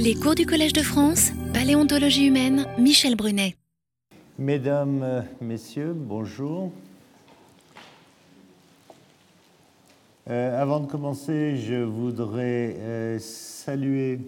Les 0.00 0.14
cours 0.14 0.36
du 0.36 0.46
Collège 0.46 0.72
de 0.72 0.82
France, 0.82 1.32
Paléontologie 1.52 2.26
humaine, 2.26 2.66
Michel 2.78 3.16
Brunet. 3.16 3.56
Mesdames, 4.38 5.02
euh, 5.02 5.22
Messieurs, 5.40 5.92
bonjour. 5.92 6.70
Euh, 10.30 10.62
avant 10.62 10.78
de 10.78 10.86
commencer, 10.86 11.56
je 11.56 11.82
voudrais 11.82 12.76
euh, 12.78 13.18
saluer 13.18 14.20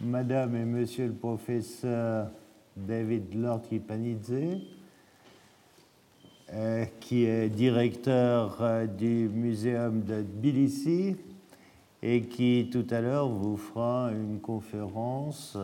Madame 0.00 0.56
et 0.56 0.64
Monsieur 0.64 1.06
le 1.06 1.14
professeur 1.14 2.32
David 2.76 3.32
Lortipanidze, 3.32 4.58
qui 6.98 7.26
est 7.26 7.48
directeur 7.48 8.88
du 8.98 9.30
Muséum 9.32 10.02
de 10.02 10.22
Tbilissi 10.22 11.14
et 12.02 12.22
qui 12.22 12.68
tout 12.70 12.86
à 12.90 13.00
l'heure 13.00 13.28
vous 13.28 13.56
fera 13.56 14.10
une 14.12 14.40
conférence 14.40 15.56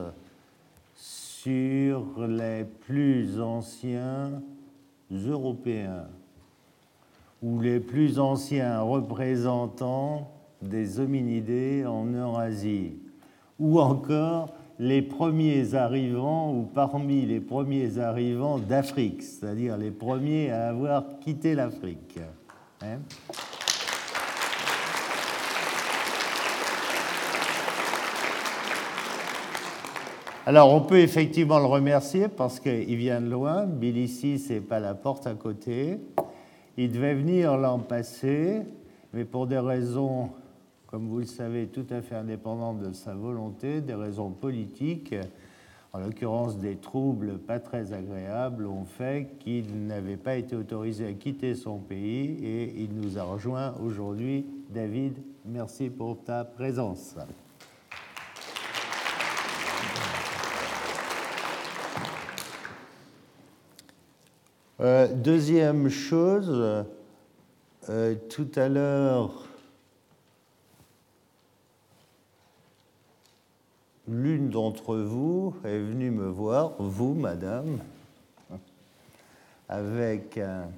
sur 0.95 2.27
les 2.27 2.65
plus 2.65 3.41
anciens 3.41 4.43
Européens 5.11 6.07
ou 7.43 7.61
les 7.61 7.79
plus 7.79 8.19
anciens 8.19 8.81
représentants 8.81 10.31
des 10.63 10.99
hominidés 10.99 11.85
en 11.85 12.07
Eurasie, 12.07 12.95
ou 13.59 13.79
encore 13.79 14.55
les 14.79 15.03
premiers 15.03 15.75
arrivants 15.75 16.55
ou 16.55 16.63
parmi 16.63 17.27
les 17.27 17.41
premiers 17.41 17.99
arrivants 17.99 18.59
d'Afrique, 18.59 19.23
c'est-à-dire 19.23 19.77
les 19.77 19.91
premiers 19.91 20.51
à 20.51 20.69
avoir 20.69 21.05
quitté 21.21 21.55
l'Afrique. 21.55 22.19
Hein 22.83 22.99
Alors, 30.47 30.75
on 30.75 30.83
peut 30.83 30.99
effectivement 30.99 31.59
le 31.59 31.65
remercier 31.65 32.29
parce 32.29 32.61
qu'il 32.61 32.97
vient 32.97 33.23
de 33.23 33.31
loin. 33.31 33.67
Tbilissi, 33.67 34.39
c'est 34.39 34.61
pas 34.61 34.79
la 34.79 34.93
porte 34.93 35.27
à 35.27 35.33
côté. 35.33 35.99
Il 36.77 36.93
devait 36.93 37.15
venir 37.15 37.57
l'an 37.57 37.79
passé, 37.79 38.61
mais 39.15 39.25
pour 39.25 39.47
des 39.47 39.59
raisons, 39.59 40.33
comme 40.87 41.09
vous 41.09 41.21
le 41.21 41.25
savez, 41.25 41.69
tout 41.69 41.87
à 41.89 42.03
fait 42.03 42.17
indépendantes 42.17 42.81
de 42.81 42.93
sa 42.93 43.15
volonté, 43.15 43.81
des 43.81 43.95
raisons 43.95 44.29
politiques, 44.33 45.15
en 45.95 46.01
l'occurrence 46.01 46.59
des 46.59 46.77
troubles 46.77 47.39
pas 47.39 47.59
très 47.59 47.95
agréables, 47.95 48.67
ont 48.67 48.85
fait 48.85 49.39
qu'il 49.41 49.87
n'avait 49.87 50.19
pas 50.19 50.37
été 50.37 50.55
autorisé 50.55 51.07
à 51.07 51.13
quitter 51.15 51.55
son 51.55 51.79
pays 51.79 52.45
et 52.45 52.83
il 52.83 52.95
nous 52.95 53.17
a 53.17 53.23
rejoint 53.23 53.73
aujourd'hui. 53.83 54.45
David, 54.69 55.15
merci 55.47 55.89
pour 55.89 56.23
ta 56.23 56.45
présence. 56.45 57.17
Euh, 64.85 65.09
deuxième 65.09 65.89
chose, 65.89 66.85
euh, 67.89 68.15
tout 68.29 68.49
à 68.55 68.69
l'heure, 68.69 69.49
l'une 74.07 74.51
d'entre 74.51 74.97
vous 74.97 75.55
est 75.65 75.79
venue 75.79 76.11
me 76.11 76.27
voir, 76.27 76.73
vous, 76.79 77.15
madame, 77.15 77.79
avec 79.71 80.37
un- 80.37 80.69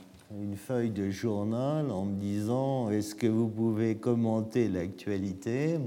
une 0.41 0.55
feuille 0.57 0.91
de 0.91 1.11
journal 1.11 1.91
en 1.91 2.05
me 2.05 2.15
disant 2.15 2.91
Est-ce 2.91 3.17
que 3.17 3.27
vous 3.27 3.49
pouvez 3.49 3.97
commenter 3.97 4.69
l'actualité? 4.69 5.81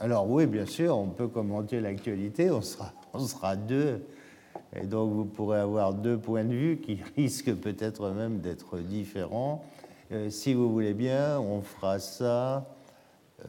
Alors, 0.00 0.28
oui, 0.28 0.46
bien 0.46 0.66
sûr, 0.66 0.98
on 0.98 1.06
peut 1.10 1.28
commenter 1.28 1.78
l'actualité, 1.80 2.50
on 2.50 2.60
sera, 2.60 2.92
on 3.14 3.20
sera 3.20 3.54
deux. 3.54 4.02
Et 4.76 4.86
donc 4.86 5.12
vous 5.12 5.24
pourrez 5.24 5.58
avoir 5.58 5.94
deux 5.94 6.18
points 6.18 6.44
de 6.44 6.54
vue 6.54 6.76
qui 6.78 6.98
risquent 7.16 7.54
peut-être 7.54 8.10
même 8.10 8.40
d'être 8.40 8.78
différents. 8.78 9.64
Euh, 10.12 10.30
si 10.30 10.54
vous 10.54 10.70
voulez 10.70 10.94
bien, 10.94 11.38
on 11.40 11.62
fera 11.62 11.98
ça 11.98 12.66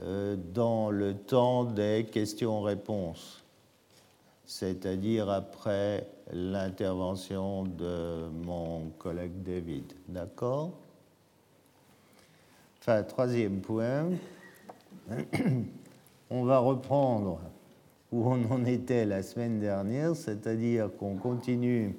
euh, 0.01 0.35
dans 0.53 0.89
le 0.89 1.13
temps 1.13 1.65
des 1.65 2.07
questions-réponses, 2.11 3.43
c'est-à-dire 4.45 5.29
après 5.29 6.07
l'intervention 6.31 7.63
de 7.63 8.27
mon 8.45 8.89
collègue 8.97 9.43
David. 9.43 9.93
D'accord? 10.07 10.71
Enfin, 12.79 13.03
troisième 13.03 13.61
point, 13.61 14.09
on 16.29 16.43
va 16.43 16.59
reprendre 16.59 17.39
où 18.13 18.29
on 18.29 18.51
en 18.51 18.63
était 18.65 19.05
la 19.05 19.23
semaine 19.23 19.59
dernière, 19.59 20.15
c'est-à-dire 20.15 20.89
qu'on 20.99 21.15
continue 21.15 21.95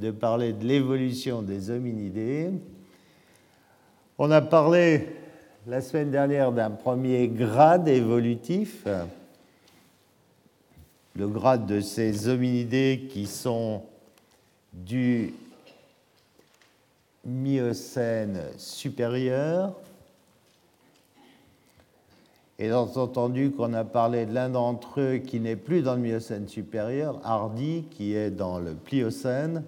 de 0.00 0.10
parler 0.10 0.52
de 0.52 0.64
l'évolution 0.64 1.42
des 1.42 1.70
hominidés. 1.70 2.50
On 4.18 4.32
a 4.32 4.42
parlé 4.42 5.06
la 5.68 5.80
semaine 5.80 6.10
dernière 6.10 6.50
d'un 6.50 6.70
premier 6.70 7.28
grade 7.28 7.86
évolutif, 7.86 8.84
le 11.14 11.28
grade 11.28 11.66
de 11.66 11.80
ces 11.80 12.28
hominidés 12.28 13.06
qui 13.08 13.26
sont 13.26 13.84
du 14.72 15.34
Miocène 17.24 18.40
supérieur, 18.56 19.72
et 22.58 22.72
entendu 22.72 23.50
qu'on 23.50 23.72
a 23.72 23.84
parlé 23.84 24.26
de 24.26 24.32
l'un 24.32 24.48
d'entre 24.48 25.00
eux 25.00 25.16
qui 25.18 25.40
n'est 25.40 25.56
plus 25.56 25.82
dans 25.82 25.94
le 25.94 26.00
Miocène 26.00 26.46
supérieur, 26.48 27.20
Hardy, 27.24 27.84
qui 27.90 28.14
est 28.14 28.30
dans 28.30 28.60
le 28.60 28.74
Pliocène, 28.74 29.64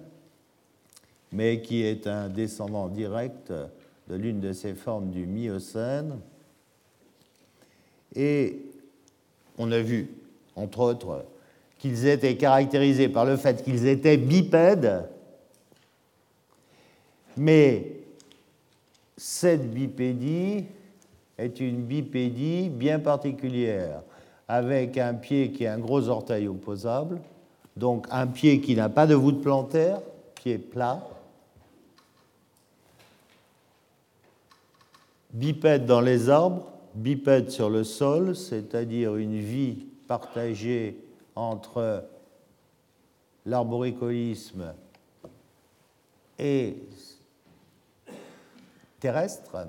mais 1.31 1.61
qui 1.61 1.83
est 1.83 2.07
un 2.07 2.29
descendant 2.29 2.87
direct 2.87 3.51
de 3.51 4.15
l'une 4.15 4.39
de 4.39 4.53
ces 4.53 4.73
formes 4.73 5.09
du 5.09 5.25
Miocène. 5.25 6.19
Et 8.15 8.61
on 9.57 9.71
a 9.71 9.79
vu, 9.79 10.09
entre 10.55 10.79
autres, 10.79 11.25
qu'ils 11.79 12.07
étaient 12.07 12.37
caractérisés 12.37 13.09
par 13.09 13.25
le 13.25 13.35
fait 13.35 13.63
qu'ils 13.63 13.85
étaient 13.85 14.17
bipèdes, 14.17 15.03
mais 17.35 17.91
cette 19.17 19.69
bipédie 19.71 20.63
est 21.37 21.59
une 21.59 21.83
bipédie 21.83 22.69
bien 22.69 22.99
particulière, 22.99 24.01
avec 24.47 24.97
un 24.97 25.13
pied 25.13 25.51
qui 25.51 25.65
a 25.65 25.73
un 25.73 25.79
gros 25.79 26.09
orteil 26.09 26.47
opposable, 26.47 27.19
donc 27.75 28.07
un 28.09 28.27
pied 28.27 28.61
qui 28.61 28.75
n'a 28.75 28.89
pas 28.89 29.05
de 29.05 29.15
voûte 29.15 29.41
plantaire, 29.41 29.99
pied 30.35 30.57
plat, 30.57 31.07
bipède 35.31 35.85
dans 35.85 36.01
les 36.01 36.29
arbres, 36.29 36.65
bipède 36.95 37.51
sur 37.51 37.69
le 37.69 37.83
sol, 37.83 38.35
c'est-à-dire 38.35 39.15
une 39.15 39.37
vie 39.37 39.85
partagée 40.07 40.97
entre 41.35 42.03
l'arboricolisme 43.45 44.73
et 46.39 46.77
terrestre 48.99 49.67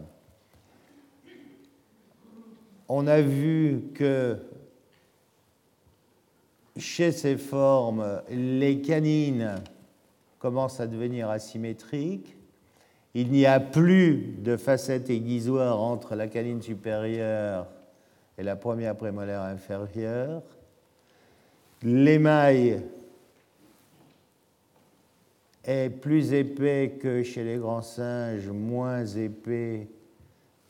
on 2.88 3.06
a 3.06 3.20
vu 3.20 3.82
que 3.94 4.38
chez 6.76 7.12
ces 7.12 7.36
formes, 7.36 8.22
les 8.30 8.80
canines 8.80 9.56
commencent 10.38 10.80
à 10.80 10.86
devenir 10.86 11.28
asymétriques. 11.28 12.36
Il 13.14 13.30
n'y 13.30 13.46
a 13.46 13.60
plus 13.60 14.36
de 14.38 14.56
facette 14.56 15.10
aiguisoire 15.10 15.80
entre 15.80 16.14
la 16.14 16.28
canine 16.28 16.62
supérieure 16.62 17.66
et 18.38 18.42
la 18.42 18.56
première 18.56 18.96
prémolaire 18.96 19.42
inférieure. 19.42 20.42
L'émail 21.82 22.82
est 25.64 25.90
plus 25.90 26.32
épais 26.32 26.98
que 27.00 27.22
chez 27.22 27.44
les 27.44 27.56
grands 27.56 27.82
singes, 27.82 28.48
moins 28.48 29.04
épais 29.04 29.88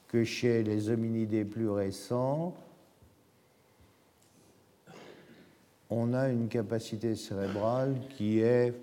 que 0.08 0.25
chez 0.25 0.62
les 0.62 0.88
hominidés 0.88 1.44
plus 1.44 1.69
récents, 1.69 2.55
on 5.90 6.12
a 6.14 6.28
une 6.28 6.49
capacité 6.49 7.14
cérébrale 7.14 7.94
qui 8.16 8.40
est 8.40 8.75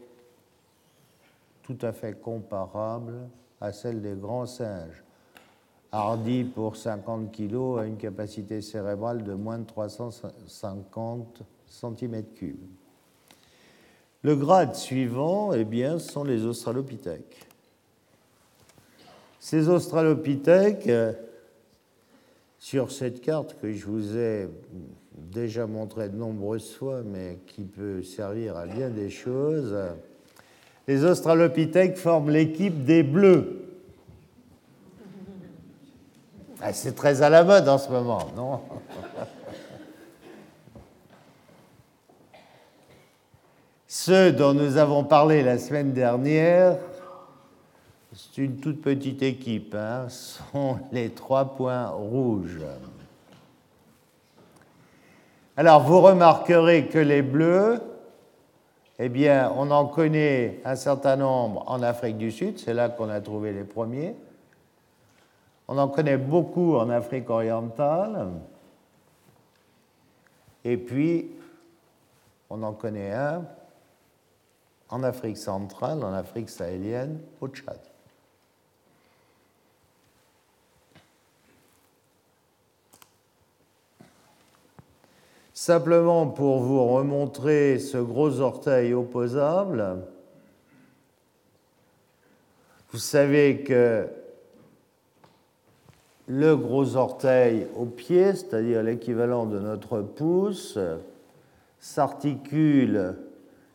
tout 1.64 1.78
à 1.82 1.92
fait 1.92 2.20
comparable 2.20 3.28
à 3.60 3.72
celle 3.72 4.02
des 4.02 4.14
grands 4.14 4.46
singes. 4.46 5.04
Hardy, 5.92 6.44
pour 6.44 6.76
50 6.76 7.32
kg, 7.32 7.80
a 7.80 7.86
une 7.86 7.98
capacité 7.98 8.62
cérébrale 8.62 9.24
de 9.24 9.34
moins 9.34 9.60
de 9.60 9.66
350 9.66 11.42
cm3. 11.70 12.56
Le 14.22 14.36
grade 14.36 14.76
suivant, 14.76 15.54
eh 15.54 15.64
bien, 15.64 16.00
sont 16.00 16.24
les 16.24 16.46
australopithèques. 16.46 17.48
Ces 19.46 19.70
australopithèques 19.70 20.90
sur 22.58 22.92
cette 22.92 23.22
carte 23.22 23.56
que 23.62 23.72
je 23.72 23.86
vous 23.86 24.18
ai 24.18 24.50
déjà 25.14 25.68
montrée 25.68 26.10
de 26.10 26.16
nombreuses 26.18 26.74
fois, 26.74 27.04
mais 27.06 27.38
qui 27.46 27.62
peut 27.62 28.02
servir 28.02 28.58
à 28.58 28.66
bien 28.66 28.90
des 28.90 29.12
choses, 29.12 29.78
les 30.88 31.06
australopithèques 31.06 31.96
forment 31.96 32.32
l'équipe 32.32 32.86
des 32.86 33.04
bleus. 33.04 33.70
Ah, 36.60 36.74
c'est 36.74 36.96
très 36.96 37.22
à 37.22 37.30
la 37.30 37.44
mode 37.44 37.70
en 37.70 37.78
ce 37.78 37.92
moment, 37.92 38.32
non 38.36 38.62
Ceux 43.88 44.32
dont 44.32 44.56
nous 44.56 44.78
avons 44.78 45.04
parlé 45.04 45.44
la 45.44 45.60
semaine 45.60 45.94
dernière, 45.94 46.80
une 48.44 48.58
toute 48.58 48.82
petite 48.82 49.22
équipe, 49.22 49.76
hein, 49.76 50.08
sont 50.10 50.80
les 50.92 51.10
trois 51.12 51.56
points 51.56 51.88
rouges. 51.88 52.60
Alors 55.58 55.84
vous 55.84 56.02
remarquerez 56.02 56.88
que 56.88 57.00
les 57.00 57.22
bleus, 57.22 57.82
eh 59.00 59.10
bien, 59.10 59.52
on 59.56 59.72
en 59.72 59.86
connaît 59.88 60.60
un 60.66 60.76
certain 60.76 61.16
nombre 61.16 61.64
en 61.68 61.82
Afrique 61.82 62.18
du 62.18 62.32
Sud, 62.32 62.60
c'est 62.60 62.74
là 62.74 62.90
qu'on 62.90 63.10
a 63.10 63.22
trouvé 63.22 63.54
les 63.54 63.64
premiers. 63.64 64.16
On 65.68 65.78
en 65.78 65.88
connaît 65.88 66.18
beaucoup 66.18 66.76
en 66.76 66.90
Afrique 66.90 67.30
orientale. 67.30 68.28
Et 70.64 70.78
puis, 70.78 71.32
on 72.50 72.62
en 72.64 72.74
connaît 72.74 73.14
un 73.14 73.46
en 74.90 75.04
Afrique 75.04 75.38
centrale, 75.38 76.04
en 76.04 76.14
Afrique 76.14 76.50
sahélienne, 76.50 77.20
au 77.42 77.48
Tchad. 77.48 77.80
Simplement 85.58 86.28
pour 86.28 86.60
vous 86.60 86.86
remontrer 86.86 87.80
ce 87.80 87.98
gros 87.98 88.42
orteil 88.42 88.94
opposable, 88.94 90.02
vous 92.92 92.98
savez 92.98 93.64
que 93.64 94.06
le 96.28 96.58
gros 96.58 96.98
orteil 96.98 97.68
au 97.78 97.86
pied, 97.86 98.34
c'est-à-dire 98.34 98.84
l'équivalent 98.84 99.46
de 99.46 99.58
notre 99.58 100.02
pouce, 100.02 100.78
s'articule 101.80 103.16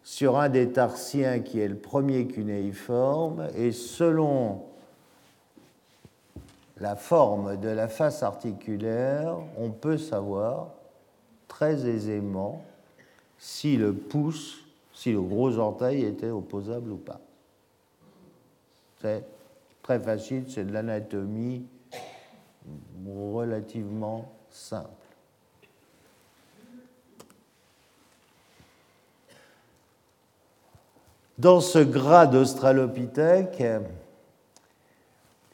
sur 0.02 0.38
un 0.38 0.50
des 0.50 0.72
tarsiens 0.72 1.40
qui 1.40 1.60
est 1.60 1.68
le 1.68 1.76
premier 1.76 2.26
cunéiforme 2.26 3.48
et 3.56 3.72
selon 3.72 4.64
la 6.76 6.94
forme 6.94 7.56
de 7.56 7.70
la 7.70 7.88
face 7.88 8.22
articulaire, 8.22 9.38
on 9.56 9.70
peut 9.70 9.96
savoir 9.96 10.74
très 11.50 11.86
aisément 11.86 12.64
si 13.36 13.76
le 13.76 13.92
pouce, 13.92 14.60
si 14.94 15.12
le 15.12 15.20
gros 15.20 15.58
orteil 15.58 16.04
était 16.04 16.30
opposable 16.30 16.92
ou 16.92 16.96
pas. 16.96 17.20
C'est 19.02 19.24
très 19.82 19.98
facile, 19.98 20.44
c'est 20.48 20.64
de 20.64 20.72
l'anatomie 20.72 21.66
relativement 23.06 24.30
simple. 24.50 24.88
Dans 31.38 31.60
ce 31.60 31.78
grade 31.78 32.32
d'Australopithèque, 32.32 33.62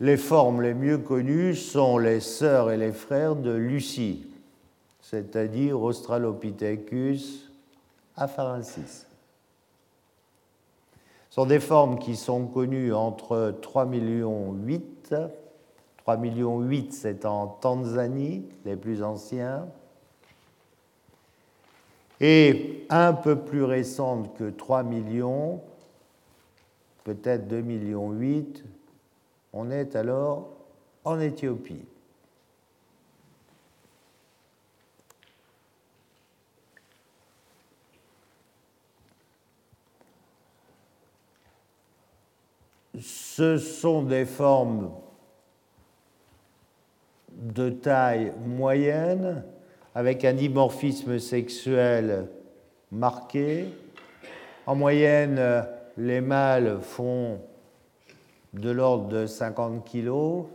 les 0.01 0.17
formes 0.17 0.61
les 0.61 0.75
mieux 0.75 0.99
connues 0.99 1.55
sont 1.55 1.97
les 1.97 2.21
sœurs 2.21 2.71
et 2.71 2.77
les 2.77 2.93
frères 2.93 3.37
de 3.37 3.53
Lucie, 3.53 4.26
c'est-à-dire 5.11 5.81
Australopithecus 5.81 7.51
afarensis. 8.17 9.07
Ce 11.31 11.35
sont 11.35 11.47
des 11.47 11.61
formes 11.61 11.99
qui 11.99 12.17
sont 12.17 12.47
connues 12.47 12.93
entre 12.93 13.55
3 13.63 13.87
millions 13.87 14.53
8 14.53 15.15
3 16.07 16.19
millions 16.19 16.61
8, 16.61 16.93
c'est 16.93 17.25
en 17.25 17.49
Tanzanie, 17.49 18.45
les 18.65 18.77
plus 18.77 19.03
anciens. 19.03 19.67
Et 22.21 22.87
un 22.91 23.13
peu 23.13 23.41
plus 23.41 23.65
récente 23.65 24.33
que 24.37 24.51
3 24.51 24.85
millions, 24.85 25.61
peut-être 27.03 27.49
2 27.49 27.61
millions 27.61 28.13
8, 28.13 28.65
on 29.53 29.69
est 29.73 29.97
alors 29.97 30.49
en 31.05 31.19
Éthiopie. 31.19 31.85
Ce 43.01 43.59
sont 43.59 44.03
des 44.03 44.25
formes 44.25 44.91
de 47.31 47.69
taille 47.69 48.33
moyenne, 48.47 49.45
avec 49.95 50.25
un 50.25 50.33
dimorphisme 50.33 51.19
sexuel 51.19 52.29
marqué. 52.91 53.67
En 54.67 54.75
moyenne, 54.75 55.67
les 55.97 56.21
mâles 56.21 56.81
font 56.81 57.41
de 58.55 58.71
l'ordre 58.71 59.09
de 59.09 59.27
50 59.27 59.85
kg 59.85 60.47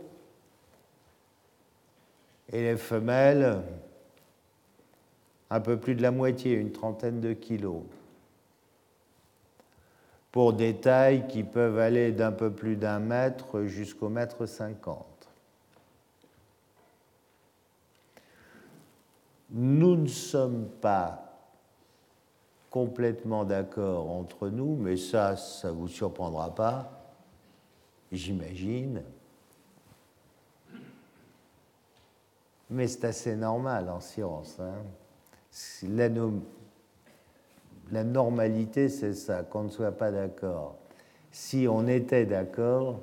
et 2.52 2.62
les 2.62 2.76
femelles 2.76 3.62
un 5.50 5.60
peu 5.60 5.76
plus 5.76 5.94
de 5.94 6.02
la 6.02 6.10
moitié, 6.10 6.54
une 6.54 6.72
trentaine 6.72 7.20
de 7.20 7.32
kilos, 7.34 7.82
pour 10.32 10.54
des 10.54 10.76
tailles 10.76 11.28
qui 11.28 11.44
peuvent 11.44 11.78
aller 11.78 12.10
d'un 12.10 12.32
peu 12.32 12.50
plus 12.50 12.76
d'un 12.76 12.98
mètre 12.98 13.64
jusqu'au 13.64 14.08
mètre 14.08 14.46
cinquante. 14.46 15.06
Nous 19.50 19.96
ne 19.96 20.08
sommes 20.08 20.66
pas 20.80 21.22
complètement 22.70 23.44
d'accord 23.44 24.10
entre 24.10 24.48
nous, 24.48 24.76
mais 24.76 24.96
ça, 24.96 25.36
ça 25.36 25.68
ne 25.68 25.74
vous 25.74 25.88
surprendra 25.88 26.54
pas, 26.54 26.90
j'imagine. 28.10 29.02
Mais 32.70 32.88
c'est 32.88 33.04
assez 33.04 33.36
normal 33.36 33.90
en 33.90 34.00
science. 34.00 34.58
Hein. 34.58 34.82
La, 37.92 38.04
normalité, 38.04 38.88
c'est 38.88 39.14
ça, 39.14 39.42
qu'on 39.42 39.64
ne 39.64 39.68
soit 39.70 39.92
pas 39.92 40.10
d'accord. 40.10 40.76
Si 41.30 41.66
on 41.68 41.86
était 41.86 42.24
d'accord, 42.24 43.00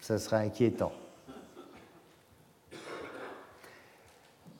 ça 0.00 0.18
serait 0.18 0.44
inquiétant. 0.46 0.92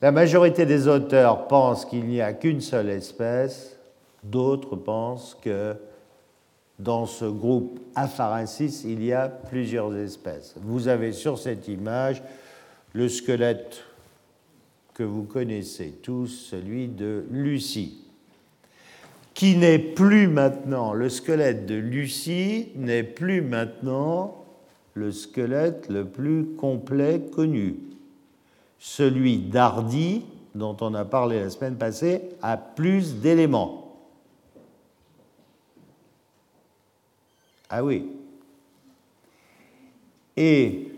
La 0.01 0.13
majorité 0.13 0.65
des 0.65 0.87
auteurs 0.87 1.49
pensent 1.49 1.85
qu'il 1.85 2.07
n'y 2.07 2.21
a 2.21 2.33
qu'une 2.33 2.61
seule 2.61 2.89
espèce, 2.89 3.79
d'autres 4.23 4.77
pensent 4.77 5.37
que 5.43 5.75
dans 6.79 7.07
ce 7.07 7.25
groupe 7.25 7.81
Apharensis, 7.97 8.85
il 8.85 9.05
y 9.05 9.13
a 9.13 9.29
plusieurs 9.29 9.97
espèces. 9.97 10.55
Vous 10.61 10.87
avez 10.87 11.13
sur 11.13 11.39
cette 11.39 11.67
image 11.67 12.23
le 12.93 13.09
squelette 13.09 13.83
que 14.95 15.03
vous 15.03 15.25
connaissez 15.25 15.91
tous, 16.03 16.27
celui 16.27 16.89
de 16.89 17.25
Lucie, 17.31 18.08
qui 19.39 19.57
n'est 19.57 19.79
plus 19.79 20.27
maintenant, 20.27 20.93
le 20.93 21.09
squelette 21.09 21.65
de 21.65 21.77
Lucie 21.77 22.73
n'est 22.75 23.05
plus 23.05 23.41
maintenant 23.41 24.45
le 24.95 25.13
squelette 25.13 25.89
le 25.89 26.05
plus 26.05 26.57
complet 26.57 27.21
connu 27.33 27.77
celui 28.81 29.39
d'Hardy, 29.39 30.25
dont 30.57 30.77
on 30.81 30.93
a 30.93 31.05
parlé 31.05 31.39
la 31.39 31.51
semaine 31.51 31.77
passée, 31.77 32.21
a 32.43 32.57
plus 32.57 33.15
d'éléments. 33.15 33.97
Ah 37.71 37.85
oui. 37.85 38.11
Et 40.37 40.91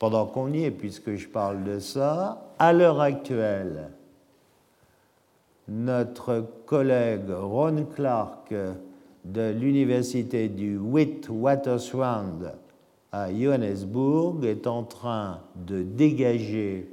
pendant 0.00 0.26
qu'on 0.26 0.52
y 0.52 0.64
est, 0.64 0.72
puisque 0.72 1.14
je 1.14 1.28
parle 1.28 1.62
de 1.62 1.78
ça, 1.78 2.54
à 2.58 2.72
l'heure 2.72 3.00
actuelle, 3.00 3.90
notre 5.68 6.44
collègue 6.66 7.30
Ron 7.30 7.84
Clark 7.94 8.54
de 9.24 9.50
l'université 9.50 10.48
du 10.48 10.78
Witwatersrand 10.78 12.40
à 13.12 13.32
Johannesburg 13.32 14.44
est 14.44 14.66
en 14.66 14.84
train 14.84 15.40
de 15.54 15.82
dégager 15.82 16.88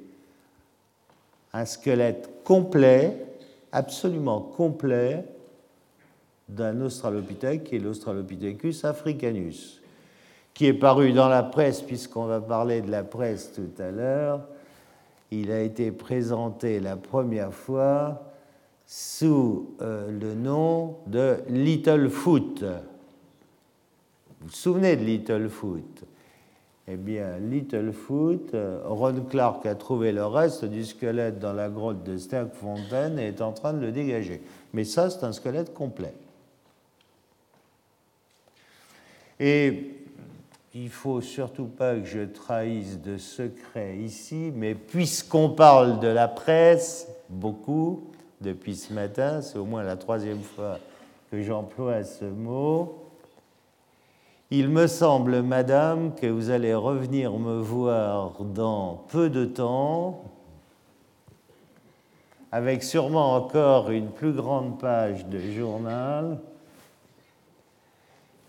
un 1.53 1.65
squelette 1.65 2.44
complet, 2.44 3.25
absolument 3.72 4.41
complet, 4.41 5.25
d'un 6.50 6.82
Australopithèque 6.82 7.63
qui 7.63 7.77
est 7.77 7.79
l'Australopithecus 7.79 8.86
africanus, 8.86 9.82
qui 10.53 10.67
est 10.67 10.74
paru 10.74 11.12
dans 11.12 11.29
la 11.29 11.44
presse, 11.44 11.82
puisqu'on 11.82 12.25
va 12.25 12.39
parler 12.39 12.82
de 12.82 12.91
la 12.91 13.03
presse 13.03 13.51
tout 13.53 13.82
à 13.82 13.89
l'heure, 13.89 14.41
il 15.32 15.51
a 15.51 15.62
été 15.62 15.91
présenté 15.91 16.79
la 16.79 16.98
première 16.98 17.53
fois 17.53 18.35
sous 18.88 19.75
euh, 19.82 20.12
le 20.12 20.34
nom 20.36 20.98
de 21.08 21.38
Littlefoot. 21.50 22.63
Vous 22.63 24.48
vous 24.48 24.51
souvenez 24.51 24.96
de 24.96 25.04
Littlefoot 25.04 26.04
Eh 26.88 26.96
bien, 26.96 27.38
Littlefoot, 27.39 28.54
euh, 28.54 28.82
Ron 28.86 29.22
Clark 29.30 29.65
a 29.65 29.74
trouvé 29.75 30.12
le 30.12 30.25
reste 30.25 30.65
du 30.65 30.86
squelette 30.86 31.39
dans 31.39 31.54
la 31.54 31.70
grotte 31.70 32.04
de 32.04 32.18
Sterkfontein 32.18 33.18
et 33.18 33.27
est 33.27 33.42
en 33.42 33.54
train 33.54 33.74
de 33.74 33.80
le 33.80 33.92
dégager. 33.92 34.42
Mais 34.74 34.84
ça, 34.84 35.10
c'est 35.10 35.24
un 35.24 35.32
squelette 35.32 35.74
complet. 35.74 36.13
Et 39.39 39.92
il 40.75 40.89
faut 40.89 41.22
surtout 41.22 41.65
pas 41.65 41.96
que 41.96 42.06
je 42.06 42.22
trahisse 42.22 43.01
de 43.01 43.18
secret 43.18 43.98
ici, 43.98 44.51
mais 44.54 44.75
puisqu'on 44.75 45.50
parle 45.50 46.00
de 46.00 46.08
la 46.08 46.27
presse 46.27 47.08
beaucoup 47.30 48.12
depuis 48.42 48.75
ce 48.75 48.94
matin, 48.94 49.42
c'est 49.42 49.58
au 49.58 49.65
moins 49.65 49.84
la 49.84 49.96
troisième 49.96 50.42
fois 50.42 50.80
que 51.32 51.42
j'emploie 51.42 52.04
ce 52.04 52.25
mot, 52.25 53.06
il 54.51 54.70
me 54.70 54.86
semble, 54.88 55.42
madame, 55.42 56.13
que 56.13 56.27
vous 56.27 56.51
allez 56.51 56.75
revenir 56.75 57.34
me 57.34 57.60
voir 57.60 58.34
dans 58.44 59.04
peu 59.10 59.30
de 59.30 59.44
temps, 59.44 60.24
avec 62.51 62.84
sûrement 62.84 63.34
encore 63.34 63.89
une 63.89 64.12
plus 64.12 64.34
grande 64.34 64.80
page 64.80 65.25
de 65.25 65.39
journal 65.39 66.39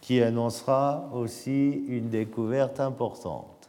qui 0.00 0.22
annoncera 0.22 1.08
aussi 1.12 1.84
une 1.88 2.10
découverte 2.10 2.78
importante. 2.78 3.68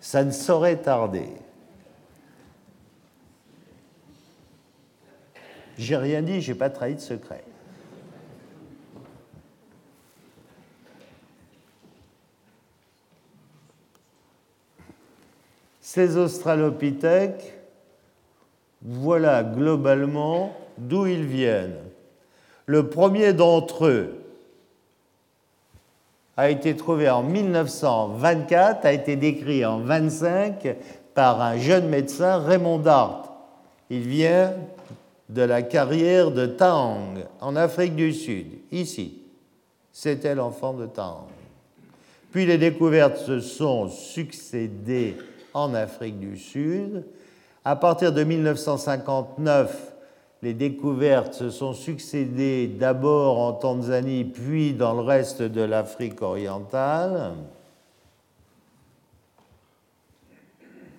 Ça 0.00 0.24
ne 0.24 0.30
saurait 0.30 0.80
tarder. 0.80 1.28
J'ai 5.80 5.96
rien 5.96 6.20
dit, 6.20 6.42
j'ai 6.42 6.54
pas 6.54 6.68
trahi 6.68 6.94
de 6.94 7.00
secret. 7.00 7.42
Ces 15.80 16.18
australopithèques, 16.18 17.54
voilà 18.82 19.42
globalement 19.42 20.54
d'où 20.76 21.06
ils 21.06 21.24
viennent. 21.24 21.78
Le 22.66 22.90
premier 22.90 23.32
d'entre 23.32 23.86
eux 23.86 24.22
a 26.36 26.50
été 26.50 26.76
trouvé 26.76 27.08
en 27.08 27.22
1924, 27.22 28.84
a 28.84 28.92
été 28.92 29.16
décrit 29.16 29.64
en 29.64 29.78
25 29.78 30.76
par 31.14 31.40
un 31.40 31.56
jeune 31.56 31.88
médecin, 31.88 32.36
Raymond 32.36 32.80
Dart. 32.80 33.32
Il 33.88 34.02
vient 34.02 34.52
de 35.30 35.42
la 35.42 35.62
carrière 35.62 36.30
de 36.30 36.46
Tang, 36.46 37.18
en 37.40 37.56
Afrique 37.56 37.94
du 37.94 38.12
Sud, 38.12 38.46
ici. 38.72 39.22
C'était 39.92 40.34
l'enfant 40.34 40.74
de 40.74 40.86
Tang. 40.86 41.26
Puis 42.32 42.46
les 42.46 42.58
découvertes 42.58 43.18
se 43.18 43.40
sont 43.40 43.88
succédées 43.88 45.16
en 45.52 45.74
Afrique 45.74 46.18
du 46.18 46.36
Sud. 46.36 47.04
À 47.64 47.76
partir 47.76 48.12
de 48.12 48.24
1959, 48.24 49.94
les 50.42 50.54
découvertes 50.54 51.34
se 51.34 51.50
sont 51.50 51.74
succédées 51.74 52.66
d'abord 52.66 53.38
en 53.38 53.52
Tanzanie, 53.52 54.24
puis 54.24 54.72
dans 54.72 54.94
le 54.94 55.02
reste 55.02 55.42
de 55.42 55.60
l'Afrique 55.60 56.22
orientale. 56.22 57.34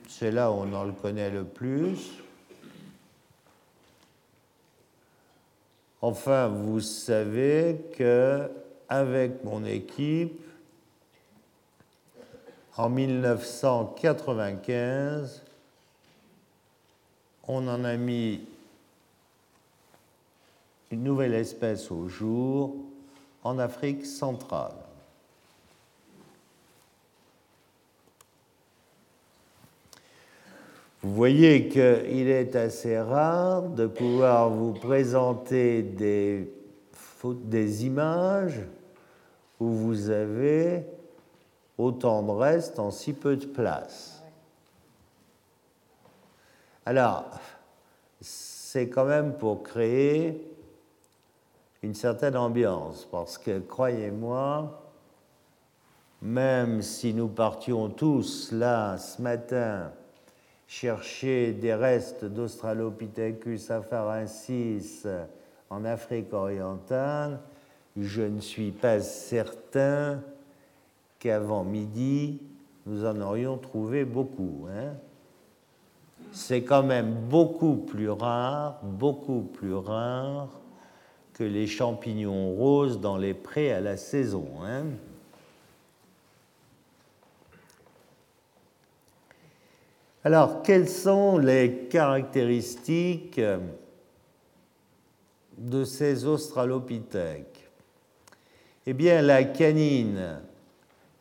C'est 0.08 0.32
là 0.32 0.52
où 0.52 0.56
on 0.56 0.74
en 0.74 0.84
le 0.84 0.92
connaît 0.92 1.32
le 1.32 1.44
plus. 1.44 2.21
Enfin, 6.02 6.48
vous 6.48 6.80
savez 6.80 7.80
que 7.96 8.50
avec 8.90 9.44
mon 9.44 9.64
équipe, 9.64 10.42
en 12.76 12.90
1995, 12.90 15.44
on 17.48 17.68
en 17.68 17.84
a 17.84 17.96
mis 17.98 18.42
une 20.90 21.04
nouvelle 21.04 21.36
espèce 21.36 21.92
au 21.92 22.08
jour 22.08 22.74
en 23.44 23.60
Afrique 23.60 24.04
centrale. 24.06 24.81
Vous 31.04 31.16
voyez 31.16 31.68
qu'il 31.68 32.30
est 32.30 32.56
assez 32.56 33.00
rare 33.00 33.64
de 33.64 33.88
pouvoir 33.88 34.52
vous 34.52 34.74
présenter 34.74 35.82
des, 35.82 36.54
des 37.24 37.86
images 37.88 38.62
où 39.60 39.68
vous 39.68 40.12
avez 40.12 40.86
autant 41.76 42.22
de 42.22 42.32
restes 42.32 42.78
en 42.78 42.92
si 42.92 43.14
peu 43.14 43.36
de 43.36 43.48
place. 43.48 44.22
Alors, 46.86 47.26
c'est 48.20 48.88
quand 48.88 49.06
même 49.06 49.34
pour 49.38 49.64
créer 49.64 50.48
une 51.82 51.96
certaine 51.96 52.38
ambiance, 52.38 53.08
parce 53.12 53.40
que 53.40 53.58
croyez-moi, 53.58 54.84
même 56.22 56.84
si 56.84 57.16
nous 57.16 57.28
partions 57.28 57.90
tous 57.90 58.52
là 58.52 59.00
ce 59.00 59.20
matin 59.20 59.92
chercher 60.72 61.52
des 61.52 61.74
restes 61.74 62.24
d'Australopithecus 62.24 63.70
afarensis 63.72 65.06
en 65.70 65.84
Afrique 65.84 66.32
orientale, 66.32 67.42
je 67.98 68.22
ne 68.22 68.40
suis 68.40 68.72
pas 68.72 69.02
certain 69.02 70.22
qu'avant 71.20 71.66
midi, 71.66 72.40
nous 72.86 73.06
en 73.06 73.20
aurions 73.20 73.58
trouvé 73.58 74.06
beaucoup. 74.06 74.68
Hein. 74.74 74.94
C'est 76.32 76.64
quand 76.64 76.84
même 76.84 77.16
beaucoup 77.30 77.76
plus 77.76 78.10
rare, 78.10 78.80
beaucoup 78.82 79.42
plus 79.42 79.76
rare 79.76 80.48
que 81.34 81.44
les 81.44 81.68
champignons 81.68 82.56
roses 82.56 83.02
dans 83.02 83.18
les 83.18 83.34
prés 83.34 83.74
à 83.74 83.82
la 83.82 83.98
saison. 83.98 84.48
Hein. 84.64 84.86
Alors, 90.24 90.62
quelles 90.62 90.90
sont 90.90 91.38
les 91.38 91.88
caractéristiques 91.90 93.42
de 95.58 95.84
ces 95.84 96.26
australopithèques? 96.26 97.70
Eh 98.86 98.94
bien, 98.94 99.22
la 99.22 99.44
canine, 99.44 100.40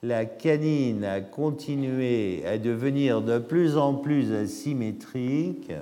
la 0.02 0.25
canine 0.26 1.04
a 1.04 1.21
continué 1.21 2.45
à 2.47 2.59
devenir 2.59 3.23
de 3.23 3.38
plus 3.38 3.76
en 3.76 3.95
plus 3.95 4.33
asymétrique. 4.33 5.73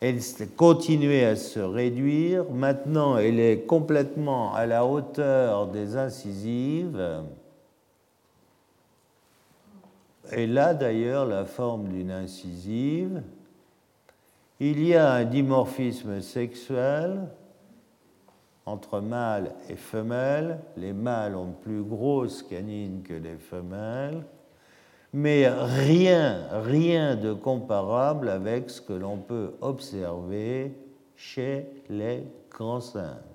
elle 0.00 0.20
continuait 0.56 1.24
à 1.24 1.36
se 1.36 1.58
réduire. 1.58 2.44
Maintenant, 2.50 3.18
elle 3.18 3.40
est 3.40 3.66
complètement 3.66 4.54
à 4.54 4.66
la 4.66 4.86
hauteur 4.86 5.66
des 5.66 5.96
incisives. 5.96 7.22
Elle 10.32 10.58
a 10.58 10.74
d'ailleurs 10.74 11.26
la 11.26 11.44
forme 11.44 11.88
d'une 11.88 12.10
incisive. 12.10 13.22
Il 14.60 14.84
y 14.84 14.94
a 14.94 15.12
un 15.12 15.24
dimorphisme 15.24 16.20
sexuel 16.20 17.28
entre 18.66 19.00
mâles 19.00 19.54
et 19.68 19.76
femelles. 19.76 20.58
Les 20.76 20.92
mâles 20.92 21.36
ont 21.36 21.52
plus 21.52 21.82
grosses 21.82 22.42
canines 22.42 23.02
que 23.02 23.14
les 23.14 23.36
femelles 23.36 24.24
mais 25.12 25.48
rien, 25.48 26.46
rien 26.52 27.16
de 27.16 27.32
comparable 27.32 28.28
avec 28.28 28.70
ce 28.70 28.80
que 28.80 28.92
l'on 28.92 29.18
peut 29.18 29.54
observer 29.60 30.72
chez 31.16 31.66
les 31.88 32.24
grands 32.50 32.80
singes. 32.80 33.27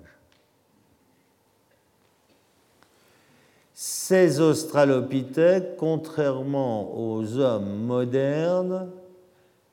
Ces 3.86 4.40
australopithèques, 4.40 5.76
contrairement 5.76 6.96
aux 6.96 7.36
hommes 7.36 7.84
modernes, 7.84 8.90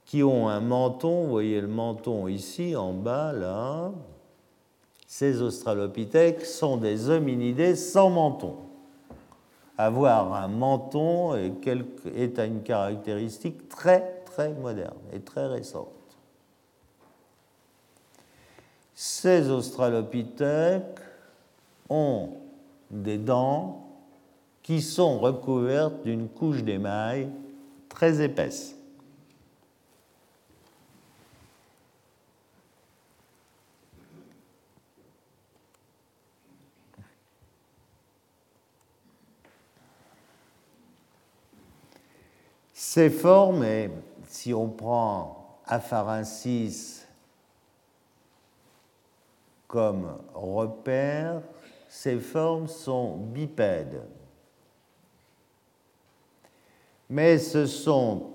qui 0.04 0.22
ont 0.22 0.50
un 0.50 0.60
menton, 0.60 1.24
vous 1.24 1.30
voyez 1.30 1.62
le 1.62 1.70
menton 1.70 2.28
ici 2.28 2.76
en 2.76 2.92
bas, 2.92 3.32
là, 3.32 3.94
ces 5.08 5.42
australopithèques 5.42 6.46
sont 6.46 6.76
des 6.76 7.10
hominidés 7.10 7.78
sans 7.78 8.10
menton 8.10 8.58
avoir 9.78 10.34
un 10.34 10.50
menton 10.50 11.34
est 11.36 12.38
une 12.40 12.64
caractéristique 12.64 13.70
très 13.70 14.22
très 14.26 14.52
moderne 14.54 15.00
et 15.14 15.22
très 15.22 15.48
récente. 15.48 15.88
Ces 18.94 19.50
australopithèques 19.50 21.00
ont 21.90 22.30
des 22.92 23.18
dents 23.18 23.81
qui 24.64 24.82
sont 24.82 25.20
recouvertes 25.20 26.04
d'une 26.04 26.30
couche 26.30 26.64
d'émail 26.64 27.30
très 27.90 28.22
épaisse. 28.22 28.76
Ces 42.74 43.10
formes, 43.10 43.66
si 44.28 44.54
on 44.54 44.68
prend 44.68 45.60
apharensis 45.66 47.06
comme 49.68 50.18
repère, 50.34 51.42
ces 51.88 52.20
formes 52.20 52.68
sont 52.68 53.16
bipèdes. 53.16 54.02
Mais 57.12 57.38
ce 57.38 57.66
sont 57.66 58.32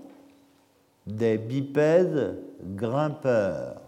des 1.06 1.38
bipèdes 1.38 2.38
grimpeurs, 2.76 3.80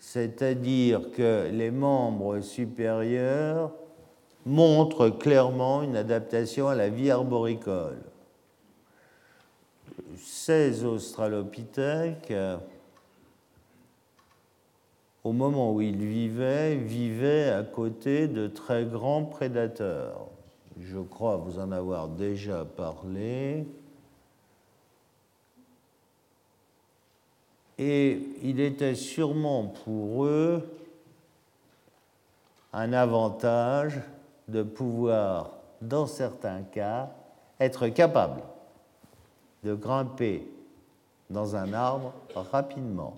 c'est-à-dire 0.00 1.12
que 1.12 1.48
les 1.52 1.70
membres 1.70 2.40
supérieurs 2.40 3.72
montrent 4.44 5.10
clairement 5.10 5.82
une 5.82 5.94
adaptation 5.96 6.66
à 6.66 6.74
la 6.74 6.88
vie 6.88 7.10
arboricole. 7.10 8.02
Ces 10.16 10.84
australopithèques 10.84 12.32
au 15.22 15.32
moment 15.32 15.72
où 15.72 15.82
il 15.82 16.04
vivait, 16.04 16.74
vivait 16.74 17.50
à 17.50 17.62
côté 17.62 18.26
de 18.26 18.48
très 18.48 18.84
grands 18.84 19.24
prédateurs. 19.24 20.27
Je 20.80 20.98
crois 20.98 21.36
vous 21.36 21.58
en 21.58 21.72
avoir 21.72 22.08
déjà 22.08 22.64
parlé. 22.64 23.66
Et 27.78 28.20
il 28.42 28.60
était 28.60 28.94
sûrement 28.94 29.66
pour 29.84 30.24
eux 30.24 30.68
un 32.72 32.92
avantage 32.92 34.00
de 34.48 34.62
pouvoir, 34.62 35.52
dans 35.80 36.06
certains 36.06 36.62
cas, 36.62 37.10
être 37.60 37.88
capable 37.88 38.42
de 39.64 39.74
grimper 39.74 40.48
dans 41.30 41.56
un 41.56 41.72
arbre 41.72 42.12
rapidement. 42.34 43.14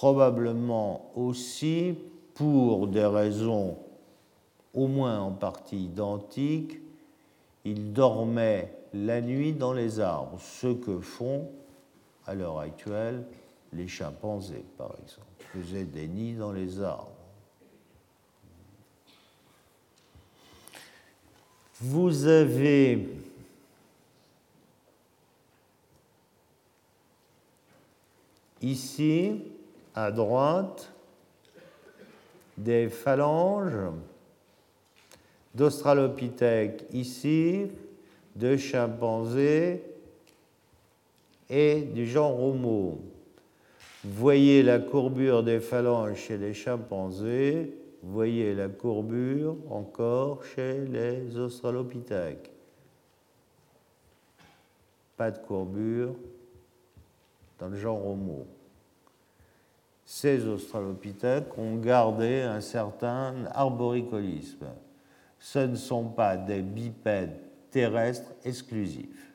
probablement 0.00 1.10
aussi 1.14 1.94
pour 2.32 2.86
des 2.86 3.04
raisons 3.04 3.76
au 4.74 4.86
moins 4.86 5.20
en 5.20 5.32
partie 5.32 5.84
identiques, 5.84 6.78
ils 7.64 7.92
dormaient 7.92 8.72
la 8.94 9.20
nuit 9.20 9.52
dans 9.52 9.72
les 9.72 10.00
arbres, 10.00 10.38
ce 10.40 10.68
que 10.68 11.00
font 11.00 11.50
à 12.26 12.34
l'heure 12.34 12.58
actuelle 12.58 13.24
les 13.72 13.88
chimpanzés, 13.88 14.64
par 14.76 14.92
exemple, 15.02 15.26
faisaient 15.38 15.84
des 15.84 16.08
nids 16.08 16.34
dans 16.34 16.52
les 16.52 16.80
arbres. 16.80 17.12
Vous 21.80 22.26
avez 22.26 23.08
ici 28.60 29.42
à 29.94 30.10
droite 30.10 30.92
des 32.58 32.88
phalanges 32.90 33.92
d'Australopithèques 35.54 36.84
ici, 36.92 37.66
de 38.36 38.56
chimpanzés 38.56 39.82
et 41.48 41.82
du 41.82 42.06
genre 42.06 42.40
Homo. 42.42 43.00
Voyez 44.04 44.62
la 44.62 44.78
courbure 44.78 45.42
des 45.42 45.60
phalanges 45.60 46.16
chez 46.16 46.38
les 46.38 46.54
chimpanzés, 46.54 47.74
voyez 48.02 48.54
la 48.54 48.68
courbure 48.68 49.56
encore 49.68 50.44
chez 50.44 50.86
les 50.86 51.36
Australopithèques. 51.36 52.50
Pas 55.16 55.30
de 55.30 55.38
courbure 55.38 56.14
dans 57.58 57.68
le 57.68 57.76
genre 57.76 58.06
Homo 58.06 58.46
ces 60.12 60.44
australopithèques 60.48 61.56
ont 61.56 61.76
gardé 61.76 62.40
un 62.40 62.60
certain 62.60 63.44
arboricolisme. 63.54 64.66
Ce 65.40 65.58
ne 65.58 65.74
sont 65.74 66.04
pas 66.04 66.36
des 66.36 66.60
bipèdes 66.60 67.40
terrestres 67.70 68.30
exclusifs. 68.44 69.32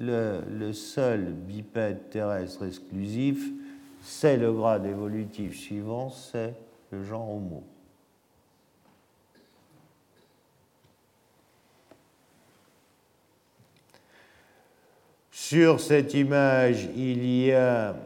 Le, 0.00 0.72
seul 0.72 1.32
bipède 1.32 2.08
terrestre 2.08 2.64
exclusif, 2.64 3.50
c'est 4.00 4.36
le 4.36 4.52
grade 4.52 4.86
évolutif 4.86 5.58
suivant, 5.58 6.08
c'est 6.08 6.54
le 6.92 7.02
genre 7.02 7.28
Homo. 7.28 7.64
Sur 15.32 15.80
cette 15.80 16.14
image, 16.14 16.88
il 16.94 17.24
y 17.24 17.52
a 17.52 17.96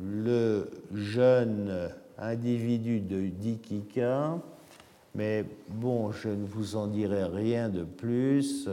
le 0.00 0.70
jeune 0.94 1.90
individu 2.18 3.00
de 3.00 3.26
Dikika, 3.26 4.38
mais 5.14 5.44
bon, 5.68 6.12
je 6.12 6.28
ne 6.28 6.44
vous 6.46 6.76
en 6.76 6.86
dirai 6.86 7.24
rien 7.24 7.68
de 7.68 7.84
plus. 7.84 8.68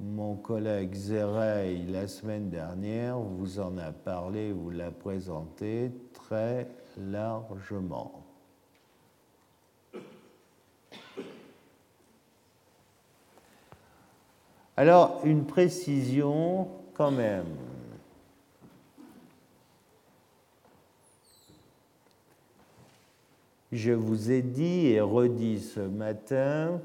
Mon 0.00 0.34
collègue 0.34 0.94
Zerey, 0.94 1.78
la 1.88 2.08
semaine 2.08 2.50
dernière, 2.50 3.18
vous 3.18 3.60
en 3.60 3.78
a 3.78 3.92
parlé, 3.92 4.52
vous 4.52 4.70
l'a 4.70 4.90
présenté 4.90 5.92
très 6.12 6.68
largement. 6.98 8.24
Alors, 14.76 15.20
une 15.24 15.44
précision 15.44 16.66
quand 16.94 17.12
même. 17.12 17.46
Je 23.72 23.92
vous 23.92 24.30
ai 24.30 24.42
dit 24.42 24.88
et 24.88 25.00
redit 25.00 25.58
ce 25.58 25.80
matin, 25.80 26.78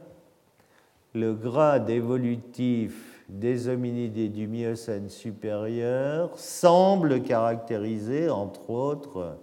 le 1.14 1.34
grade 1.34 1.90
évolutif 1.90 3.26
des 3.28 3.68
hominidés 3.68 4.30
du 4.30 4.48
Miocène 4.48 5.10
supérieur 5.10 6.32
semble 6.40 7.22
caractérisé, 7.24 8.30
entre 8.30 8.70
autres, 8.70 9.36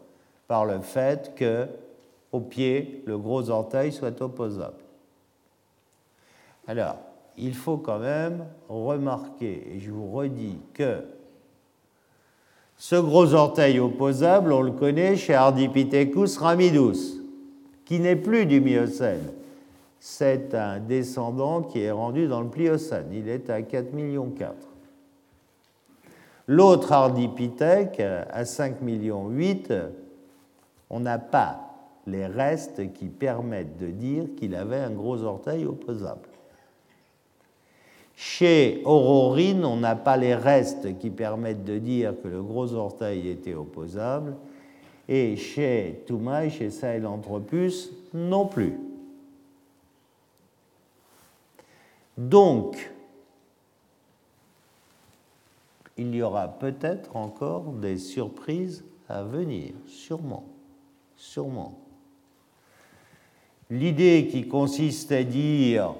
par 0.48 0.64
le 0.64 0.80
fait 0.80 1.34
que, 1.36 1.66
au 2.32 2.40
pied, 2.40 3.02
le 3.04 3.18
gros 3.18 3.50
orteil 3.50 3.92
soit 3.92 4.22
opposable. 4.22 4.82
Alors, 6.66 6.96
il 7.36 7.52
faut 7.52 7.76
quand 7.76 7.98
même 7.98 8.46
remarquer, 8.70 9.68
et 9.74 9.80
je 9.80 9.90
vous 9.90 10.10
redis 10.10 10.56
que 10.72 11.04
ce 12.78 12.96
gros 12.96 13.34
orteil 13.34 13.80
opposable, 13.80 14.50
on 14.50 14.62
le 14.62 14.72
connaît 14.72 15.16
chez 15.16 15.34
Ardipithecus 15.34 16.38
ramidus 16.38 17.23
qui 17.84 18.00
n'est 18.00 18.16
plus 18.16 18.46
du 18.46 18.60
Miocène. 18.60 19.30
C'est 20.00 20.54
un 20.54 20.80
descendant 20.80 21.62
qui 21.62 21.80
est 21.80 21.90
rendu 21.90 22.26
dans 22.26 22.40
le 22.40 22.48
Pliocène. 22.48 23.06
Il 23.12 23.28
est 23.28 23.48
à 23.50 23.62
4 23.62 23.92
millions 23.92 24.30
4. 24.30 24.54
L'autre 26.46 26.92
Ardipithèque, 26.92 28.00
à 28.00 28.44
5 28.44 28.82
millions 28.82 29.28
8, 29.28 29.72
on 30.90 31.00
n'a 31.00 31.18
pas 31.18 31.74
les 32.06 32.26
restes 32.26 32.92
qui 32.92 33.06
permettent 33.06 33.78
de 33.78 33.86
dire 33.86 34.24
qu'il 34.36 34.54
avait 34.54 34.76
un 34.76 34.90
gros 34.90 35.22
orteil 35.22 35.64
opposable. 35.64 36.28
Chez 38.14 38.82
Aurorine, 38.84 39.64
on 39.64 39.76
n'a 39.76 39.96
pas 39.96 40.16
les 40.16 40.34
restes 40.34 40.98
qui 40.98 41.10
permettent 41.10 41.64
de 41.64 41.78
dire 41.78 42.14
que 42.22 42.28
le 42.28 42.42
gros 42.42 42.74
orteil 42.74 43.28
était 43.28 43.54
opposable. 43.54 44.36
Et 45.08 45.36
chez 45.36 46.02
Toumaï, 46.06 46.50
chez 46.50 46.70
Sahelanthropus, 46.70 47.90
non 48.12 48.46
plus. 48.46 48.78
Donc, 52.16 52.90
il 55.96 56.14
y 56.14 56.22
aura 56.22 56.48
peut-être 56.48 57.14
encore 57.16 57.72
des 57.72 57.98
surprises 57.98 58.84
à 59.08 59.22
venir, 59.22 59.74
sûrement, 59.86 60.44
sûrement. 61.16 61.78
L'idée 63.70 64.28
qui 64.30 64.46
consiste 64.46 65.12
à 65.12 65.22
dire 65.22 65.94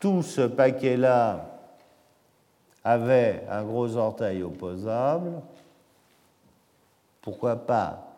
tout 0.00 0.22
ce 0.22 0.42
paquet-là 0.42 1.60
avait 2.84 3.44
un 3.50 3.64
gros 3.64 3.96
orteil 3.96 4.42
opposable, 4.42 5.42
pourquoi 7.28 7.56
pas 7.56 8.16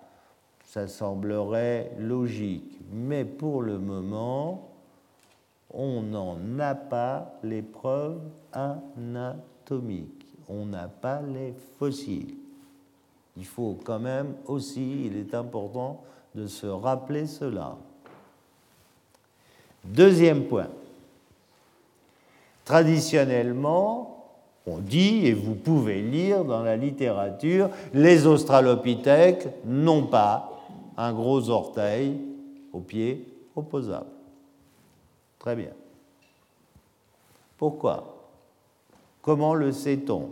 Ça 0.65 0.87
semblerait 0.87 1.91
logique. 1.99 2.79
Mais 2.93 3.25
pour 3.25 3.61
le 3.61 3.77
moment, 3.77 4.69
on 5.75 6.01
n'en 6.01 6.39
a 6.61 6.77
pas 6.77 7.35
les 7.43 7.61
preuves 7.61 8.21
anatomiques. 8.53 10.29
On 10.49 10.65
n'a 10.65 10.87
pas 10.87 11.23
les 11.23 11.53
fossiles. 11.77 12.37
Il 13.37 13.45
faut 13.45 13.81
quand 13.83 13.99
même 13.99 14.35
aussi, 14.47 15.07
il 15.07 15.17
est 15.17 15.35
important 15.35 16.05
de 16.37 16.47
se 16.47 16.69
rappeler 16.69 17.27
cela. 17.27 17.77
Deuxième 19.83 20.45
point. 20.45 20.69
Traditionnellement, 22.65 24.20
on 24.67 24.79
dit, 24.79 25.27
et 25.27 25.33
vous 25.33 25.55
pouvez 25.55 26.03
lire 26.03 26.45
dans 26.45 26.63
la 26.63 26.77
littérature, 26.77 27.71
les 27.95 28.27
australopithèques 28.27 29.49
n'ont 29.65 30.07
pas 30.07 30.51
un 30.97 31.13
gros 31.13 31.49
orteil 31.49 32.19
au 32.73 32.81
pied 32.81 33.27
opposable. 33.57 34.07
Très 35.39 35.57
bien. 35.57 35.73
Pourquoi? 37.57 38.29
Comment 39.23 39.55
le 39.55 39.73
sait-on? 39.73 40.31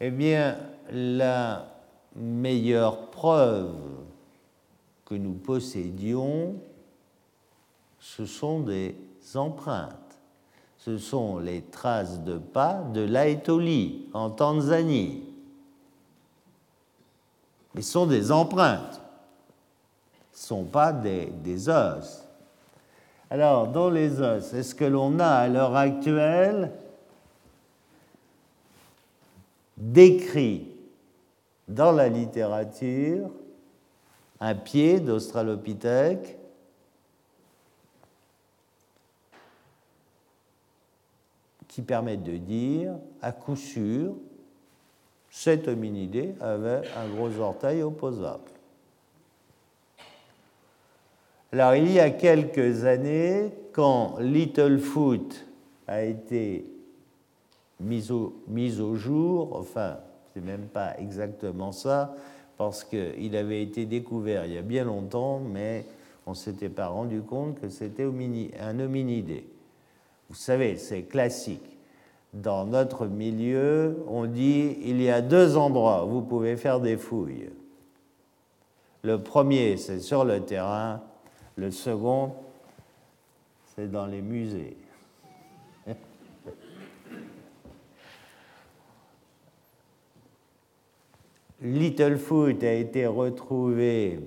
Eh 0.00 0.10
bien, 0.10 0.56
la 0.90 1.66
meilleure 2.14 3.10
preuve 3.10 3.74
que 5.04 5.14
nous 5.14 5.32
possédions, 5.32 6.54
ce 7.98 8.26
sont 8.26 8.60
des 8.60 8.94
empreintes. 9.34 10.03
Ce 10.84 10.98
sont 10.98 11.38
les 11.38 11.62
traces 11.62 12.20
de 12.20 12.36
pas 12.36 12.82
de 12.92 13.00
l'Aetoli 13.00 14.06
en 14.12 14.28
Tanzanie. 14.28 15.22
Mais 17.74 17.80
sont 17.80 18.04
des 18.04 18.30
empreintes, 18.30 19.00
ce 20.30 20.42
ne 20.42 20.46
sont 20.46 20.64
pas 20.64 20.92
des 20.92 21.68
os. 21.70 22.24
Alors, 23.30 23.68
dans 23.68 23.88
les 23.88 24.20
os, 24.20 24.52
est-ce 24.52 24.74
que 24.74 24.84
l'on 24.84 25.18
a 25.20 25.28
à 25.28 25.48
l'heure 25.48 25.74
actuelle 25.74 26.70
décrit 29.78 30.68
dans 31.66 31.92
la 31.92 32.10
littérature 32.10 33.30
un 34.38 34.54
pied 34.54 35.00
d'Australopithèque 35.00 36.36
qui 41.74 41.82
permet 41.82 42.16
de 42.16 42.36
dire 42.36 42.92
à 43.20 43.32
coup 43.32 43.56
sûr 43.56 44.14
cet 45.28 45.66
hominidé 45.66 46.36
avait 46.40 46.82
un 46.96 47.08
gros 47.08 47.36
orteil 47.40 47.82
opposable. 47.82 48.44
Alors, 51.52 51.74
il 51.74 51.90
y 51.90 51.98
a 51.98 52.10
quelques 52.10 52.84
années, 52.84 53.50
quand 53.72 54.18
Littlefoot 54.20 55.44
a 55.88 56.04
été 56.04 56.64
mis 57.80 58.12
au, 58.12 58.34
mis 58.46 58.78
au 58.78 58.94
jour, 58.94 59.56
enfin, 59.56 59.96
c'est 60.32 60.44
même 60.44 60.68
pas 60.72 60.96
exactement 61.00 61.72
ça, 61.72 62.14
parce 62.56 62.84
qu'il 62.84 63.34
avait 63.34 63.64
été 63.64 63.84
découvert 63.84 64.46
il 64.46 64.52
y 64.52 64.58
a 64.58 64.62
bien 64.62 64.84
longtemps, 64.84 65.40
mais 65.40 65.86
on 66.24 66.30
ne 66.30 66.36
s'était 66.36 66.68
pas 66.68 66.86
rendu 66.86 67.22
compte 67.22 67.60
que 67.60 67.68
c'était 67.68 68.04
un 68.04 68.78
hominidé. 68.78 69.44
Vous 70.28 70.34
savez, 70.34 70.76
c'est 70.76 71.02
classique. 71.02 71.78
Dans 72.32 72.64
notre 72.64 73.06
milieu, 73.06 74.02
on 74.08 74.26
dit 74.26 74.76
il 74.82 75.00
y 75.00 75.08
a 75.08 75.20
deux 75.20 75.56
endroits 75.56 76.04
où 76.04 76.10
vous 76.10 76.22
pouvez 76.22 76.56
faire 76.56 76.80
des 76.80 76.96
fouilles. 76.96 77.50
Le 79.02 79.22
premier, 79.22 79.76
c'est 79.76 80.00
sur 80.00 80.24
le 80.24 80.40
terrain, 80.40 81.00
le 81.56 81.70
second, 81.70 82.32
c'est 83.74 83.90
dans 83.90 84.06
les 84.06 84.22
musées. 84.22 84.76
Littlefoot 91.60 92.64
a 92.64 92.72
été 92.72 93.06
retrouvé 93.06 94.20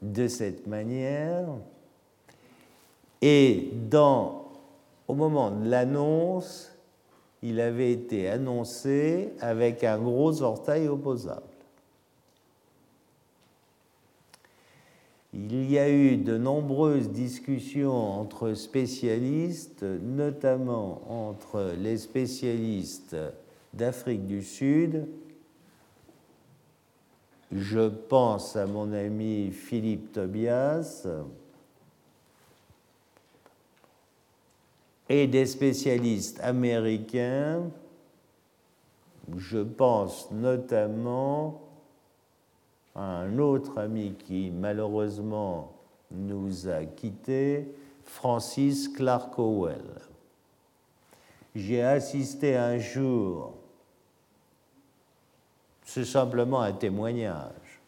de 0.00 0.28
cette 0.28 0.66
manière 0.66 1.46
et 3.20 3.70
dans, 3.90 4.37
au 5.08 5.14
moment 5.14 5.50
de 5.50 5.68
l'annonce, 5.68 6.70
il 7.42 7.60
avait 7.60 7.92
été 7.92 8.28
annoncé 8.28 9.32
avec 9.40 9.82
un 9.84 9.98
gros 9.98 10.42
orteil 10.42 10.88
opposable. 10.88 11.42
Il 15.34 15.70
y 15.70 15.78
a 15.78 15.90
eu 15.90 16.16
de 16.16 16.38
nombreuses 16.38 17.10
discussions 17.10 17.92
entre 17.92 18.54
spécialistes, 18.54 19.82
notamment 19.82 21.02
entre 21.08 21.74
les 21.78 21.98
spécialistes 21.98 23.16
d'Afrique 23.74 24.26
du 24.26 24.42
Sud 24.42 25.06
je 27.52 27.88
pense 27.88 28.56
à 28.56 28.66
mon 28.66 28.92
ami 28.92 29.50
Philippe 29.52 30.12
Tobias 30.12 31.06
et 35.08 35.26
des 35.26 35.46
spécialistes 35.46 36.40
américains. 36.42 37.62
Je 39.36 39.58
pense 39.58 40.30
notamment 40.30 41.60
à 42.94 43.02
un 43.02 43.38
autre 43.38 43.78
ami 43.78 44.14
qui 44.18 44.50
malheureusement 44.50 45.72
nous 46.10 46.68
a 46.68 46.84
quittés, 46.84 47.68
Francis 48.04 48.88
Clark 48.88 49.38
Howell. 49.38 49.84
J'ai 51.54 51.82
assisté 51.82 52.56
un 52.56 52.78
jour 52.78 53.54
c'est 55.88 56.04
simplement 56.04 56.60
un 56.60 56.72
témoignage. 56.72 57.80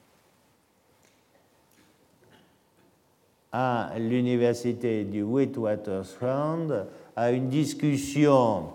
À 3.53 3.93
l'université 3.99 5.05
du 5.05 5.23
Witwatersrand, 5.23 6.87
à 7.21 7.33
une 7.33 7.51
discussion 7.51 8.73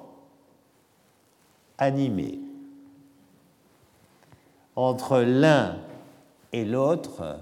animée 1.80 2.38
entre 4.76 5.22
l'un 5.22 5.80
et 6.54 6.64
l'autre, 6.64 7.40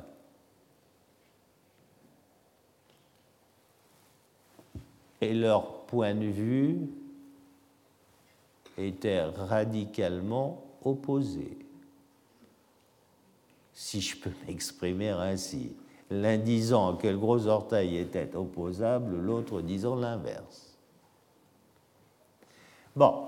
et 5.19 5.33
leur 5.33 5.81
point 5.87 6.15
de 6.15 6.27
vue 6.27 6.77
était 8.77 9.23
radicalement 9.23 10.63
opposé 10.85 11.57
si 13.73 13.99
je 13.99 14.15
peux 14.15 14.31
m'exprimer 14.47 15.09
ainsi. 15.09 15.75
L'un 16.09 16.37
disant 16.37 16.95
que 16.95 17.07
le 17.07 17.17
gros 17.17 17.45
orteil 17.47 17.97
était 17.97 18.33
opposable, 18.37 19.17
l'autre 19.17 19.59
disant 19.59 19.97
l'inverse. 19.97 20.72
Bon, 22.95 23.25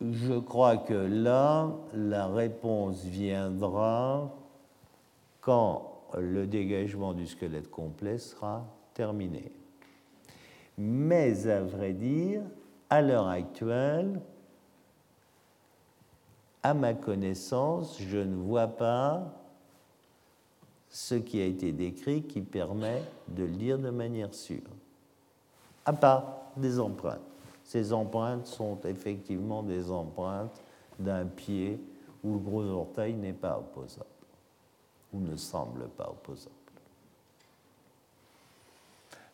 je 0.00 0.38
crois 0.38 0.76
que 0.76 0.94
là, 0.94 1.70
la 1.94 2.28
réponse 2.28 3.02
viendra 3.02 4.30
quand 5.40 5.98
le 6.16 6.46
dégagement 6.46 7.12
du 7.12 7.26
squelette 7.26 7.70
complet 7.70 8.18
sera 8.18 8.64
terminé. 8.94 9.50
Mais 10.76 11.48
à 11.48 11.60
vrai 11.60 11.92
dire, 11.92 12.42
à 12.88 13.02
l'heure 13.02 13.26
actuelle, 13.26 14.20
à 16.62 16.74
ma 16.74 16.94
connaissance, 16.94 18.00
je 18.00 18.18
ne 18.18 18.36
vois 18.36 18.68
pas 18.68 19.22
ce 20.88 21.16
qui 21.16 21.40
a 21.40 21.44
été 21.44 21.72
décrit 21.72 22.22
qui 22.22 22.40
permet 22.40 23.02
de 23.28 23.42
le 23.42 23.50
dire 23.50 23.78
de 23.78 23.90
manière 23.90 24.32
sûre, 24.32 24.70
à 25.84 25.92
part 25.92 26.52
des 26.56 26.78
empreintes. 26.78 27.27
Ces 27.68 27.92
empreintes 27.92 28.46
sont 28.46 28.78
effectivement 28.86 29.62
des 29.62 29.90
empreintes 29.90 30.62
d'un 30.98 31.26
pied 31.26 31.78
où 32.24 32.32
le 32.32 32.38
gros 32.38 32.62
orteil 32.62 33.12
n'est 33.12 33.34
pas 33.34 33.58
opposable, 33.58 34.06
ou 35.12 35.20
ne 35.20 35.36
semble 35.36 35.86
pas 35.88 36.08
opposable. 36.08 36.54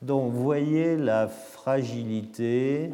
Donc, 0.02 0.32
vous 0.32 0.42
voyez 0.42 0.96
la 0.96 1.28
fragilité 1.28 2.90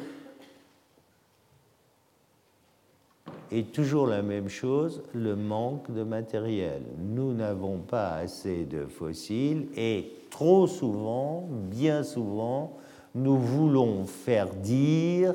Et 3.51 3.65
toujours 3.65 4.07
la 4.07 4.21
même 4.21 4.51
chose, 4.51 5.03
le 5.15 5.37
manque 5.37 5.91
de 5.91 6.03
matériel. 6.03 6.83
Nous 6.99 7.33
n'avons 7.33 7.79
pas 7.79 8.11
assez 8.11 8.67
de 8.67 8.85
fossiles 8.85 9.69
et 9.75 10.13
trop 10.29 10.67
souvent, 10.67 11.49
bien 11.51 12.05
souvent, 12.05 12.79
nous 13.15 13.39
voulons 13.39 14.07
faire 14.07 14.55
dire 14.55 15.35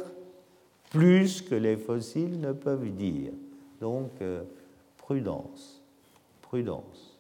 plus 0.91 1.41
que 1.41 1.55
les 1.55 1.77
fossiles 1.77 2.39
ne 2.39 2.53
peuvent 2.53 2.89
dire. 2.95 3.31
Donc, 3.81 4.11
euh, 4.21 4.43
prudence, 4.97 5.81
prudence. 6.41 7.17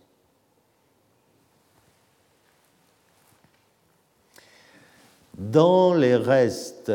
Dans 5.37 5.93
les 5.93 6.15
restes 6.15 6.91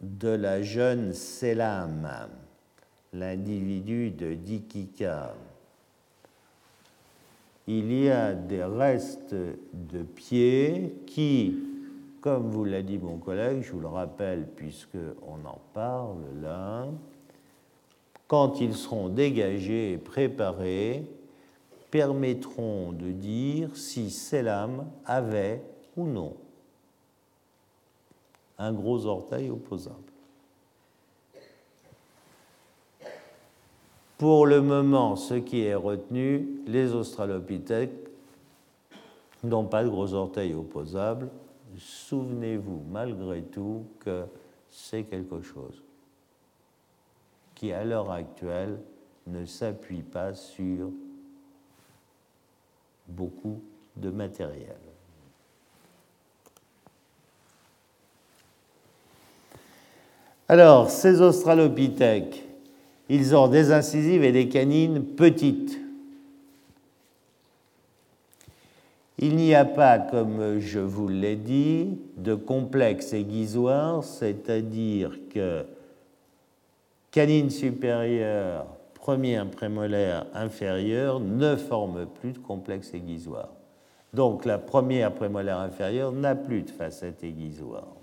de 0.00 0.28
la 0.28 0.62
jeune 0.62 1.12
Selam, 1.12 2.28
l'individu 3.12 4.10
de 4.10 4.34
Dikika, 4.34 5.34
il 7.66 7.92
y 7.92 8.10
a 8.10 8.34
des 8.34 8.62
restes 8.62 9.34
de 9.34 10.02
pieds 10.02 10.96
qui, 11.06 11.56
comme 12.20 12.50
vous 12.50 12.64
l'a 12.64 12.82
dit 12.82 12.98
mon 12.98 13.16
collègue, 13.16 13.62
je 13.62 13.72
vous 13.72 13.80
le 13.80 13.88
rappelle 13.88 14.46
puisqu'on 14.54 15.46
en 15.46 15.58
parle 15.72 16.22
là, 16.42 16.86
quand 18.26 18.60
ils 18.60 18.74
seront 18.74 19.08
dégagés 19.08 19.92
et 19.92 19.98
préparés, 19.98 21.06
permettront 21.90 22.92
de 22.92 23.12
dire 23.12 23.76
si 23.76 24.10
Selam 24.10 24.86
avait 25.06 25.62
ou 25.96 26.06
non 26.06 26.34
un 28.58 28.72
gros 28.72 29.06
orteil 29.06 29.50
opposable. 29.50 30.13
Pour 34.18 34.46
le 34.46 34.60
moment, 34.60 35.16
ce 35.16 35.34
qui 35.34 35.62
est 35.62 35.74
retenu, 35.74 36.48
les 36.66 36.92
australopithèques 36.92 38.08
n'ont 39.42 39.66
pas 39.66 39.84
de 39.84 39.88
gros 39.88 40.14
orteils 40.14 40.54
opposables. 40.54 41.28
Souvenez-vous 41.76 42.82
malgré 42.90 43.42
tout 43.42 43.84
que 44.00 44.24
c'est 44.70 45.04
quelque 45.04 45.42
chose 45.42 45.82
qui, 47.54 47.72
à 47.72 47.84
l'heure 47.84 48.10
actuelle, 48.10 48.78
ne 49.26 49.44
s'appuie 49.46 50.02
pas 50.02 50.34
sur 50.34 50.90
beaucoup 53.06 53.62
de 53.96 54.10
matériel. 54.10 54.76
Alors, 60.48 60.90
ces 60.90 61.20
australopithèques, 61.20 62.44
ils 63.08 63.36
ont 63.36 63.48
des 63.48 63.72
incisives 63.72 64.24
et 64.24 64.32
des 64.32 64.48
canines 64.48 65.04
petites. 65.04 65.78
Il 69.18 69.36
n'y 69.36 69.54
a 69.54 69.64
pas, 69.64 69.98
comme 69.98 70.58
je 70.58 70.80
vous 70.80 71.08
l'ai 71.08 71.36
dit, 71.36 71.98
de 72.16 72.34
complexe 72.34 73.12
aiguisoire, 73.12 74.02
c'est-à-dire 74.02 75.18
que 75.32 75.64
canine 77.10 77.50
supérieure, 77.50 78.66
premier 78.94 79.40
prémolaire 79.44 80.26
inférieur 80.34 81.20
ne 81.20 81.54
forment 81.54 82.06
plus 82.06 82.32
de 82.32 82.38
complexe 82.38 82.92
aiguisoire. 82.92 83.50
Donc 84.12 84.44
la 84.44 84.58
première 84.58 85.12
prémolaire 85.12 85.58
inférieure 85.58 86.10
n'a 86.10 86.34
plus 86.34 86.62
de 86.62 86.70
facette 86.70 87.22
aiguisoire. 87.22 87.93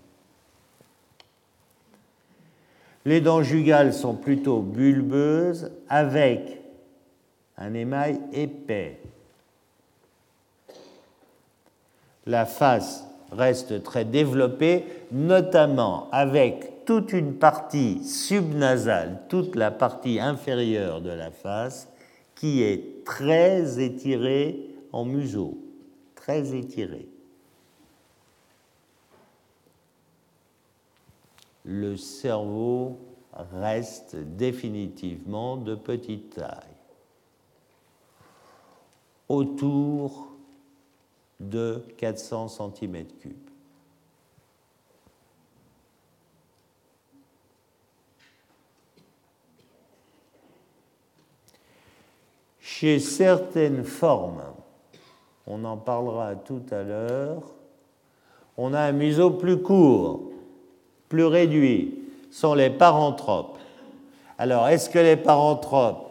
Les 3.06 3.22
dents 3.22 3.42
jugales 3.42 3.94
sont 3.94 4.14
plutôt 4.14 4.60
bulbeuses 4.60 5.72
avec 5.90 6.62
un 7.58 7.74
émail 7.74 8.20
épais. 8.34 9.00
La 12.28 12.46
face 12.46 13.06
reste 13.32 13.82
très 13.84 14.06
développée, 14.06 14.86
notamment 15.12 16.10
avec 16.12 16.86
toute 16.86 17.14
une 17.14 17.36
partie 17.36 18.04
subnasale, 18.04 19.22
toute 19.30 19.56
la 19.56 19.72
partie 19.72 20.20
inférieure 20.20 21.02
de 21.02 21.10
la 21.10 21.32
face, 21.32 21.88
qui 22.36 22.62
est 22.62 23.04
très 23.06 23.82
étirée 23.82 24.60
en 24.92 25.06
museau, 25.06 25.58
très 26.16 26.56
étirée. 26.56 27.08
Le 31.64 31.96
cerveau 31.98 33.00
reste 33.34 34.16
définitivement 34.16 35.58
de 35.58 35.76
petite 35.76 36.36
taille, 36.36 36.68
autour 39.30 40.28
de 41.40 41.84
400 41.98 42.48
cm3. 42.48 43.34
Chez 52.60 53.00
certaines 53.00 53.84
formes, 53.84 54.42
on 55.46 55.64
en 55.66 55.78
parlera 55.78 56.36
tout 56.36 56.64
à 56.72 56.82
l'heure, 56.82 57.44
on 58.58 58.74
a 58.74 58.82
un 58.82 58.92
museau 58.92 59.30
plus 59.30 59.62
court, 59.62 60.31
plus 61.12 61.26
réduits 61.26 61.94
sont 62.32 62.54
les 62.54 62.70
paranthropes. 62.70 63.58
Alors, 64.38 64.70
est-ce 64.70 64.90
que 64.90 64.98
les 64.98 65.18
paranthropes 65.18 66.10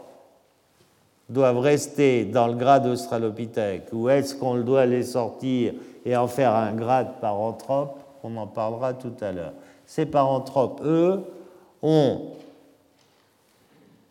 doivent 1.30 1.60
rester 1.60 2.26
dans 2.26 2.46
le 2.46 2.52
grade 2.52 2.86
australopithèque 2.86 3.88
ou 3.92 4.10
est-ce 4.10 4.34
qu'on 4.34 4.56
doit 4.56 4.84
les 4.84 5.02
sortir 5.02 5.72
et 6.04 6.14
en 6.14 6.28
faire 6.28 6.54
un 6.54 6.74
grade 6.74 7.18
paranthrope? 7.18 7.98
On 8.22 8.36
en 8.36 8.46
parlera 8.46 8.92
tout 8.92 9.14
à 9.22 9.32
l'heure. 9.32 9.54
Ces 9.86 10.04
paranthropes, 10.04 10.82
eux, 10.84 11.24
ont 11.80 12.32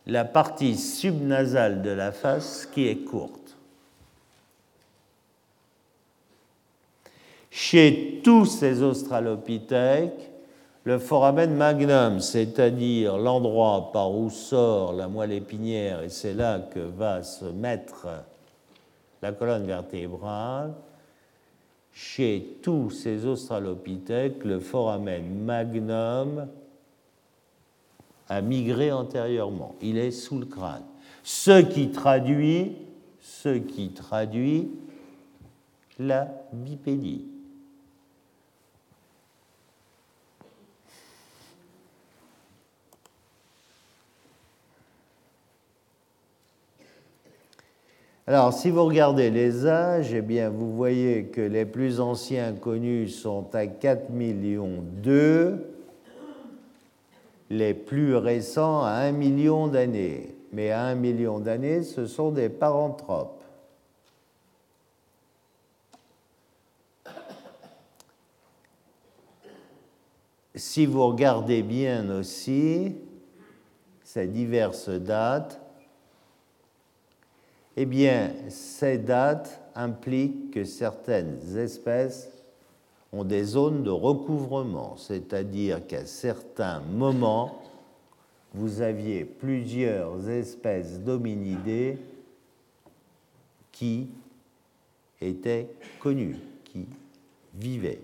la 0.07 0.25
partie 0.25 0.75
subnasale 0.75 1.83
de 1.83 1.91
la 1.91 2.11
face 2.11 2.65
qui 2.65 2.87
est 2.87 3.05
courte. 3.05 3.55
Chez 7.51 8.21
tous 8.23 8.45
ces 8.45 8.81
australopithèques, 8.81 10.28
le 10.83 10.97
foramen 10.97 11.53
magnum, 11.55 12.19
c'est-à-dire 12.19 13.17
l'endroit 13.17 13.91
par 13.91 14.11
où 14.11 14.29
sort 14.29 14.93
la 14.93 15.07
moelle 15.07 15.33
épinière, 15.33 16.03
et 16.03 16.09
c'est 16.09 16.33
là 16.33 16.59
que 16.59 16.79
va 16.79 17.23
se 17.23 17.45
mettre 17.45 18.07
la 19.21 19.31
colonne 19.31 19.65
vertébrale, 19.65 20.73
chez 21.91 22.59
tous 22.61 22.91
ces 22.91 23.25
australopithèques, 23.25 24.45
le 24.45 24.59
foramen 24.59 25.43
magnum 25.43 26.47
a 28.29 28.41
migré 28.41 28.91
antérieurement. 28.91 29.75
Il 29.81 29.97
est 29.97 30.11
sous 30.11 30.39
le 30.39 30.45
crâne. 30.45 30.83
Ce 31.23 31.59
qui 31.59 31.89
traduit, 31.89 32.77
la 35.99 36.27
bipédie. 36.53 37.25
Alors, 48.29 48.53
si 48.53 48.69
vous 48.69 48.85
regardez 48.85 49.31
les 49.31 49.65
âges, 49.65 50.13
eh 50.13 50.21
bien, 50.21 50.51
vous 50.51 50.71
voyez 50.75 51.25
que 51.25 51.41
les 51.41 51.65
plus 51.65 51.99
anciens 51.99 52.53
connus 52.53 53.09
sont 53.09 53.55
à 53.55 53.65
4 53.65 54.11
millions 54.11 54.83
2, 55.01 55.67
les 57.49 57.73
plus 57.73 58.15
récents 58.15 58.83
à 58.83 58.91
1 59.07 59.13
million 59.13 59.65
d'années. 59.65 60.35
Mais 60.53 60.69
à 60.69 60.83
1 60.83 60.93
million 60.93 61.39
d'années, 61.39 61.81
ce 61.81 62.05
sont 62.05 62.29
des 62.29 62.49
paranthropes. 62.49 63.41
Si 70.53 70.85
vous 70.85 71.07
regardez 71.07 71.63
bien 71.63 72.11
aussi 72.11 72.93
ces 74.03 74.27
diverses 74.27 74.89
dates, 74.89 75.59
eh 77.81 77.85
bien, 77.85 78.33
ces 78.49 78.97
dates 78.97 79.61
impliquent 79.73 80.51
que 80.51 80.65
certaines 80.65 81.39
espèces 81.55 82.29
ont 83.13 83.23
des 83.23 83.45
zones 83.45 83.83
de 83.83 83.89
recouvrement, 83.89 84.97
c'est-à-dire 84.97 85.87
qu'à 85.87 86.05
certains 86.05 86.81
moments, 86.81 87.61
vous 88.53 88.81
aviez 88.81 89.23
plusieurs 89.23 90.27
espèces 90.27 90.99
d'hominidés 90.99 91.97
qui 93.71 94.09
étaient 95.21 95.69
connues, 96.01 96.35
qui 96.65 96.85
vivaient. 97.53 98.01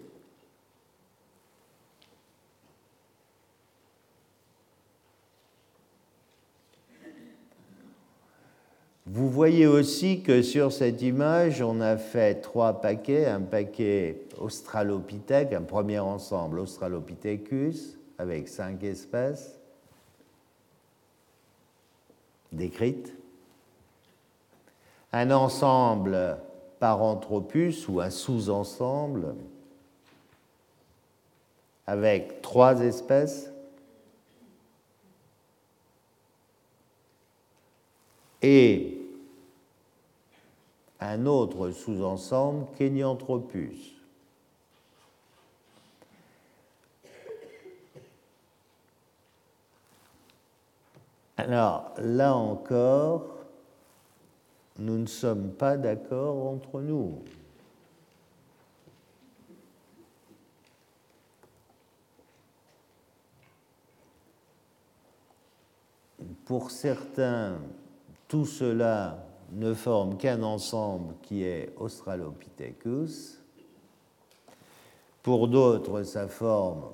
Vous 9.07 9.29
voyez 9.29 9.67
aussi 9.67 10.21
que 10.21 10.41
sur 10.41 10.71
cette 10.71 11.03
image, 11.03 11.61
on 11.61 11.79
a 11.79 11.95
fait 11.95 12.41
trois 12.41 12.81
paquets, 12.81 13.27
un 13.27 13.41
paquet 13.41 14.21
Australopithèque, 14.39 15.53
un 15.53 15.61
premier 15.61 15.99
ensemble 15.99 16.59
Australopithecus 16.59 17.97
avec 18.17 18.47
cinq 18.47 18.83
espèces 18.83 19.59
décrites, 22.51 23.13
un 25.13 25.29
ensemble 25.31 26.37
Paranthropus 26.79 27.87
ou 27.87 28.01
un 28.01 28.09
sous-ensemble 28.09 29.35
avec 31.87 32.41
trois 32.41 32.81
espèces 32.81 33.51
et 38.45 39.01
un 40.99 41.25
autre 41.25 41.71
sous-ensemble, 41.71 42.67
Kenyanthropus. 42.77 43.95
Alors 51.37 51.91
là 51.97 52.35
encore, 52.35 53.35
nous 54.77 54.99
ne 54.99 55.07
sommes 55.07 55.51
pas 55.51 55.75
d'accord 55.75 56.45
entre 56.45 56.81
nous. 56.81 57.23
Pour 66.45 66.69
certains, 66.69 67.59
tout 68.27 68.45
cela 68.45 69.25
ne 69.51 69.73
forme 69.73 70.17
qu'un 70.17 70.41
ensemble 70.43 71.15
qui 71.21 71.43
est 71.43 71.73
Australopithecus. 71.77 73.39
Pour 75.21 75.47
d'autres, 75.47 76.03
ça 76.03 76.27
forme 76.27 76.85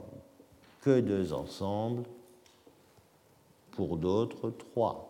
que 0.82 1.00
deux 1.00 1.34
ensembles. 1.34 2.04
Pour 3.72 3.98
d'autres, 3.98 4.52
trois. 4.52 5.08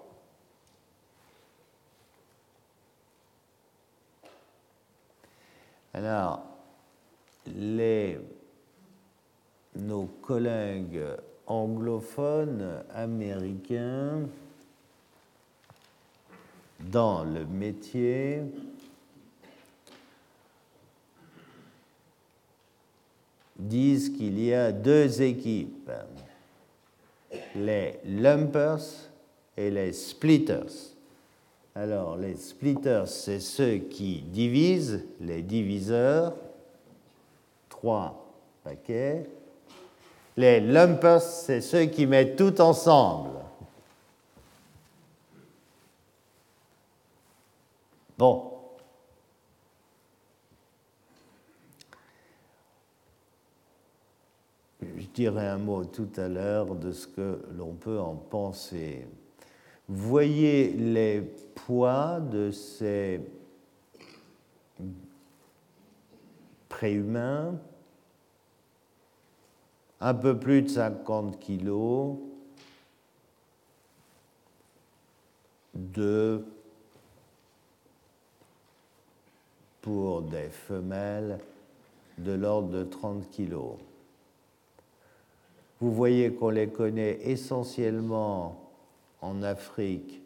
Alors, 5.93 6.41
nos 9.75 10.05
collègues 10.21 11.01
anglophones 11.47 12.83
américains 12.93 14.21
dans 16.89 17.23
le 17.23 17.45
métier 17.45 18.41
disent 23.57 24.09
qu'il 24.09 24.39
y 24.43 24.53
a 24.53 24.71
deux 24.71 25.21
équipes, 25.21 25.91
les 27.55 27.99
lumpers 28.05 28.79
et 29.55 29.69
les 29.69 29.93
splitters. 29.93 30.95
Alors, 31.75 32.17
les 32.17 32.35
splitters, 32.35 33.07
c'est 33.07 33.39
ceux 33.39 33.77
qui 33.77 34.21
divisent, 34.21 35.05
les 35.21 35.41
diviseurs, 35.41 36.33
trois 37.69 38.25
paquets. 38.63 39.25
Les 40.35 40.59
lumpers, 40.59 41.21
c'est 41.21 41.61
ceux 41.61 41.85
qui 41.85 42.05
mettent 42.05 42.35
tout 42.35 42.59
ensemble. 42.59 43.39
Je 54.81 55.07
dirai 55.13 55.47
un 55.47 55.57
mot 55.57 55.83
tout 55.85 56.09
à 56.17 56.27
l'heure 56.27 56.75
de 56.75 56.91
ce 56.91 57.07
que 57.07 57.41
l'on 57.57 57.73
peut 57.73 57.99
en 57.99 58.15
penser. 58.15 59.07
Voyez 59.87 60.71
les 60.73 61.21
poids 61.55 62.19
de 62.19 62.51
ces 62.51 63.21
préhumains, 66.69 67.59
un 69.99 70.13
peu 70.13 70.37
plus 70.37 70.61
de 70.61 70.67
50 70.67 71.39
kilos, 71.39 72.17
de 75.73 76.45
pour 79.81 80.21
des 80.21 80.49
femelles 80.49 81.39
de 82.17 82.33
l'ordre 82.33 82.69
de 82.69 82.83
30 82.83 83.29
kilos. 83.29 83.75
Vous 85.79 85.91
voyez 85.91 86.33
qu'on 86.33 86.49
les 86.49 86.69
connaît 86.69 87.19
essentiellement 87.23 88.69
en 89.21 89.41
Afrique 89.41 90.21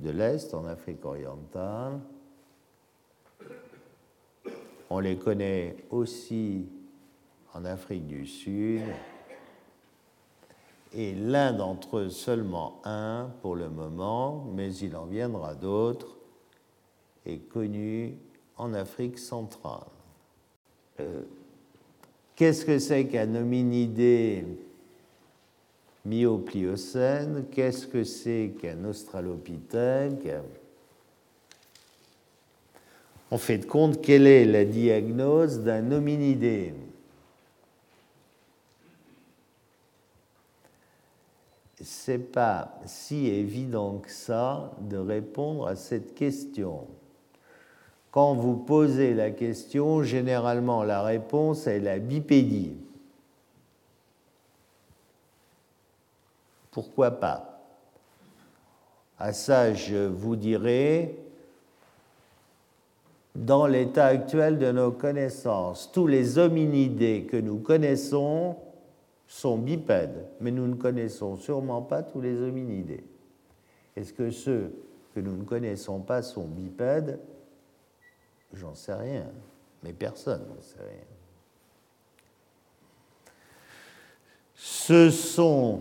de 0.00 0.10
l'Est, 0.10 0.52
en 0.54 0.64
Afrique 0.66 1.04
orientale. 1.04 2.00
On 4.90 4.98
les 4.98 5.16
connaît 5.16 5.76
aussi 5.90 6.66
en 7.54 7.64
Afrique 7.64 8.06
du 8.06 8.26
Sud. 8.26 8.82
Et 10.92 11.12
l'un 11.14 11.52
d'entre 11.52 11.98
eux, 11.98 12.10
seulement 12.10 12.80
un 12.84 13.30
pour 13.42 13.56
le 13.56 13.68
moment, 13.68 14.44
mais 14.52 14.74
il 14.76 14.94
en 14.96 15.06
viendra 15.06 15.54
d'autres, 15.54 16.16
est 17.26 17.38
connu 17.48 18.14
en 18.56 18.74
Afrique 18.74 19.18
centrale. 19.18 19.86
Euh, 21.00 21.22
qu'est-ce 22.36 22.64
que 22.64 22.78
c'est 22.78 23.06
qu'un 23.06 23.34
hominidé 23.34 24.44
myopliocène? 26.04 27.46
Qu'est-ce 27.50 27.86
que 27.86 28.04
c'est 28.04 28.54
qu'un 28.60 28.84
australopithèque? 28.84 30.28
On 33.30 33.38
fait 33.38 33.66
compte 33.66 34.00
quelle 34.00 34.26
est 34.26 34.44
la 34.44 34.64
diagnose 34.64 35.60
d'un 35.60 35.90
hominidé? 35.90 36.74
C'est 41.80 42.18
pas 42.18 42.78
si 42.86 43.26
évident 43.26 43.98
que 43.98 44.10
ça 44.10 44.72
de 44.80 44.96
répondre 44.96 45.66
à 45.66 45.76
cette 45.76 46.14
question. 46.14 46.86
Quand 48.14 48.34
vous 48.34 48.54
posez 48.54 49.12
la 49.12 49.32
question, 49.32 50.04
généralement 50.04 50.84
la 50.84 51.02
réponse 51.02 51.66
est 51.66 51.80
la 51.80 51.98
bipédie. 51.98 52.76
Pourquoi 56.70 57.10
pas? 57.10 57.60
À 59.18 59.32
ça, 59.32 59.74
je 59.74 60.06
vous 60.06 60.36
dirai, 60.36 61.18
dans 63.34 63.66
l'état 63.66 64.06
actuel 64.06 64.60
de 64.60 64.70
nos 64.70 64.92
connaissances, 64.92 65.90
tous 65.90 66.06
les 66.06 66.38
hominidés 66.38 67.26
que 67.28 67.36
nous 67.36 67.58
connaissons 67.58 68.54
sont 69.26 69.58
bipèdes, 69.58 70.24
mais 70.40 70.52
nous 70.52 70.68
ne 70.68 70.76
connaissons 70.76 71.34
sûrement 71.34 71.82
pas 71.82 72.04
tous 72.04 72.20
les 72.20 72.40
hominidés. 72.40 73.02
Est-ce 73.96 74.12
que 74.12 74.30
ceux 74.30 74.72
que 75.16 75.18
nous 75.18 75.36
ne 75.36 75.42
connaissons 75.42 75.98
pas 75.98 76.22
sont 76.22 76.46
bipèdes? 76.46 77.18
J'en 78.54 78.74
sais 78.74 78.94
rien, 78.94 79.26
mais 79.82 79.92
personne 79.92 80.42
n'en 80.48 80.62
sait 80.62 80.78
rien. 80.78 81.04
Ce 84.54 85.10
sont 85.10 85.80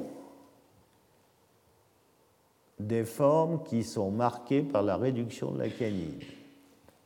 des 2.79 3.05
formes 3.05 3.63
qui 3.63 3.83
sont 3.83 4.11
marquées 4.11 4.61
par 4.61 4.81
la 4.81 4.97
réduction 4.97 5.51
de 5.51 5.59
la 5.59 5.69
canine 5.69 6.19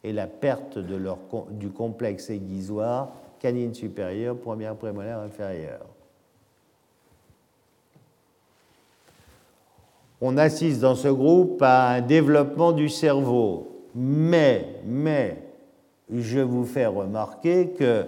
et 0.03 0.13
la 0.13 0.27
perte 0.27 0.77
de 0.77 0.95
leur, 0.95 1.19
du 1.51 1.69
complexe 1.69 2.29
aiguisoire 2.29 3.09
canine 3.39 3.73
supérieure, 3.73 4.37
première 4.37 4.75
prémolaire 4.75 5.19
inférieure. 5.19 5.85
On 10.19 10.37
assiste 10.37 10.81
dans 10.81 10.95
ce 10.95 11.09
groupe 11.09 11.61
à 11.61 11.89
un 11.89 12.01
développement 12.01 12.71
du 12.71 12.89
cerveau, 12.89 13.85
mais, 13.93 14.81
mais 14.83 15.46
je 16.13 16.39
vous 16.39 16.65
fais 16.65 16.85
remarquer 16.85 17.69
que 17.71 18.05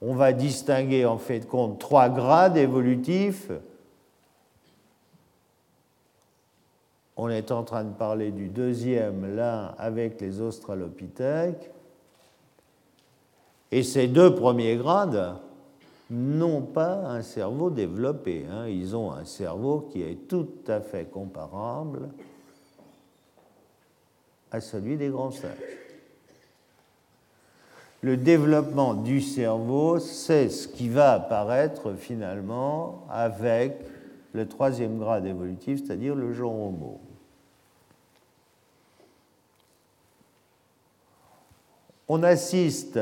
on 0.00 0.14
va 0.14 0.32
distinguer 0.32 1.04
en 1.04 1.18
fait 1.18 1.48
compte 1.48 1.78
trois 1.78 2.08
grades 2.08 2.56
évolutifs. 2.56 3.50
On 7.16 7.28
est 7.28 7.50
en 7.50 7.64
train 7.64 7.82
de 7.82 7.92
parler 7.92 8.30
du 8.30 8.48
deuxième 8.48 9.34
là 9.34 9.74
avec 9.76 10.20
les 10.20 10.40
australopithèques. 10.40 11.70
Et 13.72 13.82
ces 13.82 14.06
deux 14.06 14.34
premiers 14.34 14.76
grades 14.76 15.34
n'ont 16.10 16.62
pas 16.62 16.94
un 16.94 17.22
cerveau 17.22 17.70
développé. 17.70 18.46
Hein. 18.50 18.68
Ils 18.68 18.96
ont 18.96 19.12
un 19.12 19.24
cerveau 19.24 19.88
qui 19.92 20.02
est 20.02 20.28
tout 20.28 20.48
à 20.68 20.80
fait 20.80 21.10
comparable 21.10 22.08
à 24.50 24.60
celui 24.60 24.96
des 24.96 25.08
grands 25.08 25.30
singes. 25.30 25.52
Le 28.00 28.16
développement 28.16 28.94
du 28.94 29.20
cerveau, 29.20 29.98
c'est 29.98 30.48
ce 30.50 30.68
qui 30.68 30.88
va 30.88 31.14
apparaître 31.14 31.94
finalement 31.94 33.06
avec 33.10 33.76
le 34.32 34.46
troisième 34.46 34.98
grade 34.98 35.26
évolutif, 35.26 35.84
c'est-à-dire 35.84 36.14
le 36.14 36.32
genre 36.32 36.54
homo. 36.54 37.00
On 42.06 42.22
assiste 42.22 43.00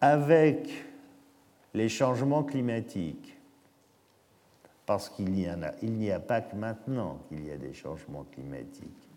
avec 0.00 0.68
les 1.72 1.88
changements 1.88 2.42
climatiques 2.42 3.29
parce 4.90 5.08
qu'il 5.08 5.30
n'y 5.30 5.46
a, 5.46 6.16
a 6.16 6.18
pas 6.18 6.40
que 6.40 6.56
maintenant 6.56 7.20
qu'il 7.28 7.46
y 7.46 7.52
a 7.52 7.56
des 7.56 7.72
changements 7.72 8.26
climatiques. 8.32 9.08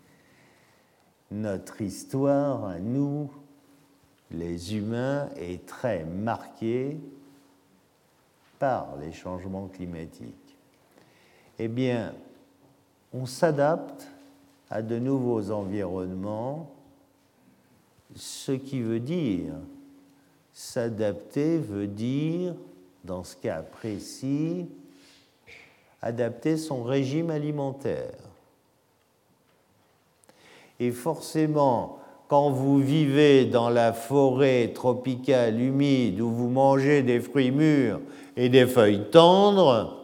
Notre 1.32 1.80
histoire, 1.80 2.64
à 2.66 2.78
nous, 2.78 3.28
les 4.30 4.76
humains, 4.76 5.30
est 5.34 5.66
très 5.66 6.04
marquée 6.04 7.00
par 8.60 8.94
les 9.00 9.10
changements 9.10 9.66
climatiques. 9.66 10.56
Eh 11.58 11.66
bien, 11.66 12.14
on 13.12 13.26
s'adapte 13.26 14.06
à 14.70 14.80
de 14.80 15.00
nouveaux 15.00 15.50
environnements, 15.50 16.70
ce 18.14 18.52
qui 18.52 18.80
veut 18.80 19.00
dire 19.00 19.54
S'adapter 20.52 21.58
veut 21.58 21.88
dire, 21.88 22.54
dans 23.02 23.24
ce 23.24 23.34
cas 23.34 23.62
précis, 23.62 24.68
adapter 26.04 26.58
son 26.58 26.82
régime 26.82 27.30
alimentaire. 27.30 28.12
Et 30.78 30.90
forcément, 30.90 31.98
quand 32.28 32.50
vous 32.50 32.78
vivez 32.78 33.46
dans 33.46 33.70
la 33.70 33.94
forêt 33.94 34.72
tropicale 34.74 35.58
humide 35.58 36.20
où 36.20 36.30
vous 36.30 36.50
mangez 36.50 37.02
des 37.02 37.20
fruits 37.20 37.50
mûrs 37.50 38.00
et 38.36 38.50
des 38.50 38.66
feuilles 38.66 39.10
tendres, 39.10 39.96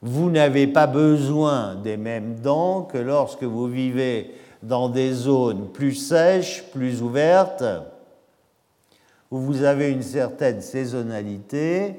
vous 0.00 0.30
n'avez 0.30 0.68
pas 0.68 0.86
besoin 0.86 1.74
des 1.74 1.98
mêmes 1.98 2.36
dents 2.40 2.82
que 2.82 2.98
lorsque 2.98 3.42
vous 3.44 3.66
vivez 3.66 4.30
dans 4.62 4.88
des 4.88 5.12
zones 5.12 5.68
plus 5.68 5.94
sèches, 5.94 6.64
plus 6.72 7.02
ouvertes, 7.02 7.64
où 9.30 9.38
vous 9.38 9.64
avez 9.64 9.90
une 9.90 10.02
certaine 10.02 10.62
saisonnalité, 10.62 11.96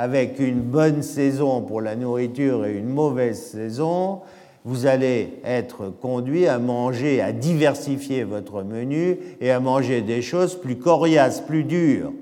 avec 0.00 0.38
une 0.38 0.62
bonne 0.62 1.02
saison 1.02 1.60
pour 1.60 1.82
la 1.82 1.94
nourriture 1.94 2.64
et 2.64 2.72
une 2.72 2.88
mauvaise 2.88 3.38
saison, 3.38 4.22
vous 4.64 4.86
allez 4.86 5.38
être 5.44 5.90
conduit 5.90 6.46
à 6.46 6.58
manger, 6.58 7.20
à 7.20 7.32
diversifier 7.32 8.24
votre 8.24 8.62
menu 8.62 9.18
et 9.42 9.50
à 9.50 9.60
manger 9.60 10.00
des 10.00 10.22
choses 10.22 10.58
plus 10.58 10.78
coriaces, 10.78 11.42
plus 11.42 11.64
dures. 11.64 12.14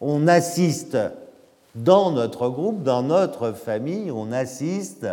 On 0.00 0.26
assiste 0.26 0.96
dans 1.74 2.12
notre 2.12 2.48
groupe, 2.48 2.82
dans 2.82 3.02
notre 3.02 3.52
famille, 3.52 4.10
on 4.10 4.32
assiste 4.32 5.06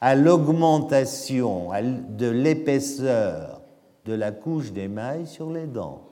à 0.00 0.14
l'augmentation 0.14 1.68
de 2.08 2.30
l'épaisseur 2.30 3.60
de 4.06 4.14
la 4.14 4.32
couche 4.32 4.72
d'émail 4.72 5.26
sur 5.26 5.50
les 5.52 5.66
dents. 5.66 6.04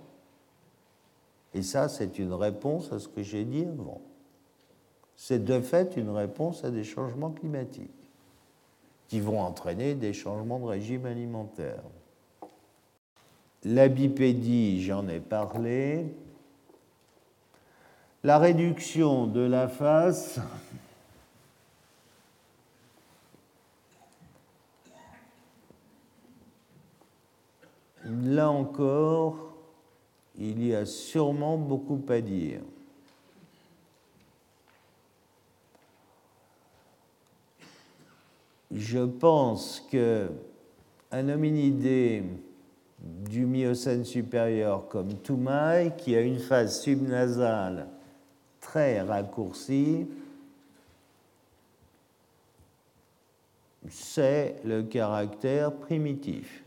Et 1.55 1.63
ça, 1.63 1.89
c'est 1.89 2.19
une 2.19 2.35
réponse 2.35 2.93
à 2.93 2.99
ce 2.99 3.09
que 3.09 3.23
j'ai 3.23 3.45
dit 3.45 3.65
avant. 3.65 4.03
C'est 5.23 5.45
de 5.45 5.61
fait 5.61 5.99
une 5.99 6.09
réponse 6.09 6.65
à 6.65 6.71
des 6.71 6.83
changements 6.83 7.31
climatiques 7.31 7.91
qui 9.07 9.21
vont 9.21 9.39
entraîner 9.39 9.95
des 9.95 10.15
changements 10.15 10.59
de 10.59 10.65
régime 10.65 11.05
alimentaire. 11.05 11.83
La 13.65 13.89
bipédie, 13.89 14.83
j'en 14.83 15.07
ai 15.09 15.21
parlé. 15.21 16.07
La 18.25 18.39
réduction 18.39 19.27
de 19.27 19.43
la 19.43 19.69
face. 19.69 20.41
Là 28.07 28.51
encore, 28.51 29.53
il 30.39 30.67
y 30.67 30.75
a 30.75 30.87
sûrement 30.87 31.59
beaucoup 31.59 32.01
à 32.09 32.23
dire. 32.23 32.63
Je 38.71 39.01
pense 39.01 39.81
que 39.91 40.31
un 41.11 41.29
hominidé 41.29 42.23
du 43.01 43.47
Miocène 43.47 44.05
supérieur 44.05 44.87
comme 44.89 45.15
Toumaï, 45.15 45.93
qui 45.97 46.15
a 46.15 46.21
une 46.21 46.39
phase 46.39 46.81
subnasale 46.81 47.89
très 48.61 49.01
raccourcie, 49.01 50.07
c'est 53.89 54.57
le 54.65 54.83
caractère 54.83 55.73
primitif. 55.73 56.63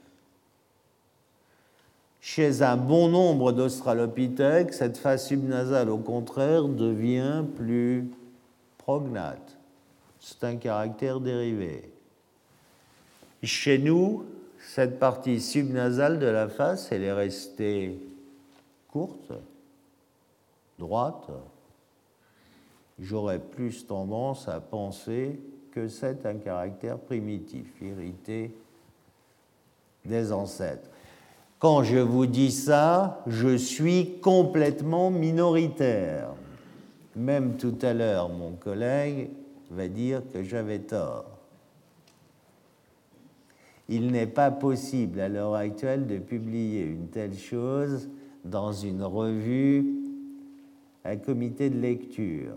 Chez 2.20 2.62
un 2.64 2.78
bon 2.78 3.10
nombre 3.10 3.52
d'australopithèques, 3.52 4.74
cette 4.74 4.98
face 4.98 5.28
subnasale, 5.28 5.90
au 5.90 5.98
contraire, 5.98 6.64
devient 6.64 7.44
plus 7.56 8.10
prognate. 8.78 9.58
C'est 10.20 10.44
un 10.46 10.56
caractère 10.56 11.20
dérivé. 11.20 11.93
Chez 13.44 13.78
nous, 13.78 14.24
cette 14.58 15.00
partie 15.00 15.42
subnasale 15.42 16.18
de 16.18 16.28
la 16.28 16.48
face, 16.48 16.92
elle 16.92 17.04
est 17.04 17.12
restée 17.12 18.00
courte, 18.90 19.34
droite. 20.80 21.30
J'aurais 23.00 23.40
plus 23.40 23.86
tendance 23.86 24.48
à 24.48 24.62
penser 24.62 25.40
que 25.72 25.90
c'est 25.90 26.26
un 26.26 26.36
caractère 26.36 26.98
primitif, 26.98 27.66
irrité 27.82 28.56
des 30.06 30.32
ancêtres. 30.32 30.90
Quand 31.60 31.84
je 31.84 31.98
vous 31.98 32.26
dis 32.26 32.52
ça, 32.52 33.24
je 33.28 33.58
suis 33.58 34.20
complètement 34.22 35.10
minoritaire. 35.10 36.30
Même 37.16 37.58
tout 37.58 37.78
à 37.82 37.94
l'heure, 37.94 38.30
mon 38.30 38.52
collègue 38.52 39.32
va 39.70 39.88
dire 39.88 40.22
que 40.32 40.44
j'avais 40.44 40.80
tort. 40.80 41.33
Il 43.94 44.08
n'est 44.12 44.26
pas 44.26 44.50
possible 44.50 45.20
à 45.20 45.30
l'heure 45.30 45.54
actuelle 45.54 46.08
de 46.08 46.18
publier 46.18 46.82
une 46.82 47.10
telle 47.10 47.38
chose 47.38 48.10
dans 48.44 48.74
une 48.74 49.04
revue, 49.04 49.86
un 51.06 51.18
comité 51.18 51.70
de 51.70 51.80
lecture. 51.80 52.56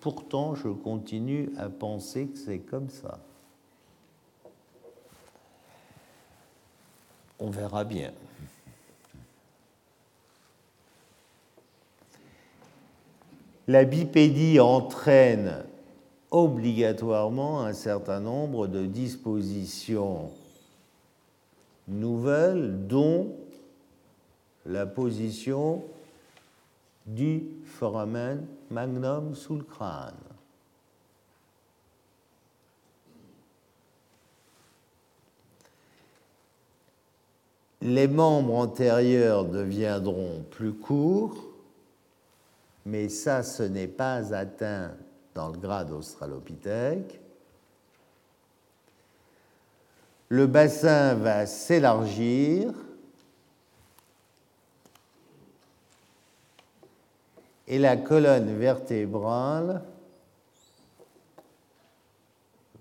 Pourtant, 0.00 0.54
je 0.54 0.68
continue 0.68 1.48
à 1.56 1.70
penser 1.70 2.26
que 2.26 2.36
c'est 2.36 2.58
comme 2.58 2.90
ça. 2.90 3.18
on 7.40 7.50
verra 7.50 7.84
bien. 7.84 8.12
La 13.66 13.84
bipédie 13.84 14.60
entraîne 14.60 15.64
obligatoirement 16.30 17.62
un 17.62 17.72
certain 17.72 18.20
nombre 18.20 18.66
de 18.66 18.86
dispositions 18.86 20.30
nouvelles, 21.88 22.86
dont 22.86 23.34
la 24.66 24.86
position 24.86 25.82
du 27.06 27.42
foramen 27.64 28.46
magnum 28.70 29.34
sous 29.34 29.56
le 29.56 29.64
crâne. 29.64 30.14
les 37.82 38.08
membres 38.08 38.54
antérieurs 38.54 39.46
deviendront 39.46 40.44
plus 40.50 40.72
courts, 40.72 41.46
mais 42.84 43.08
ça, 43.08 43.42
ce 43.42 43.62
n'est 43.62 43.88
pas 43.88 44.34
atteint 44.34 44.92
dans 45.40 45.48
le 45.48 45.58
grade 45.58 45.90
australopithèque. 45.90 47.18
Le 50.28 50.46
bassin 50.46 51.14
va 51.14 51.46
s'élargir 51.46 52.74
et 57.66 57.78
la 57.78 57.96
colonne 57.96 58.54
vertébrale 58.58 59.82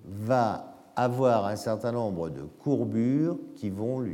va 0.03 0.75
avoir 0.97 1.45
un 1.45 1.55
certain 1.55 1.93
nombre 1.93 2.29
de 2.29 2.41
courbures 2.41 3.37
qui 3.55 3.69
vont, 3.69 4.05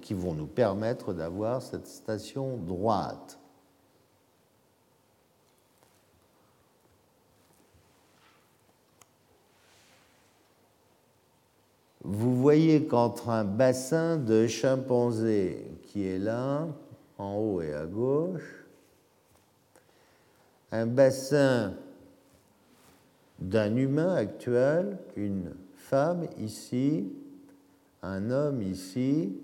qui 0.00 0.14
vont 0.14 0.34
nous 0.34 0.46
permettre 0.46 1.12
d'avoir 1.12 1.60
cette 1.60 1.88
station 1.88 2.56
droite. 2.56 3.39
Vous 12.02 12.34
voyez 12.34 12.86
qu'entre 12.86 13.28
un 13.28 13.44
bassin 13.44 14.16
de 14.16 14.46
chimpanzé 14.46 15.66
qui 15.82 16.06
est 16.06 16.18
là, 16.18 16.66
en 17.18 17.36
haut 17.36 17.60
et 17.60 17.74
à 17.74 17.84
gauche, 17.84 18.64
un 20.72 20.86
bassin 20.86 21.74
d'un 23.38 23.76
humain 23.76 24.14
actuel, 24.14 24.96
une 25.16 25.52
femme 25.76 26.26
ici, 26.38 27.12
un 28.02 28.30
homme 28.30 28.62
ici, 28.62 29.36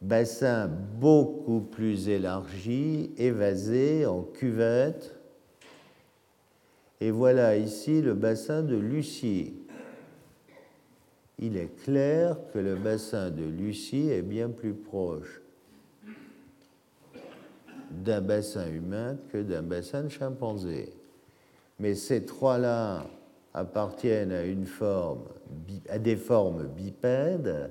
bassin 0.00 0.70
beaucoup 1.00 1.60
plus 1.60 2.08
élargi, 2.08 3.10
évasé 3.18 4.06
en 4.06 4.22
cuvette. 4.22 5.16
Et 7.00 7.10
voilà 7.10 7.56
ici 7.56 8.00
le 8.00 8.14
bassin 8.14 8.62
de 8.62 8.76
Lucie. 8.76 9.54
Il 11.40 11.56
est 11.56 11.74
clair 11.84 12.36
que 12.52 12.58
le 12.58 12.74
bassin 12.74 13.30
de 13.30 13.44
Lucie 13.44 14.10
est 14.10 14.22
bien 14.22 14.48
plus 14.48 14.74
proche 14.74 15.40
d'un 17.90 18.20
bassin 18.20 18.68
humain 18.68 19.16
que 19.32 19.42
d'un 19.42 19.62
bassin 19.62 20.04
de 20.04 20.08
chimpanzé. 20.08 20.92
Mais 21.78 21.94
ces 21.94 22.24
trois-là 22.24 23.06
appartiennent 23.54 24.32
à, 24.32 24.42
à 25.88 25.98
des 25.98 26.16
formes 26.16 26.66
bipèdes, 26.66 27.70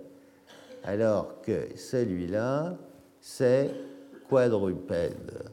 alors 0.84 1.42
que 1.42 1.78
celui-là, 1.78 2.78
c'est 3.20 3.70
quadrupède, 4.30 5.52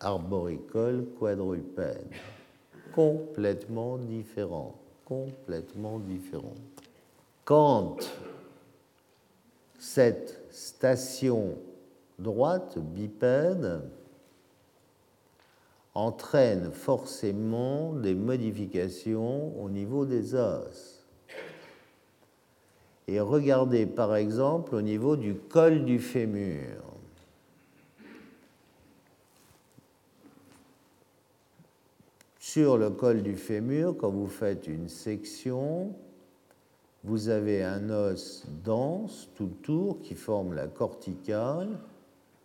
arboricole 0.00 1.06
quadrupède, 1.18 2.06
complètement 2.92 3.96
différent, 3.96 4.74
complètement 5.04 6.00
différent. 6.00 6.54
Quand 7.48 7.96
cette 9.78 10.38
station 10.50 11.56
droite 12.18 12.76
bipède 12.78 13.80
entraîne 15.94 16.70
forcément 16.72 17.94
des 17.94 18.14
modifications 18.14 19.58
au 19.58 19.70
niveau 19.70 20.04
des 20.04 20.34
os. 20.34 21.06
Et 23.06 23.18
regardez 23.18 23.86
par 23.86 24.14
exemple 24.14 24.74
au 24.74 24.82
niveau 24.82 25.16
du 25.16 25.34
col 25.34 25.86
du 25.86 26.00
fémur. 26.00 26.82
Sur 32.38 32.76
le 32.76 32.90
col 32.90 33.22
du 33.22 33.36
fémur, 33.36 33.96
quand 33.96 34.10
vous 34.10 34.28
faites 34.28 34.66
une 34.66 34.90
section, 34.90 35.94
vous 37.04 37.28
avez 37.28 37.62
un 37.62 37.90
os 37.90 38.46
dense 38.64 39.28
tout 39.34 39.44
autour 39.44 40.00
qui 40.00 40.14
forme 40.14 40.54
la 40.54 40.66
corticale 40.66 41.78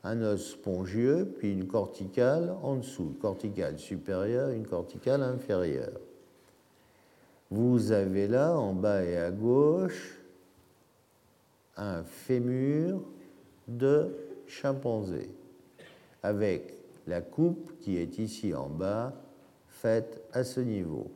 un 0.03 0.21
os 0.21 0.51
spongieux, 0.51 1.33
puis 1.37 1.51
une 1.53 1.65
corticale 1.65 2.53
en 2.61 2.75
dessous, 2.75 3.11
une 3.13 3.19
corticale 3.19 3.79
supérieure, 3.79 4.49
une 4.49 4.67
corticale 4.67 5.23
inférieure. 5.23 5.99
Vous 7.49 7.91
avez 7.91 8.27
là, 8.27 8.57
en 8.57 8.73
bas 8.73 9.03
et 9.03 9.17
à 9.17 9.31
gauche, 9.31 10.19
un 11.77 12.03
fémur 12.03 13.01
de 13.67 14.09
chimpanzé, 14.45 15.29
avec 16.21 16.73
la 17.07 17.21
coupe 17.21 17.79
qui 17.79 17.97
est 17.97 18.19
ici 18.19 18.53
en 18.53 18.67
bas, 18.67 19.13
faite 19.69 20.21
à 20.33 20.43
ce 20.43 20.59
niveau. 20.59 21.09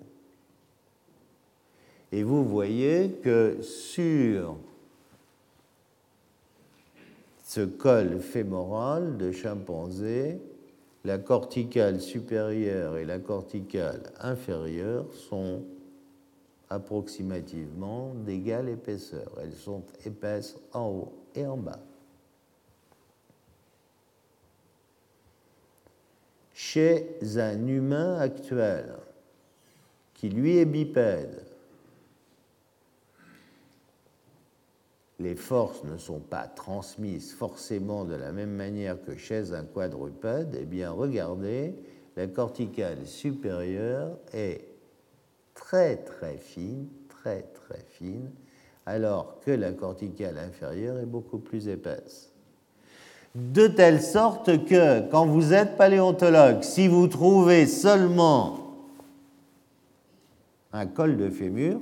Et 2.11 2.23
vous 2.23 2.45
voyez 2.45 3.11
que 3.23 3.61
sur 3.61 4.55
ce 7.43 7.61
col 7.61 8.19
fémoral 8.19 9.17
de 9.17 9.31
chimpanzé, 9.31 10.39
la 11.03 11.17
corticale 11.17 12.01
supérieure 12.01 12.97
et 12.97 13.05
la 13.05 13.19
corticale 13.19 14.11
inférieure 14.19 15.05
sont 15.13 15.63
approximativement 16.69 18.13
d'égale 18.25 18.69
épaisseur. 18.69 19.31
Elles 19.41 19.53
sont 19.53 19.83
épaisses 20.05 20.57
en 20.73 20.89
haut 20.89 21.13
et 21.35 21.45
en 21.45 21.57
bas. 21.57 21.79
Chez 26.53 27.17
un 27.37 27.67
humain 27.67 28.17
actuel, 28.17 28.95
qui 30.13 30.29
lui 30.29 30.57
est 30.57 30.65
bipède, 30.65 31.43
les 35.19 35.35
forces 35.35 35.83
ne 35.83 35.97
sont 35.97 36.19
pas 36.19 36.47
transmises 36.47 37.33
forcément 37.33 38.05
de 38.05 38.15
la 38.15 38.31
même 38.31 38.51
manière 38.51 39.01
que 39.01 39.15
chez 39.15 39.53
un 39.53 39.63
quadrupède, 39.63 40.55
eh 40.59 40.65
bien 40.65 40.91
regardez, 40.91 41.75
la 42.15 42.27
corticale 42.27 43.05
supérieure 43.05 44.17
est 44.33 44.67
très 45.55 45.97
très 45.97 46.37
fine, 46.37 46.87
très 47.09 47.41
très 47.41 47.83
fine, 47.89 48.29
alors 48.85 49.39
que 49.41 49.51
la 49.51 49.71
corticale 49.71 50.37
inférieure 50.37 50.99
est 50.99 51.05
beaucoup 51.05 51.39
plus 51.39 51.67
épaisse. 51.67 52.31
De 53.35 53.67
telle 53.67 54.01
sorte 54.01 54.65
que 54.65 55.09
quand 55.09 55.25
vous 55.25 55.53
êtes 55.53 55.77
paléontologue, 55.77 56.63
si 56.63 56.87
vous 56.87 57.07
trouvez 57.07 57.67
seulement 57.67 58.59
un 60.73 60.85
col 60.85 61.17
de 61.17 61.29
fémur, 61.29 61.79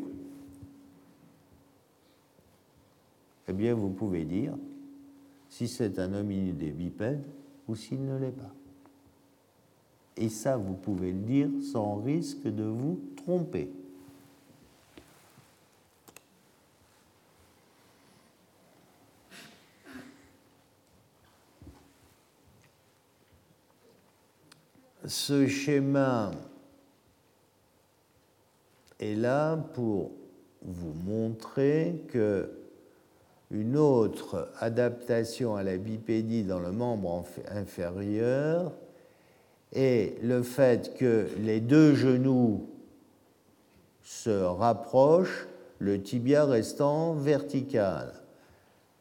eh 3.48 3.54
bien 3.54 3.74
vous 3.74 3.89
pouvez 3.89 4.26
dire 4.26 4.54
si 5.50 5.68
c'est 5.68 6.00
un 6.00 6.14
hominide 6.14 6.76
bipède 6.76 7.24
ou 7.68 7.76
s'il 7.76 8.06
ne 8.06 8.18
l'est 8.18 8.32
pas. 8.32 8.54
Et 10.18 10.30
ça, 10.30 10.56
vous 10.58 10.74
pouvez 10.76 11.12
le 11.12 11.20
dire 11.20 11.50
sans 11.72 11.98
risque 11.98 12.43
de 12.43 12.64
vous 12.64 13.00
tromper. 13.18 13.70
Ce 25.06 25.48
schéma 25.48 26.32
est 29.00 29.16
là 29.16 29.56
pour 29.56 30.12
vous 30.64 30.93
montrer 30.93 32.04
que 32.08 32.50
une 33.52 33.78
autre 33.78 34.50
adaptation 34.60 35.56
à 35.56 35.64
la 35.64 35.78
bipédie 35.78 36.43
dans 36.43 36.60
le 36.60 36.72
membre 36.72 37.26
inférieur 37.50 38.72
est 39.74 40.22
le 40.24 40.41
fait 40.41 40.96
que 40.96 41.28
les 41.39 41.60
deux 41.60 41.93
genoux 41.93 42.70
se 44.04 44.30
rapprochent, 44.30 45.48
le 45.80 46.02
tibia 46.02 46.46
restant 46.46 47.14
vertical. 47.14 48.14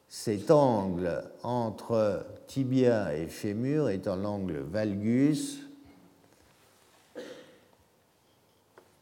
Cet 0.08 0.50
angle 0.50 1.24
entre 1.42 2.26
tibia 2.46 3.16
et 3.16 3.26
fémur 3.26 3.88
étant 3.88 4.16
l'angle 4.16 4.58
valgus, 4.58 5.60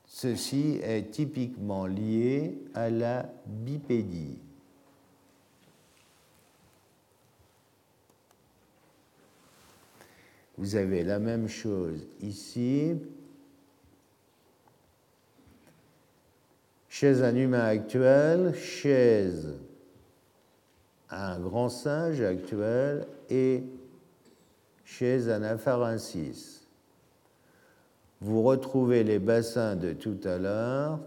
ceci 0.06 0.78
est 0.82 1.10
typiquement 1.10 1.86
lié 1.86 2.58
à 2.74 2.90
la 2.90 3.28
bipédie. 3.46 4.38
Vous 10.58 10.76
avez 10.76 11.02
la 11.02 11.18
même 11.18 11.48
chose 11.48 12.06
ici. 12.20 12.94
Chez 16.88 17.22
un 17.22 17.34
humain 17.34 17.64
actuel, 17.64 18.54
chez 18.54 19.30
un 21.10 21.40
grand 21.40 21.68
singe 21.68 22.20
actuel 22.20 23.06
et 23.30 23.62
chez 24.84 25.30
un 25.30 25.42
apharensis. 25.42 26.66
Vous 28.20 28.42
retrouvez 28.42 29.04
les 29.04 29.18
bassins 29.18 29.74
de 29.74 29.92
tout 29.92 30.20
à 30.24 30.38
l'heure 30.38 31.00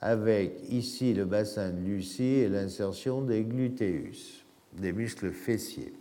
avec 0.00 0.58
ici 0.68 1.14
le 1.14 1.24
bassin 1.24 1.70
de 1.70 1.80
Lucie 1.80 2.24
et 2.24 2.48
l'insertion 2.48 3.22
des 3.22 3.44
gluteus, 3.44 4.44
des 4.72 4.92
muscles 4.92 5.30
fessiers. 5.30 5.92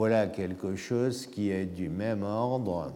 Voilà 0.00 0.28
quelque 0.28 0.76
chose 0.76 1.26
qui 1.26 1.50
est 1.50 1.66
du 1.66 1.90
même 1.90 2.22
ordre. 2.22 2.90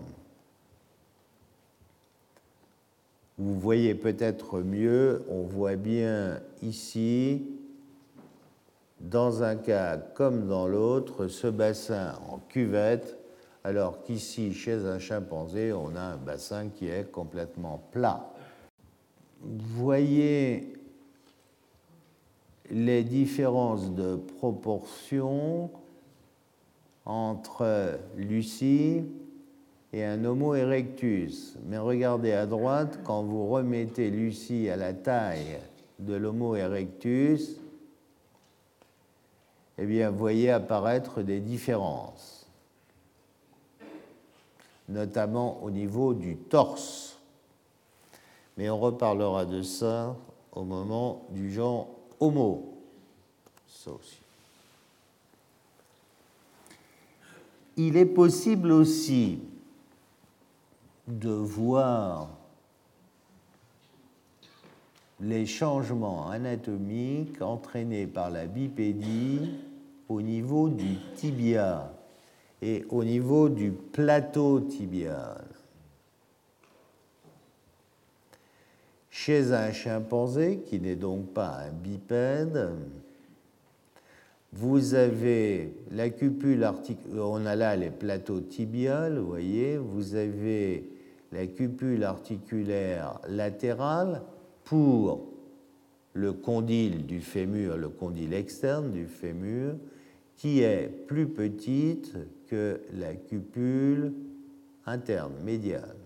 Vous 3.36 3.60
voyez 3.60 3.94
peut-être 3.94 4.60
mieux, 4.62 5.22
on 5.28 5.42
voit 5.42 5.76
bien 5.76 6.40
ici, 6.62 7.44
dans 9.00 9.42
un 9.42 9.54
cas 9.54 9.98
comme 9.98 10.48
dans 10.48 10.66
l'autre, 10.66 11.28
ce 11.28 11.46
bassin 11.46 12.14
en 12.30 12.38
cuvette, 12.38 13.18
alors 13.64 14.02
qu'ici, 14.02 14.54
chez 14.54 14.86
un 14.86 14.98
chimpanzé, 14.98 15.74
on 15.74 15.94
a 15.96 16.00
un 16.00 16.16
bassin 16.16 16.70
qui 16.70 16.88
est 16.88 17.12
complètement 17.12 17.82
plat. 17.92 18.32
Vous 19.42 19.84
voyez 19.84 20.72
les 22.70 23.04
différences 23.04 23.90
de 23.90 24.16
proportion 24.38 25.70
entre 27.06 27.98
Lucie 28.16 29.04
et 29.92 30.04
un 30.04 30.24
Homo 30.24 30.54
erectus. 30.54 31.56
Mais 31.66 31.78
regardez 31.78 32.32
à 32.32 32.46
droite, 32.46 33.00
quand 33.04 33.22
vous 33.22 33.48
remettez 33.48 34.10
Lucie 34.10 34.68
à 34.68 34.76
la 34.76 34.92
taille 34.92 35.60
de 35.98 36.14
l'Homo 36.14 36.56
erectus, 36.56 37.60
eh 39.78 39.86
bien, 39.86 40.10
vous 40.10 40.18
voyez 40.18 40.50
apparaître 40.50 41.22
des 41.22 41.40
différences, 41.40 42.46
notamment 44.88 45.62
au 45.62 45.70
niveau 45.70 46.14
du 46.14 46.36
torse. 46.36 47.18
Mais 48.56 48.70
on 48.70 48.78
reparlera 48.78 49.44
de 49.44 49.62
ça 49.62 50.16
au 50.52 50.62
moment 50.62 51.26
du 51.30 51.52
genre 51.52 51.88
Homo. 52.20 52.78
Ça 53.66 53.90
Il 57.76 57.96
est 57.96 58.06
possible 58.06 58.70
aussi 58.70 59.40
de 61.08 61.30
voir 61.30 62.30
les 65.20 65.46
changements 65.46 66.30
anatomiques 66.30 67.40
entraînés 67.42 68.06
par 68.06 68.30
la 68.30 68.46
bipédie 68.46 69.50
au 70.08 70.22
niveau 70.22 70.68
du 70.68 70.96
tibia 71.16 71.92
et 72.62 72.84
au 72.90 73.04
niveau 73.04 73.48
du 73.48 73.72
plateau 73.72 74.60
tibial. 74.60 75.44
Chez 79.10 79.52
un 79.52 79.72
chimpanzé, 79.72 80.62
qui 80.66 80.80
n'est 80.80 80.96
donc 80.96 81.32
pas 81.32 81.60
un 81.68 81.70
bipède, 81.70 82.72
vous 84.54 84.94
avez 84.94 85.74
la 85.90 86.10
cupule 86.10 86.62
articulaire, 86.62 87.26
on 87.26 87.44
a 87.44 87.56
là 87.56 87.74
les 87.74 87.90
plateaux 87.90 88.40
tibiales, 88.40 89.18
voyez, 89.18 89.76
vous 89.76 90.14
avez 90.14 90.88
la 91.32 91.46
cupule 91.46 92.04
articulaire 92.04 93.20
latérale 93.28 94.22
pour 94.62 95.26
le 96.12 96.32
condyle 96.32 97.04
du 97.04 97.20
fémur, 97.20 97.76
le 97.76 97.88
condyle 97.88 98.32
externe 98.32 98.92
du 98.92 99.06
fémur, 99.06 99.74
qui 100.36 100.62
est 100.62 100.88
plus 101.06 101.26
petite 101.26 102.14
que 102.46 102.80
la 102.92 103.14
cupule 103.14 104.12
interne, 104.86 105.32
médiale. 105.44 105.96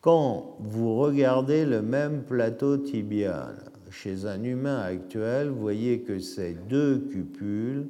Quand 0.00 0.56
vous 0.58 0.96
regardez 0.96 1.64
le 1.64 1.82
même 1.82 2.22
plateau 2.24 2.76
tibial 2.76 3.56
chez 3.90 4.26
un 4.26 4.42
humain 4.42 4.80
actuel, 4.80 5.48
vous 5.48 5.60
voyez 5.60 6.00
que 6.00 6.18
ces 6.18 6.54
deux 6.54 6.98
cupules 6.98 7.86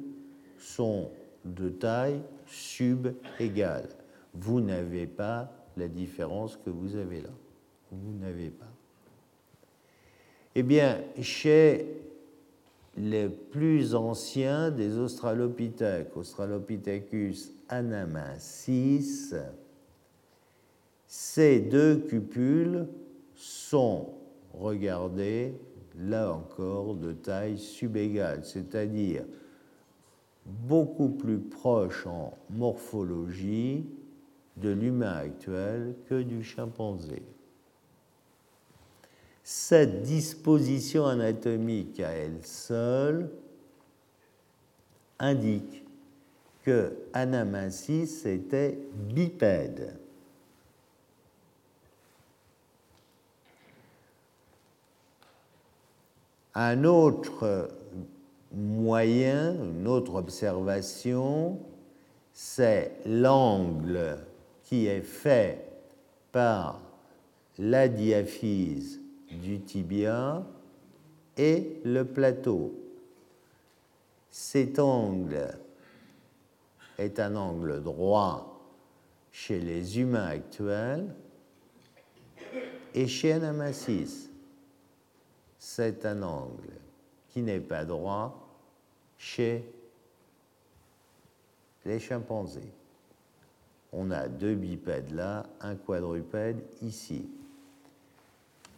sont 0.57 1.09
de 1.45 1.69
taille 1.69 2.21
subégale. 2.45 3.89
Vous 4.33 4.61
n'avez 4.61 5.07
pas 5.07 5.51
la 5.75 5.87
différence 5.87 6.57
que 6.57 6.69
vous 6.69 6.95
avez 6.95 7.21
là. 7.21 7.29
Vous 7.91 8.13
n'avez 8.19 8.49
pas. 8.49 8.65
Eh 10.55 10.63
bien, 10.63 10.99
chez 11.21 11.85
les 12.97 13.29
plus 13.29 13.93
anciens 13.93 14.71
des 14.71 14.97
Australopithèques, 14.97 16.17
Australopithecus 16.17 17.51
anamensis, 17.69 19.35
ces 21.05 21.59
deux 21.59 21.97
cupules 21.97 22.87
sont 23.35 24.09
regardées, 24.53 25.53
là 25.99 26.31
encore, 26.33 26.95
de 26.95 27.13
taille 27.13 27.57
subégale, 27.57 28.43
c'est-à-dire 28.43 29.23
beaucoup 30.45 31.09
plus 31.09 31.39
proches 31.39 32.07
en 32.07 32.37
morphologie 32.49 33.85
de 34.57 34.69
l'humain 34.69 35.15
actuel 35.15 35.95
que 36.07 36.21
du 36.21 36.43
chimpanzé. 36.43 37.21
Cette 39.43 40.01
disposition 40.01 41.05
anatomique 41.05 41.99
à 41.99 42.09
elle 42.09 42.43
seule 42.43 43.29
indique 45.19 45.83
que 46.63 46.93
Anamensis 47.13 48.25
était 48.25 48.77
bipède. 48.93 49.97
Un 56.59 56.85
autre 56.85 57.69
moyen, 58.51 59.53
une 59.53 59.87
autre 59.87 60.15
observation, 60.15 61.59
c'est 62.33 62.93
l'angle 63.05 64.17
qui 64.63 64.87
est 64.87 65.03
fait 65.03 65.69
par 66.31 66.81
la 67.59 67.87
diaphyse 67.87 68.99
du 69.29 69.59
tibia 69.59 70.43
et 71.37 71.79
le 71.85 72.03
plateau. 72.03 72.73
Cet 74.31 74.79
angle 74.79 75.59
est 76.97 77.19
un 77.19 77.35
angle 77.35 77.83
droit 77.83 78.67
chez 79.31 79.59
les 79.59 79.99
humains 79.99 80.25
actuels 80.25 81.13
et 82.95 83.05
chez 83.05 83.33
Anamasis, 83.33 84.26
c'est 85.59 86.05
un 86.05 86.21
angle 86.23 86.73
qui 87.29 87.41
n'est 87.41 87.59
pas 87.59 87.85
droit 87.85 88.47
chez 89.17 89.63
les 91.85 91.99
chimpanzés. 91.99 92.71
On 93.93 94.11
a 94.11 94.27
deux 94.27 94.55
bipèdes 94.55 95.13
là, 95.13 95.45
un 95.61 95.75
quadrupède 95.75 96.61
ici. 96.81 97.27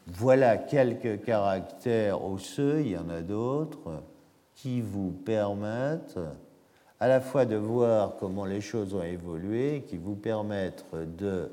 Voilà 0.07 0.57
quelques 0.57 1.23
caractères 1.23 2.23
osseux, 2.23 2.81
il 2.81 2.91
y 2.91 2.97
en 2.97 3.09
a 3.09 3.21
d'autres, 3.21 4.01
qui 4.55 4.81
vous 4.81 5.11
permettent 5.11 6.19
à 6.99 7.07
la 7.07 7.21
fois 7.21 7.45
de 7.45 7.55
voir 7.55 8.15
comment 8.19 8.45
les 8.45 8.61
choses 8.61 8.93
ont 8.93 9.03
évolué, 9.03 9.83
qui 9.87 9.97
vous 9.97 10.15
permettent 10.15 10.85
de 10.93 11.49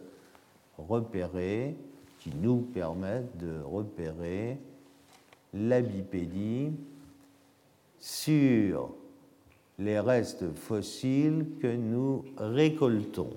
repérer, 0.77 1.77
qui 2.21 2.33
nous 2.41 2.59
permettent 2.59 3.37
de 3.37 3.63
repérer 3.63 4.59
la 5.57 5.81
bipédie 5.81 6.73
sur 7.99 8.95
les 9.79 10.01
restes 10.01 10.55
fossiles 10.55 11.47
que 11.61 11.75
nous 11.75 12.25
récoltons. 12.37 13.37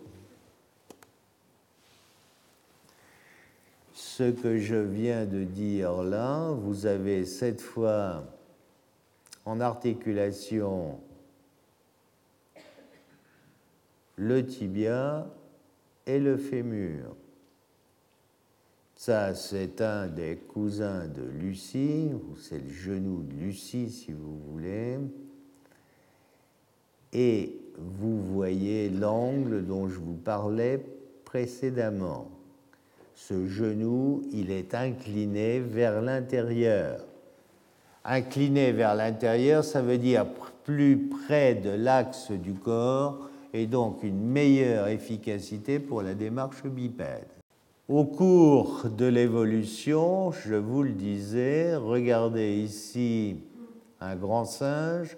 ce 4.20 4.32
que 4.32 4.58
je 4.58 4.76
viens 4.76 5.26
de 5.26 5.46
dire 5.46 6.04
là, 6.04 6.52
vous 6.52 6.86
avez 6.86 7.26
cette 7.26 7.62
fois 7.62 8.26
en 9.46 9.62
articulation 9.62 11.00
le 14.18 14.46
tibia 14.46 15.26
et 16.06 16.20
le 16.20 16.36
fémur. 16.36 17.16
Ça, 19.00 19.34
c'est 19.34 19.80
un 19.80 20.08
des 20.08 20.36
cousins 20.36 21.08
de 21.08 21.22
Lucie, 21.22 22.10
ou 22.14 22.36
c'est 22.36 22.60
le 22.60 22.70
genou 22.70 23.24
de 23.24 23.34
Lucie 23.34 23.90
si 23.90 24.12
vous 24.12 24.38
voulez. 24.52 24.98
Et 27.14 27.62
vous 27.78 28.22
voyez 28.22 28.90
l'angle 28.90 29.66
dont 29.66 29.88
je 29.88 30.00
vous 30.00 30.18
parlais 30.18 30.86
précédemment 31.24 32.30
ce 33.16 33.48
genou, 33.48 34.22
il 34.34 34.52
est 34.52 34.76
incliné 34.76 35.62
vers 35.62 36.02
l'intérieur. 36.02 37.00
Incliné 38.04 38.74
vers 38.74 38.96
l'intérieur, 38.96 39.64
ça 39.64 39.82
veut 39.82 39.98
dire 39.98 40.26
plus 40.66 41.08
près 41.08 41.56
de 41.56 41.70
l'axe 41.70 42.32
du 42.32 42.54
corps 42.54 43.30
et 43.54 43.66
donc 43.66 44.04
une 44.04 44.20
meilleure 44.20 44.90
efficacité 44.90 45.80
pour 45.80 46.02
la 46.02 46.16
démarche 46.16 46.66
bipède. 46.66 47.39
Au 47.90 48.06
cours 48.06 48.84
de 48.88 49.08
l'évolution, 49.08 50.32
je 50.32 50.54
vous 50.54 50.84
le 50.84 50.92
disais, 50.92 51.76
regardez 51.76 52.54
ici 52.58 53.38
un 54.00 54.16
grand 54.16 54.46
singe, 54.46 55.18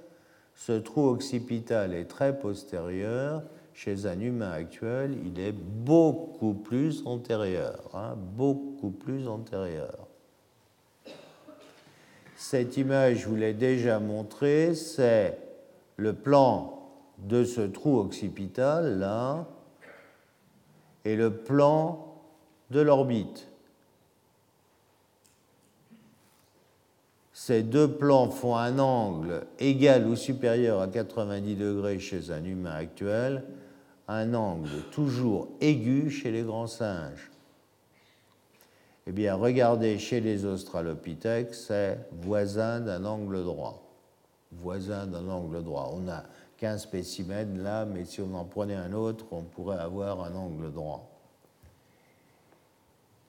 ce 0.56 0.72
trou 0.72 1.10
occipital 1.10 1.94
est 1.94 2.06
très 2.06 2.40
postérieur, 2.40 3.44
chez 3.74 4.06
un 4.06 4.18
humain 4.22 4.52
actuel, 4.52 5.18
il 5.26 5.38
est 5.42 5.52
beaucoup 5.52 6.54
plus 6.54 7.06
antérieur, 7.06 7.90
hein, 7.94 8.16
beaucoup 8.38 8.92
plus 8.92 9.28
antérieur. 9.28 10.08
Cette 12.38 12.78
image, 12.78 13.18
je 13.18 13.28
vous 13.28 13.36
l'ai 13.36 13.54
déjà 13.54 14.00
montrée, 14.00 14.76
c'est 14.76 15.38
le 15.98 16.14
plan 16.14 16.80
de 17.18 17.44
ce 17.44 17.60
trou 17.60 18.00
occipital, 18.00 18.98
là, 18.98 19.46
et 21.04 21.18
le 21.18 21.34
plan 21.34 22.11
de 22.72 22.82
l'orbite. 22.82 23.52
ces 27.42 27.64
deux 27.64 27.92
plans 27.92 28.30
font 28.30 28.56
un 28.56 28.78
angle 28.78 29.48
égal 29.58 30.06
ou 30.06 30.16
supérieur 30.16 30.80
à 30.80 30.88
90 30.88 31.56
degrés 31.56 31.98
chez 31.98 32.30
un 32.30 32.44
humain 32.44 32.76
actuel, 32.76 33.44
un 34.08 34.36
angle 34.36 34.70
toujours 34.92 35.48
aigu 35.60 36.12
chez 36.12 36.30
les 36.30 36.44
grands 36.44 36.68
singes. 36.68 37.32
Eh 39.08 39.12
bien, 39.12 39.34
regardez 39.34 39.98
chez 39.98 40.22
les 40.22 40.46
australopithèques, 40.46 41.56
c'est 41.56 41.98
voisin 42.22 42.80
d'un 42.80 43.06
angle 43.06 43.44
droit. 43.44 43.92
Voisin 44.52 45.08
d'un 45.08 45.28
angle 45.28 45.64
droit. 45.64 45.92
On 45.96 46.08
a 46.10 46.24
15 46.58 46.84
spécimens 46.84 47.58
là, 47.58 47.86
mais 47.86 48.06
si 48.06 48.22
on 48.22 48.36
en 48.36 48.46
prenait 48.46 48.76
un 48.76 48.94
autre, 48.94 49.26
on 49.32 49.42
pourrait 49.42 49.80
avoir 49.80 50.24
un 50.24 50.36
angle 50.36 50.72
droit. 50.72 51.11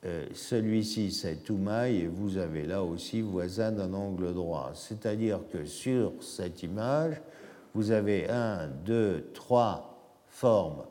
Euh, 0.04 0.26
celui-ci, 0.34 1.12
c'est 1.12 1.44
Toumaï, 1.44 2.00
et 2.00 2.06
vous 2.08 2.36
avez 2.36 2.64
là 2.64 2.82
aussi 2.82 3.20
voisin 3.20 3.70
d'un 3.70 3.92
angle 3.94 4.34
droit. 4.34 4.72
C'est-à-dire 4.74 5.40
que 5.52 5.64
sur 5.64 6.12
cette 6.20 6.62
image, 6.64 7.20
vous 7.74 7.92
avez 7.92 8.28
un, 8.28 8.66
deux, 8.66 9.30
trois 9.32 9.96
formes 10.28 10.82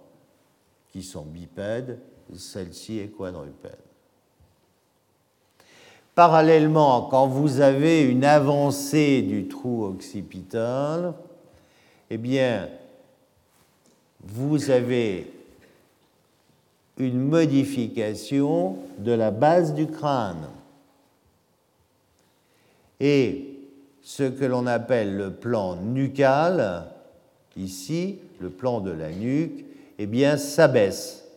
qui 0.92 1.04
sont 1.04 1.26
bipèdes, 1.26 2.00
celle-ci 2.34 3.00
est 3.00 3.10
quadrupède. 3.10 3.78
Parallèlement, 6.16 7.04
quand 7.04 7.28
vous 7.28 7.60
avez 7.62 8.04
une 8.04 8.24
avancée 8.24 9.22
du 9.22 9.48
trou 9.48 9.86
occipital, 9.86 11.14
eh 12.10 12.18
bien, 12.18 12.70
vous 14.24 14.70
avez 14.70 15.32
une 16.98 17.20
modification 17.20 18.78
de 19.00 19.12
la 19.12 19.32
base 19.32 19.74
du 19.74 19.88
crâne. 19.88 20.48
Et 23.00 23.52
ce 24.02 24.24
que 24.24 24.46
l'on 24.46 24.68
appelle 24.68 25.18
le 25.18 25.34
plan 25.34 25.76
nucal, 25.76 26.86
ici, 27.58 28.20
le 28.40 28.50
plan 28.50 28.80
de 28.80 28.92
la 28.92 29.10
nuque, 29.10 29.66
eh 29.98 30.06
bien, 30.06 30.38
s'abaisse. 30.38 31.28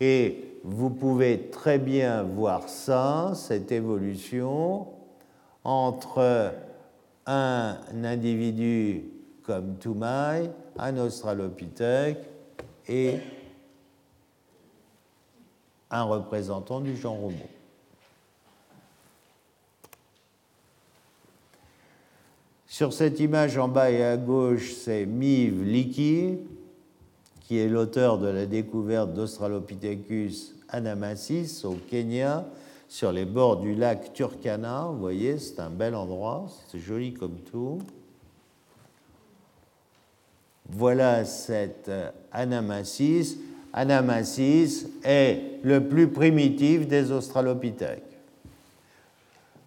Et 0.00 0.58
vous 0.64 0.90
pouvez 0.90 1.50
très 1.50 1.78
bien 1.78 2.22
voir 2.22 2.68
ça, 2.68 3.32
cette 3.34 3.70
évolution, 3.72 4.86
entre 5.64 6.52
un 7.26 7.76
individu 8.02 9.11
comme 9.44 9.76
Toumaï, 9.76 10.50
un 10.78 10.96
australopithèque 10.98 12.18
et 12.88 13.18
un 15.90 16.02
représentant 16.04 16.80
du 16.80 16.96
genre 16.96 17.22
Homo. 17.22 17.36
Sur 22.66 22.94
cette 22.94 23.20
image 23.20 23.58
en 23.58 23.68
bas 23.68 23.90
et 23.90 24.02
à 24.02 24.16
gauche, 24.16 24.72
c'est 24.72 25.04
Miv 25.04 25.62
Liki, 25.62 26.38
qui 27.40 27.58
est 27.58 27.68
l'auteur 27.68 28.18
de 28.18 28.28
la 28.28 28.46
découverte 28.46 29.12
d'Australopithecus 29.12 30.54
anamensis 30.70 31.66
au 31.66 31.74
Kenya, 31.90 32.46
sur 32.88 33.12
les 33.12 33.26
bords 33.26 33.58
du 33.58 33.74
lac 33.74 34.14
Turkana. 34.14 34.88
Vous 34.90 34.98
voyez, 34.98 35.38
c'est 35.38 35.60
un 35.60 35.68
bel 35.68 35.94
endroit, 35.94 36.46
c'est 36.68 36.78
joli 36.78 37.12
comme 37.12 37.36
tout. 37.50 37.78
Voilà 40.74 41.26
cette 41.26 41.90
Anamensis. 42.32 43.36
Anamensis 43.74 44.86
est 45.04 45.60
le 45.62 45.86
plus 45.86 46.08
primitif 46.08 46.88
des 46.88 47.12
australopithèques. 47.12 48.02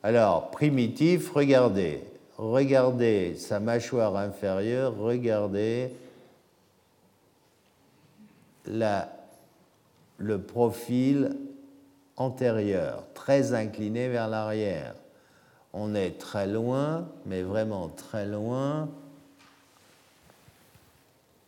Alors, 0.02 0.50
primitif, 0.50 1.32
regardez. 1.32 2.02
Regardez 2.38 3.36
sa 3.38 3.60
mâchoire 3.60 4.18
inférieure, 4.18 4.98
regardez 4.98 5.92
le 8.68 10.38
profil 10.40 11.38
antérieur, 12.18 13.04
très 13.14 13.54
incliné 13.54 14.10
vers 14.10 14.28
l'arrière. 14.28 14.96
On 15.72 15.94
est 15.94 16.18
très 16.18 16.48
loin, 16.48 17.08
mais 17.28 17.44
vraiment 17.44 17.90
très 17.90 18.26
loin 18.26 18.90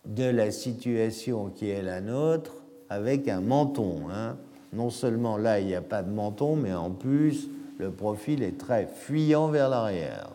de 0.08 0.24
la 0.24 0.52
situation 0.52 1.50
qui 1.50 1.70
est 1.70 1.82
la 1.82 2.02
nôtre 2.02 2.54
avec 2.90 3.28
un 3.28 3.42
menton. 3.42 4.10
Hein. 4.10 4.38
Non 4.74 4.90
seulement 4.90 5.38
là, 5.38 5.60
il 5.60 5.68
n'y 5.68 5.76
a 5.76 5.82
pas 5.82 6.02
de 6.02 6.10
menton, 6.10 6.56
mais 6.56 6.74
en 6.74 6.92
plus, 6.92 7.50
le 7.78 7.92
profil 7.92 8.42
est 8.42 8.58
très 8.58 8.88
fuyant 8.88 9.50
vers 9.50 9.70
l'arrière. 9.70 10.30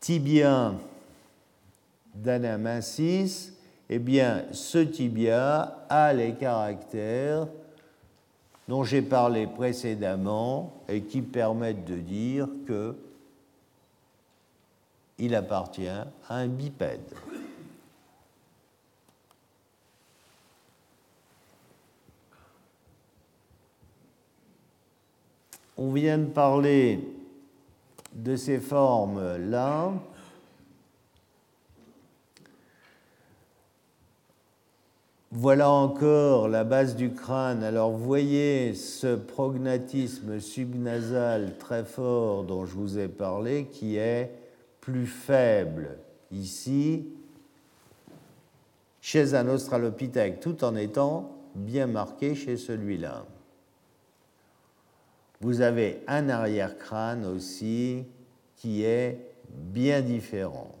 Tibia 0.00 0.74
d'Anamensis, 2.14 3.52
eh 3.88 3.98
bien, 4.00 4.44
ce 4.50 4.78
tibia 4.78 5.86
a 5.88 6.12
les 6.12 6.34
caractères 6.34 7.46
dont 8.68 8.82
j'ai 8.82 9.02
parlé 9.02 9.46
précédemment 9.46 10.72
et 10.88 11.02
qui 11.02 11.22
permettent 11.22 11.84
de 11.84 11.96
dire 11.96 12.48
que 12.66 12.96
il 15.22 15.36
appartient 15.36 15.86
à 15.86 16.08
un 16.28 16.48
bipède. 16.48 17.14
On 25.78 25.92
vient 25.92 26.18
de 26.18 26.26
parler 26.26 26.98
de 28.12 28.34
ces 28.34 28.58
formes-là. 28.58 29.92
Voilà 35.30 35.70
encore 35.70 36.48
la 36.48 36.64
base 36.64 36.96
du 36.96 37.12
crâne. 37.12 37.62
Alors 37.62 37.92
voyez 37.92 38.74
ce 38.74 39.14
prognatisme 39.14 40.40
subnasal 40.40 41.56
très 41.58 41.84
fort 41.84 42.42
dont 42.42 42.66
je 42.66 42.74
vous 42.74 42.98
ai 42.98 43.06
parlé 43.06 43.66
qui 43.66 43.96
est 43.98 44.41
plus 44.82 45.06
faible 45.06 45.96
ici 46.30 47.06
chez 49.00 49.34
un 49.34 49.48
australopithèque 49.48 50.40
tout 50.40 50.64
en 50.64 50.76
étant 50.76 51.34
bien 51.54 51.86
marqué 51.86 52.34
chez 52.34 52.56
celui-là. 52.56 53.24
Vous 55.40 55.60
avez 55.60 56.02
un 56.06 56.28
arrière-crâne 56.28 57.24
aussi 57.24 58.04
qui 58.56 58.82
est 58.84 59.18
bien 59.48 60.02
différent, 60.02 60.74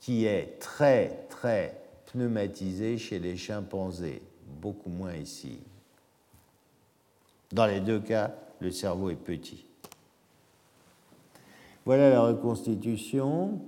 qui 0.00 0.26
est 0.26 0.58
très 0.60 1.26
très 1.28 1.80
pneumatisé 2.06 2.96
chez 2.96 3.18
les 3.18 3.36
chimpanzés, 3.36 4.22
beaucoup 4.60 4.90
moins 4.90 5.14
ici. 5.14 5.58
Dans 7.52 7.66
les 7.66 7.80
deux 7.80 8.00
cas, 8.00 8.34
le 8.60 8.70
cerveau 8.70 9.10
est 9.10 9.16
petit. 9.16 9.65
Voilà 11.86 12.10
la 12.10 12.20
reconstitution. 12.20 13.60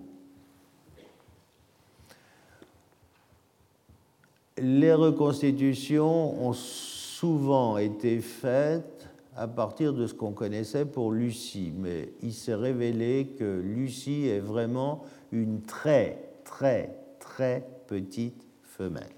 Les 4.61 4.93
reconstitutions 4.93 6.45
ont 6.45 6.53
souvent 6.53 7.79
été 7.79 8.19
faites 8.19 9.09
à 9.37 9.47
partir 9.47 9.95
de 9.95 10.09
ce 10.09 10.14
qu'on 10.14 10.33
connaissait 10.33 10.85
pour 10.85 11.12
Lucie, 11.12 11.73
mais 11.77 12.12
il 12.21 12.35
s'est 12.35 12.57
révélé 12.57 13.37
que 13.39 13.61
Lucie 13.61 14.27
est 14.27 14.41
vraiment 14.41 15.05
une 15.31 15.62
très, 15.62 16.19
très, 16.43 16.99
très 17.21 17.64
petite 17.87 18.45
femelle. 18.64 19.18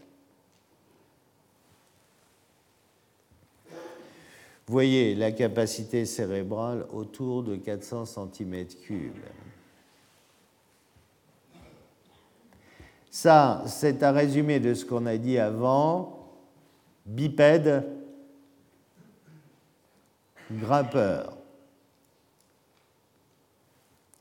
Voyez 4.70 5.16
la 5.16 5.32
capacité 5.32 6.06
cérébrale 6.06 6.86
autour 6.92 7.42
de 7.42 7.56
400 7.56 8.04
cm3. 8.04 9.10
Ça, 13.10 13.64
c'est 13.66 14.04
un 14.04 14.12
résumé 14.12 14.60
de 14.60 14.72
ce 14.72 14.84
qu'on 14.84 15.06
a 15.06 15.16
dit 15.16 15.38
avant. 15.38 16.28
Bipède, 17.04 17.84
grimpeur. 20.52 21.36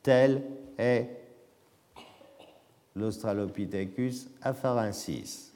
Tel 0.02 0.42
est 0.80 1.10
l'Australopithecus 2.96 4.28
afarensis. 4.42 5.49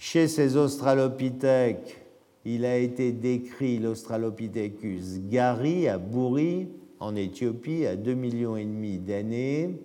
Chez 0.00 0.28
ces 0.28 0.56
australopithèques, 0.56 2.00
il 2.46 2.64
a 2.64 2.78
été 2.78 3.12
décrit 3.12 3.78
l'Australopithecus 3.78 5.20
gary 5.28 5.88
à 5.88 5.98
Boury, 5.98 6.68
en 7.00 7.14
Éthiopie 7.14 7.84
à 7.84 7.96
2,5 7.96 8.14
millions 8.14 8.56
et 8.56 8.64
demi 8.64 8.98
d'années. 8.98 9.78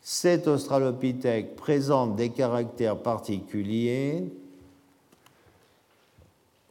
Cet 0.00 0.48
australopithèque 0.48 1.54
présente 1.54 2.16
des 2.16 2.30
caractères 2.30 2.98
particuliers. 2.98 4.24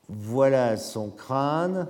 Voilà 0.09 0.75
son 0.75 1.09
crâne 1.09 1.87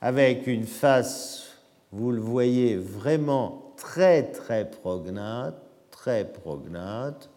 avec 0.00 0.46
une 0.46 0.64
face, 0.64 1.58
vous 1.92 2.10
le 2.10 2.22
voyez, 2.22 2.74
vraiment 2.78 3.74
très 3.76 4.22
très 4.32 4.70
prognate, 4.70 5.62
très 5.90 6.24
prognate, 6.24 7.28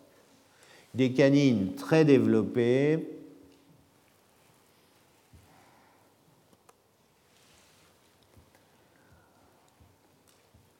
des 0.95 1.11
canines 1.13 1.75
très 1.75 2.05
développées, 2.05 3.15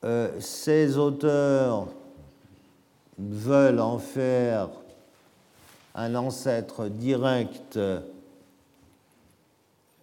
Euh, 0.06 0.40
ces 0.40 1.00
auteurs 1.00 1.88
veulent 3.18 3.80
en 3.80 3.98
faire 3.98 4.70
un 5.96 6.14
ancêtre 6.14 6.90
direct 6.90 7.80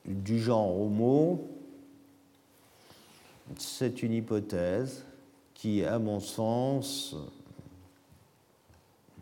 du 0.05 0.41
genre 0.41 0.77
Homo. 0.81 1.49
C'est 3.59 4.03
une 4.03 4.13
hypothèse 4.13 5.05
qui, 5.55 5.85
à 5.85 6.01
mon 6.01 6.19
sens, 6.19 7.15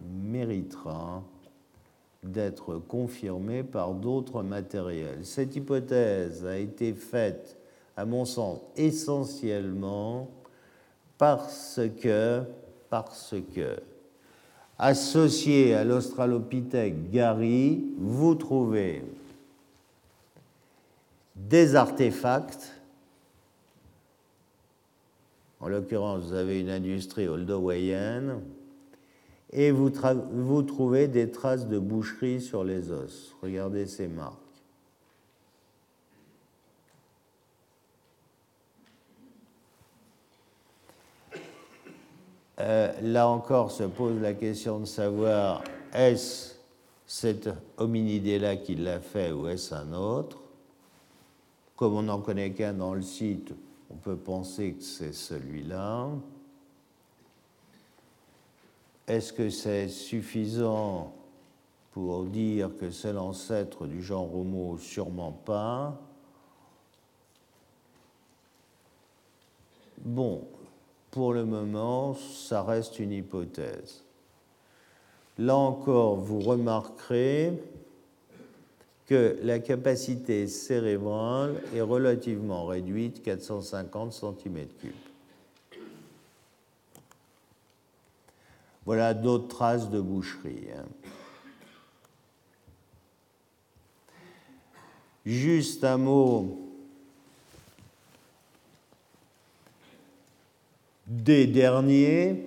méritera 0.02 1.22
d'être 2.22 2.76
confirmée 2.76 3.62
par 3.62 3.94
d'autres 3.94 4.42
matériels. 4.42 5.24
Cette 5.24 5.56
hypothèse 5.56 6.44
a 6.44 6.58
été 6.58 6.92
faite, 6.92 7.56
à 7.96 8.04
mon 8.04 8.24
sens, 8.24 8.60
essentiellement 8.76 10.28
parce 11.16 11.80
que, 12.00 12.42
parce 12.88 13.34
que, 13.54 13.78
associé 14.78 15.74
à 15.74 15.84
l'Australopithèque 15.84 17.10
Gary, 17.10 17.84
vous 17.98 18.34
trouvez 18.34 19.04
des 21.36 21.74
artefacts. 21.74 22.72
En 25.60 25.68
l'occurrence, 25.68 26.24
vous 26.24 26.32
avez 26.34 26.60
une 26.60 26.70
industrie 26.70 27.28
oldowayenne 27.28 28.40
et 29.52 29.72
vous, 29.72 30.62
trouvez 30.62 31.08
des 31.08 31.30
traces 31.30 31.66
de 31.66 31.78
boucherie 31.78 32.40
sur 32.40 32.62
les 32.62 32.90
os. 32.92 33.34
Regardez 33.42 33.86
ces 33.86 34.06
marques. 34.06 34.36
Euh, 42.60 42.92
là 43.00 43.26
encore 43.26 43.70
se 43.70 43.84
pose 43.84 44.20
la 44.20 44.34
question 44.34 44.80
de 44.80 44.84
savoir 44.84 45.64
est-ce 45.94 46.56
cet 47.06 47.48
hominidé-là 47.78 48.56
qui 48.56 48.74
l'a 48.74 49.00
fait 49.00 49.32
ou 49.32 49.48
est-ce 49.48 49.74
un 49.74 49.94
autre? 49.94 50.38
Comme 51.74 51.94
on 51.94 52.02
n'en 52.02 52.20
connaît 52.20 52.52
qu'un 52.52 52.74
dans 52.74 52.92
le 52.92 53.00
site, 53.00 53.54
on 53.90 53.94
peut 53.94 54.16
penser 54.16 54.74
que 54.74 54.82
c'est 54.82 55.14
celui-là. 55.14 56.10
Est-ce 59.10 59.32
que 59.32 59.50
c'est 59.50 59.88
suffisant 59.88 61.12
pour 61.90 62.22
dire 62.26 62.70
que 62.78 62.92
c'est 62.92 63.12
l'ancêtre 63.12 63.88
du 63.88 64.00
genre 64.04 64.32
Homo? 64.32 64.78
Sûrement 64.78 65.32
pas. 65.32 66.00
Bon, 69.98 70.44
pour 71.10 71.32
le 71.32 71.44
moment, 71.44 72.14
ça 72.14 72.62
reste 72.62 73.00
une 73.00 73.10
hypothèse. 73.10 74.04
Là 75.38 75.56
encore, 75.56 76.14
vous 76.14 76.38
remarquerez 76.38 77.60
que 79.06 79.36
la 79.42 79.58
capacité 79.58 80.46
cérébrale 80.46 81.60
est 81.74 81.80
relativement 81.80 82.64
réduite, 82.64 83.24
450 83.24 84.12
cm3. 84.12 85.09
Voilà 88.86 89.14
d'autres 89.14 89.48
traces 89.48 89.90
de 89.90 90.00
boucherie. 90.00 90.66
Hein. 90.76 90.86
Juste 95.26 95.84
un 95.84 95.98
mot 95.98 96.58
des 101.06 101.46
derniers, 101.46 102.46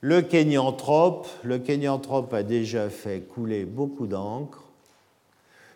le 0.00 0.22
kénianthrope. 0.22 1.28
Le 1.44 1.58
kénianthrope 1.58 2.32
a 2.34 2.42
déjà 2.42 2.90
fait 2.90 3.20
couler 3.20 3.64
beaucoup 3.64 4.06
d'encre. 4.06 4.64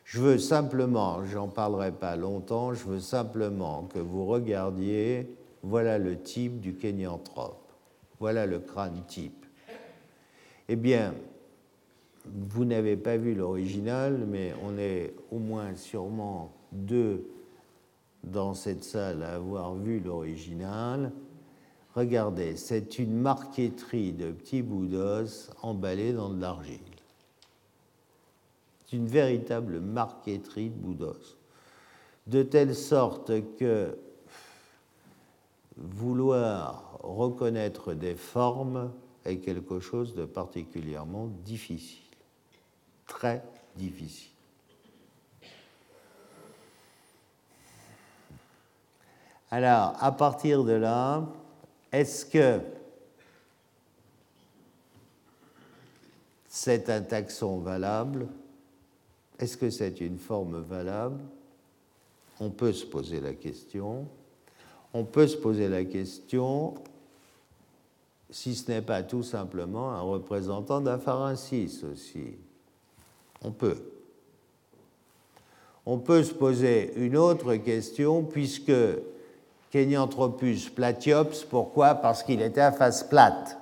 Je 0.05 0.21
veux 0.21 0.39
simplement, 0.39 1.25
j'en 1.27 1.47
parlerai 1.47 1.93
pas 1.93 2.16
longtemps, 2.16 2.75
je 2.75 2.85
veux 2.85 2.99
simplement 2.99 3.89
que 3.95 4.01
vous 4.01 4.27
regardiez, 4.27 5.33
voilà 5.62 5.99
le 5.99 6.21
type 6.21 6.61
du 6.61 6.75
kénianthrope. 6.75 7.62
Voilà 8.18 8.45
le 8.45 8.59
crâne 8.59 9.05
type. 9.07 9.39
Eh 10.73 10.77
bien, 10.77 11.16
vous 12.25 12.64
n'avez 12.64 12.97
pas 12.97 13.16
vu 13.16 13.35
l'original, 13.35 14.25
mais 14.29 14.55
on 14.62 14.79
est 14.79 15.12
au 15.33 15.41
moins 15.41 15.75
sûrement 15.75 16.53
deux 16.71 17.27
dans 18.23 18.55
cette 18.55 18.85
salle 18.85 19.25
à 19.25 19.35
avoir 19.35 19.75
vu 19.75 19.99
l'original. 19.99 21.11
Regardez, 21.97 22.55
c'est 22.55 23.01
une 23.01 23.16
marqueterie 23.16 24.12
de 24.12 24.31
petits 24.31 24.62
bouts 24.62 24.95
emballés 25.61 26.12
dans 26.12 26.31
de 26.31 26.41
l'argile. 26.41 26.79
C'est 28.87 28.97
une 28.97 29.09
véritable 29.09 29.81
marqueterie 29.81 30.71
de 30.71 30.77
bouts. 30.77 31.16
De 32.29 32.45
telle 32.45 32.77
sorte 32.77 33.33
que 33.57 33.99
vouloir 35.77 36.97
reconnaître 37.03 37.93
des 37.93 38.14
formes 38.14 38.93
quelque 39.39 39.81
chose 39.81 40.14
de 40.14 40.24
particulièrement 40.24 41.26
difficile, 41.45 42.03
très 43.07 43.43
difficile. 43.76 44.31
Alors, 49.51 49.97
à 49.99 50.12
partir 50.12 50.62
de 50.64 50.72
là, 50.72 51.26
est-ce 51.91 52.24
que 52.24 52.61
c'est 56.47 56.89
un 56.89 57.03
taxon 57.03 57.59
valable? 57.59 58.28
Est-ce 59.39 59.57
que 59.57 59.70
c'est 59.70 60.01
une 60.01 60.18
forme 60.18 60.61
valable? 60.61 61.20
On 62.39 62.51
peut 62.51 62.72
se 62.72 62.87
poser 62.87 63.20
la 63.20 63.35
question. 63.35 64.07
On 64.93 65.05
peut 65.05 65.26
se 65.26 65.37
poser 65.37 65.68
la 65.68 65.85
question 65.85 66.74
si 68.31 68.55
ce 68.55 68.70
n'est 68.70 68.83
pas 68.83 69.03
tout 69.03 69.22
simplement 69.22 69.91
un 69.91 70.01
représentant 70.01 70.81
d'Apharensis 70.81 71.85
aussi. 71.85 72.35
On 73.43 73.51
peut. 73.51 73.76
On 75.87 75.99
peut 75.99 76.22
se 76.22 76.33
poser 76.33 76.93
une 76.97 77.16
autre 77.16 77.57
question 77.57 78.22
puisque 78.22 78.72
Kenyanthropus 79.70 80.68
platyops. 80.68 81.45
Pourquoi? 81.49 81.95
Parce 81.95 82.22
qu'il 82.22 82.43
était 82.43 82.61
à 82.61 82.72
face 82.72 83.03
plate. 83.05 83.57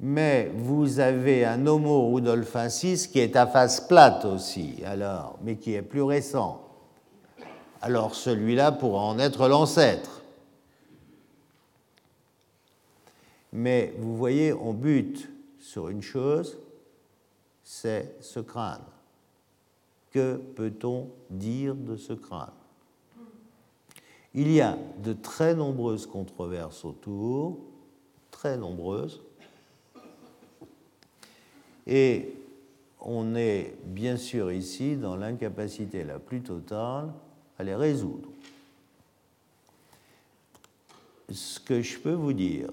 Mais 0.00 0.52
vous 0.54 1.00
avez 1.00 1.44
un 1.44 1.66
Homo 1.66 2.12
rudolfensis 2.12 3.08
qui 3.08 3.18
est 3.18 3.34
à 3.34 3.48
face 3.48 3.80
plate 3.80 4.24
aussi, 4.24 4.76
alors, 4.86 5.38
mais 5.42 5.56
qui 5.56 5.74
est 5.74 5.82
plus 5.82 6.02
récent. 6.02 6.62
Alors 7.80 8.14
celui-là 8.14 8.70
pourra 8.72 9.02
en 9.02 9.18
être 9.18 9.48
l'ancêtre. 9.48 10.17
Mais 13.52 13.94
vous 13.98 14.16
voyez, 14.16 14.52
on 14.52 14.72
bute 14.72 15.30
sur 15.58 15.88
une 15.88 16.02
chose, 16.02 16.58
c'est 17.62 18.14
ce 18.20 18.40
crâne. 18.40 18.84
Que 20.10 20.36
peut-on 20.36 21.08
dire 21.30 21.74
de 21.74 21.96
ce 21.96 22.12
crâne? 22.12 22.52
Il 24.34 24.50
y 24.52 24.60
a 24.60 24.78
de 25.02 25.12
très 25.12 25.54
nombreuses 25.54 26.06
controverses 26.06 26.84
autour, 26.84 27.58
très 28.30 28.56
nombreuses, 28.56 29.22
et 31.86 32.34
on 33.00 33.34
est 33.34 33.74
bien 33.84 34.16
sûr 34.18 34.52
ici 34.52 34.96
dans 34.96 35.16
l'incapacité 35.16 36.04
la 36.04 36.18
plus 36.18 36.42
totale 36.42 37.10
à 37.58 37.64
les 37.64 37.74
résoudre. 37.74 38.28
Ce 41.30 41.58
que 41.58 41.80
je 41.80 41.98
peux 41.98 42.12
vous 42.12 42.34
dire, 42.34 42.68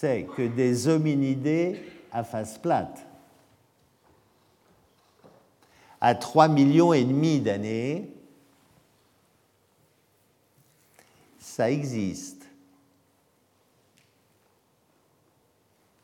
c'est 0.00 0.24
que 0.34 0.40
des 0.40 0.88
hominidés 0.88 1.78
à 2.10 2.24
face 2.24 2.56
plate 2.56 3.06
à 6.00 6.14
3 6.14 6.48
millions 6.48 6.94
et 6.94 7.04
demi 7.04 7.38
d'années, 7.38 8.10
ça 11.38 11.70
existe. 11.70 12.46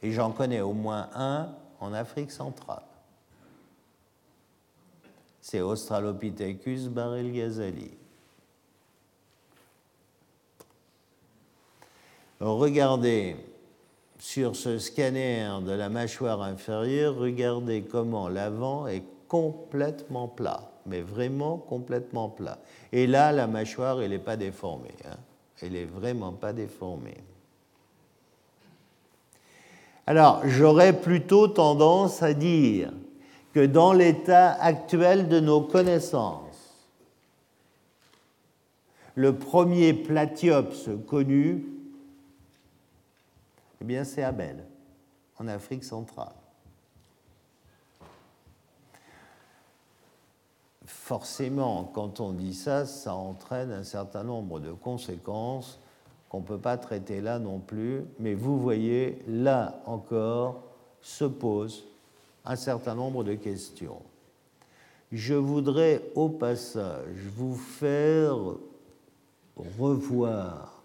Et 0.02 0.12
j'en 0.12 0.30
connais 0.30 0.60
au 0.60 0.74
moins 0.74 1.08
un 1.14 1.54
en 1.80 1.94
Afrique 1.94 2.32
centrale. 2.32 2.84
C'est 5.40 5.62
Australopithecus 5.62 6.88
barrel-ghazali. 6.88 7.92
Regardez 12.40 13.55
sur 14.26 14.56
ce 14.56 14.80
scanner 14.80 15.48
de 15.64 15.70
la 15.70 15.88
mâchoire 15.88 16.42
inférieure, 16.42 17.14
regardez 17.14 17.82
comment 17.82 18.28
l'avant 18.28 18.88
est 18.88 19.04
complètement 19.28 20.26
plat, 20.26 20.72
mais 20.84 21.00
vraiment 21.00 21.58
complètement 21.58 22.28
plat. 22.28 22.58
Et 22.90 23.06
là, 23.06 23.30
la 23.30 23.46
mâchoire, 23.46 24.02
elle 24.02 24.10
n'est 24.10 24.18
pas 24.18 24.36
déformée. 24.36 24.96
Hein. 25.04 25.14
Elle 25.62 25.74
n'est 25.74 25.84
vraiment 25.84 26.32
pas 26.32 26.52
déformée. 26.52 27.18
Alors, 30.08 30.40
j'aurais 30.44 31.00
plutôt 31.00 31.46
tendance 31.46 32.20
à 32.20 32.34
dire 32.34 32.90
que 33.54 33.64
dans 33.64 33.92
l'état 33.92 34.54
actuel 34.54 35.28
de 35.28 35.38
nos 35.38 35.60
connaissances, 35.60 36.88
le 39.14 39.36
premier 39.36 39.94
platyops 39.94 40.90
connu, 41.06 41.75
eh 43.80 43.84
bien, 43.84 44.04
c'est 44.04 44.22
Abel, 44.22 44.64
en 45.38 45.48
Afrique 45.48 45.84
centrale. 45.84 46.34
Forcément, 50.84 51.84
quand 51.94 52.20
on 52.20 52.32
dit 52.32 52.54
ça, 52.54 52.86
ça 52.86 53.14
entraîne 53.14 53.72
un 53.72 53.84
certain 53.84 54.24
nombre 54.24 54.60
de 54.60 54.72
conséquences 54.72 55.78
qu'on 56.28 56.40
ne 56.40 56.44
peut 56.44 56.58
pas 56.58 56.76
traiter 56.76 57.20
là 57.20 57.38
non 57.38 57.60
plus, 57.60 58.04
mais 58.18 58.34
vous 58.34 58.58
voyez, 58.58 59.22
là 59.28 59.80
encore, 59.86 60.62
se 61.00 61.24
posent 61.24 61.84
un 62.44 62.56
certain 62.56 62.94
nombre 62.94 63.24
de 63.24 63.34
questions. 63.34 64.02
Je 65.12 65.34
voudrais 65.34 66.02
au 66.14 66.28
passage 66.28 67.16
vous 67.36 67.54
faire 67.54 68.36
revoir 69.56 70.75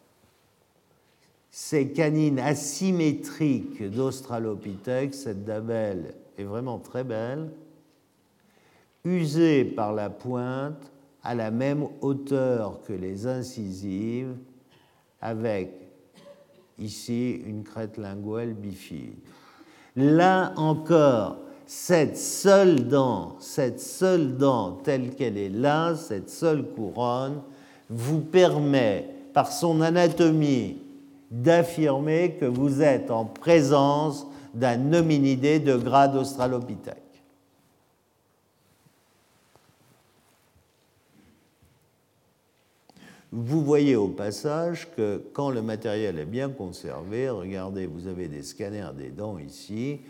ces 1.52 1.90
canines 1.90 2.40
asymétriques 2.40 3.84
d'Australopithèque, 3.84 5.14
cette 5.14 5.44
d'Abel 5.44 6.16
est 6.38 6.46
vraiment 6.46 6.80
très 6.80 7.04
belle, 7.04 7.52
usée 9.04 9.66
par 9.66 9.94
la 9.94 10.10
pointe 10.10 10.92
à 11.24 11.36
la 11.36 11.52
même 11.52 11.86
hauteur 12.00 12.82
que 12.88 12.94
les 12.94 13.28
incisives, 13.28 14.34
avec 15.20 15.74
ici 16.80 17.42
une 17.46 17.64
crête 17.64 17.98
linguale 17.98 18.54
bifide. 18.54 19.20
Là 19.98 20.54
encore, 20.56 21.38
cette 21.66 22.18
seule 22.18 22.88
dent, 22.88 23.36
cette 23.40 23.82
seule 23.82 24.38
dent 24.38 24.80
telle 24.84 25.16
qu'elle 25.16 25.38
est 25.38 25.50
là, 25.50 25.96
cette 25.96 26.30
seule 26.30 26.64
couronne, 26.64 27.42
vous 27.90 28.22
permet, 28.22 29.10
par 29.34 29.52
son 29.52 29.80
anatomie 29.80 30.81
d'affirmer 31.32 32.36
que 32.40 32.46
vous 32.46 32.82
êtes 32.82 33.10
en 33.10 33.26
présence 33.26 34.28
d'un 34.54 34.94
hominidé 34.94 35.60
de 35.60 35.76
grade 35.78 36.16
australopithèque. 36.16 36.98
Vous 43.32 43.64
voyez 43.64 43.96
au 43.96 44.10
passage 44.10 44.90
que 44.94 45.24
quand 45.32 45.52
le 45.52 45.62
matériel 45.62 46.20
est 46.20 46.26
bien 46.26 46.50
conservé, 46.50 47.30
regardez, 47.30 47.86
vous 47.86 48.08
avez 48.08 48.28
des 48.28 48.44
scanners 48.44 48.90
des 48.94 49.10
dents 49.10 49.38
ici, 49.38 50.02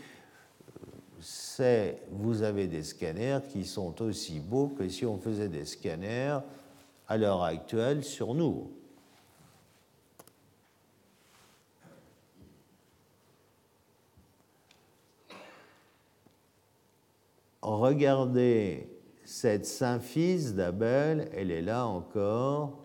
vous 2.10 2.42
avez 2.42 2.66
des 2.66 2.82
scanners 2.82 3.38
qui 3.48 3.64
sont 3.64 4.02
aussi 4.02 4.40
beaux 4.40 4.72
que 4.76 4.88
si 4.88 5.06
on 5.06 5.18
faisait 5.18 5.48
des 5.48 5.66
scanners 5.66 6.38
à 7.06 7.16
l'heure 7.16 7.44
actuelle 7.44 8.02
sur 8.02 8.34
nous. 8.34 8.72
Regardez 17.62 18.88
cette 19.24 19.66
symphyse 19.66 20.54
d'Abel, 20.54 21.30
elle 21.32 21.50
est 21.50 21.62
là 21.62 21.86
encore. 21.86 22.78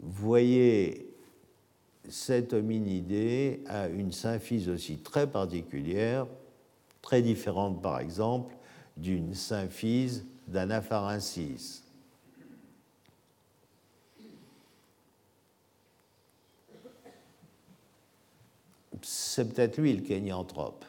Voyez 0.00 1.06
cet 2.08 2.52
hominidé 2.52 3.62
a 3.66 3.88
une 3.88 4.12
symphyse 4.12 4.68
aussi 4.68 4.98
très 4.98 5.26
particulière, 5.26 6.26
très 7.02 7.22
différente 7.22 7.82
par 7.82 7.98
exemple 7.98 8.54
d'une 8.96 9.34
symphyse 9.34 10.24
d'Anapharensis. 10.46 11.82
C'est 19.02 19.52
peut-être 19.52 19.78
lui 19.78 19.92
le 19.92 20.02
kénianthrope. 20.02 20.84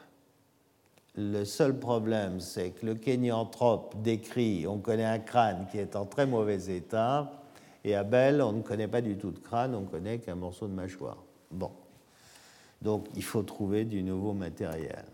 Le 1.19 1.45
seul 1.45 1.79
problème, 1.79 2.39
c'est 2.39 2.69
que 2.69 2.85
le 2.85 2.93
kénianthrope 2.93 3.99
décrit, 4.03 4.67
on 4.67 4.77
connaît 4.77 5.03
un 5.03 5.17
crâne 5.17 5.65
qui 5.71 5.79
est 5.79 5.95
en 5.95 6.05
très 6.05 6.27
mauvais 6.27 6.69
état, 6.69 7.41
et 7.83 7.95
Abel, 7.95 8.39
on 8.39 8.51
ne 8.51 8.61
connaît 8.61 8.87
pas 8.87 9.01
du 9.01 9.17
tout 9.17 9.31
de 9.31 9.39
crâne, 9.39 9.73
on 9.73 9.85
connaît 9.85 10.19
qu'un 10.19 10.35
morceau 10.35 10.67
de 10.67 10.73
mâchoire. 10.73 11.17
Bon. 11.49 11.71
Donc 12.83 13.07
il 13.15 13.23
faut 13.23 13.41
trouver 13.41 13.83
du 13.83 14.03
nouveau 14.03 14.33
matériel. 14.33 15.05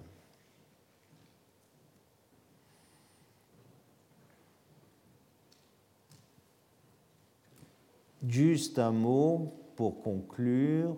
Juste 8.28 8.78
un 8.78 8.92
mot 8.92 9.54
pour 9.78 10.02
conclure. 10.02 10.98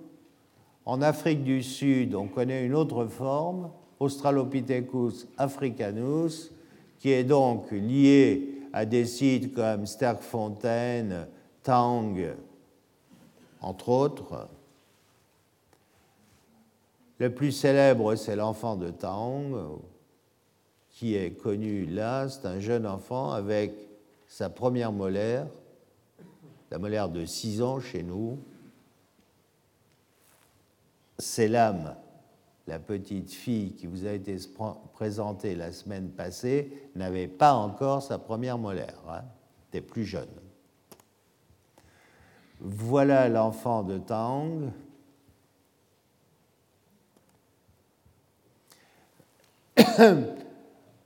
En 0.83 1.01
Afrique 1.03 1.43
du 1.43 1.61
Sud, 1.61 2.15
on 2.15 2.27
connaît 2.27 2.65
une 2.65 2.73
autre 2.73 3.05
forme, 3.05 3.71
Australopithecus 3.99 5.27
africanus, 5.37 6.51
qui 6.99 7.11
est 7.11 7.23
donc 7.23 7.71
lié 7.71 8.61
à 8.73 8.85
des 8.85 9.05
sites 9.05 9.53
comme 9.53 9.85
Sterkfontein, 9.85 11.27
Tang, 11.63 12.17
entre 13.61 13.89
autres. 13.89 14.47
Le 17.17 17.33
plus 17.33 17.51
célèbre, 17.51 18.15
c'est 18.15 18.35
l'enfant 18.35 18.75
de 18.75 18.89
Tang, 18.89 19.79
qui 20.91 21.15
est 21.15 21.31
connu 21.31 21.85
là. 21.85 22.27
C'est 22.27 22.45
un 22.45 22.59
jeune 22.59 22.85
enfant 22.85 23.31
avec 23.31 23.73
sa 24.27 24.49
première 24.49 24.91
molaire, 24.91 25.47
la 26.71 26.77
molaire 26.77 27.09
de 27.09 27.25
6 27.25 27.61
ans 27.61 27.79
chez 27.79 28.03
nous. 28.03 28.37
C'est 31.17 31.47
l'âme 31.47 31.95
la 32.67 32.79
petite 32.79 33.31
fille 33.31 33.73
qui 33.73 33.85
vous 33.85 34.05
a 34.05 34.11
été 34.11 34.37
présentée 34.93 35.55
la 35.55 35.71
semaine 35.71 36.09
passée 36.09 36.71
n'avait 36.95 37.27
pas 37.27 37.53
encore 37.53 38.01
sa 38.01 38.17
première 38.17 38.57
molaire, 38.57 38.99
hein, 39.07 39.21
était 39.69 39.81
plus 39.81 40.05
jeune. 40.05 40.29
Voilà 42.59 43.29
l'enfant 43.29 43.83
de 43.83 43.99
Tang. 43.99 44.71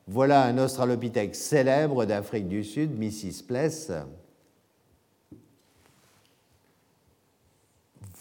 voilà 0.07 0.43
un 0.45 0.57
australopithèque 0.57 1.36
célèbre 1.36 2.05
d'Afrique 2.05 2.47
du 2.47 2.64
Sud, 2.64 2.97
Mrs. 2.97 3.43
Pless. 3.45 3.91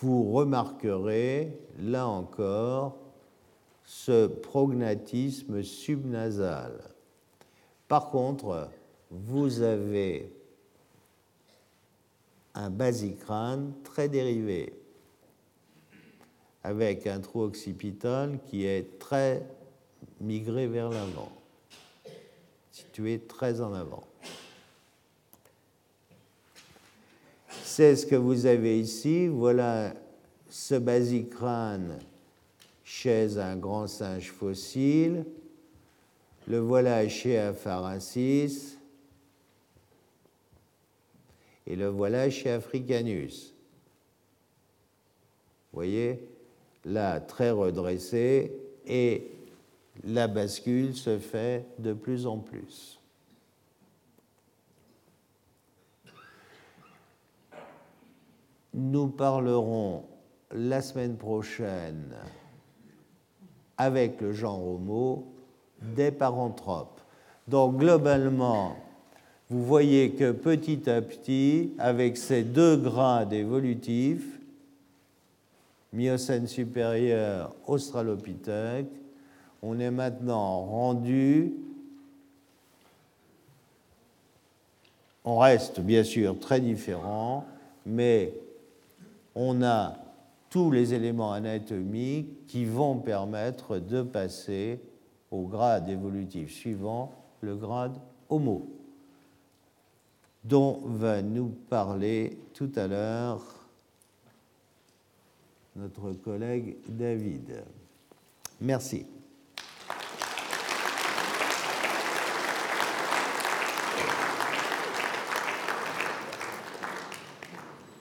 Vous 0.01 0.32
remarquerez, 0.32 1.59
là 1.80 2.09
encore, 2.09 3.07
ce 3.89 4.26
prognatisme 4.26 5.62
subnasal. 5.62 6.78
Par 7.89 8.11
contre, 8.11 8.68
vous 9.11 9.62
avez 9.62 10.30
un 12.53 12.68
basicrâne 12.68 13.72
très 13.84 14.11
dérivé, 14.11 14.74
avec 16.62 17.07
un 17.07 17.18
trou 17.20 17.41
occipital 17.41 18.39
qui 18.51 18.66
est 18.66 18.99
très 18.99 19.43
migré 20.20 20.66
vers 20.66 20.91
l'avant, 20.91 21.32
situé 22.70 23.20
très 23.20 23.62
en 23.62 23.72
avant. 23.72 24.05
C'est 27.62 27.97
ce 27.97 28.05
que 28.05 28.16
vous 28.16 28.45
avez 28.45 28.78
ici. 28.78 29.28
Voilà 29.28 29.95
ce 30.51 30.74
basicrâne 30.74 31.99
chez 32.89 33.36
un 33.36 33.55
grand 33.55 33.86
singe 33.86 34.32
fossile. 34.32 35.26
le 36.47 36.59
voilà 36.59 37.07
chez 37.07 37.39
Afarensis 37.39 38.78
et 41.66 41.76
le 41.76 41.89
voilà 41.89 42.30
chez 42.30 42.51
Africanus. 42.51 43.53
Vous 45.70 45.76
voyez, 45.76 46.26
là, 46.86 47.20
très 47.20 47.51
redressé, 47.51 48.53
et 48.86 49.32
la 50.03 50.26
bascule 50.26 50.97
se 50.97 51.18
fait 51.18 51.66
de 51.78 51.93
plus 51.93 52.26
en 52.26 52.39
plus. 52.39 52.99
Nous 58.72 59.09
parlerons 59.09 60.07
la 60.53 60.80
semaine 60.80 61.18
prochaine 61.18 62.16
avec 63.78 64.20
le 64.20 64.32
genre 64.32 64.60
Homo 64.60 65.24
des 65.80 66.10
paranthropes. 66.10 67.00
Donc 67.46 67.78
globalement, 67.78 68.76
vous 69.48 69.64
voyez 69.64 70.10
que 70.10 70.32
petit 70.32 70.90
à 70.90 71.00
petit, 71.00 71.72
avec 71.78 72.16
ces 72.16 72.42
deux 72.42 72.76
grades 72.76 73.32
évolutifs, 73.32 74.38
Miocène 75.92 76.46
supérieur, 76.46 77.54
Australopithèque, 77.66 78.90
on 79.62 79.78
est 79.78 79.90
maintenant 79.90 80.60
rendu, 80.60 81.54
on 85.24 85.38
reste 85.38 85.80
bien 85.80 86.04
sûr 86.04 86.38
très 86.38 86.60
différent, 86.60 87.46
mais 87.86 88.34
on 89.34 89.62
a 89.62 89.96
tous 90.51 90.70
les 90.70 90.94
éléments 90.94 91.32
anatomiques 91.32 92.46
qui 92.46 92.64
vont 92.64 92.99
permettre 92.99 93.78
de 93.78 94.03
passer 94.03 94.80
au 95.30 95.46
grade 95.46 95.88
évolutif 95.88 96.53
suivant, 96.53 97.12
le 97.40 97.57
grade 97.57 97.99
Homo, 98.28 98.68
dont 100.44 100.80
va 100.84 101.22
nous 101.22 101.49
parler 101.68 102.38
tout 102.55 102.70
à 102.76 102.86
l'heure 102.86 103.42
notre 105.76 106.12
collègue 106.12 106.76
David. 106.88 107.62
Merci. 108.61 109.07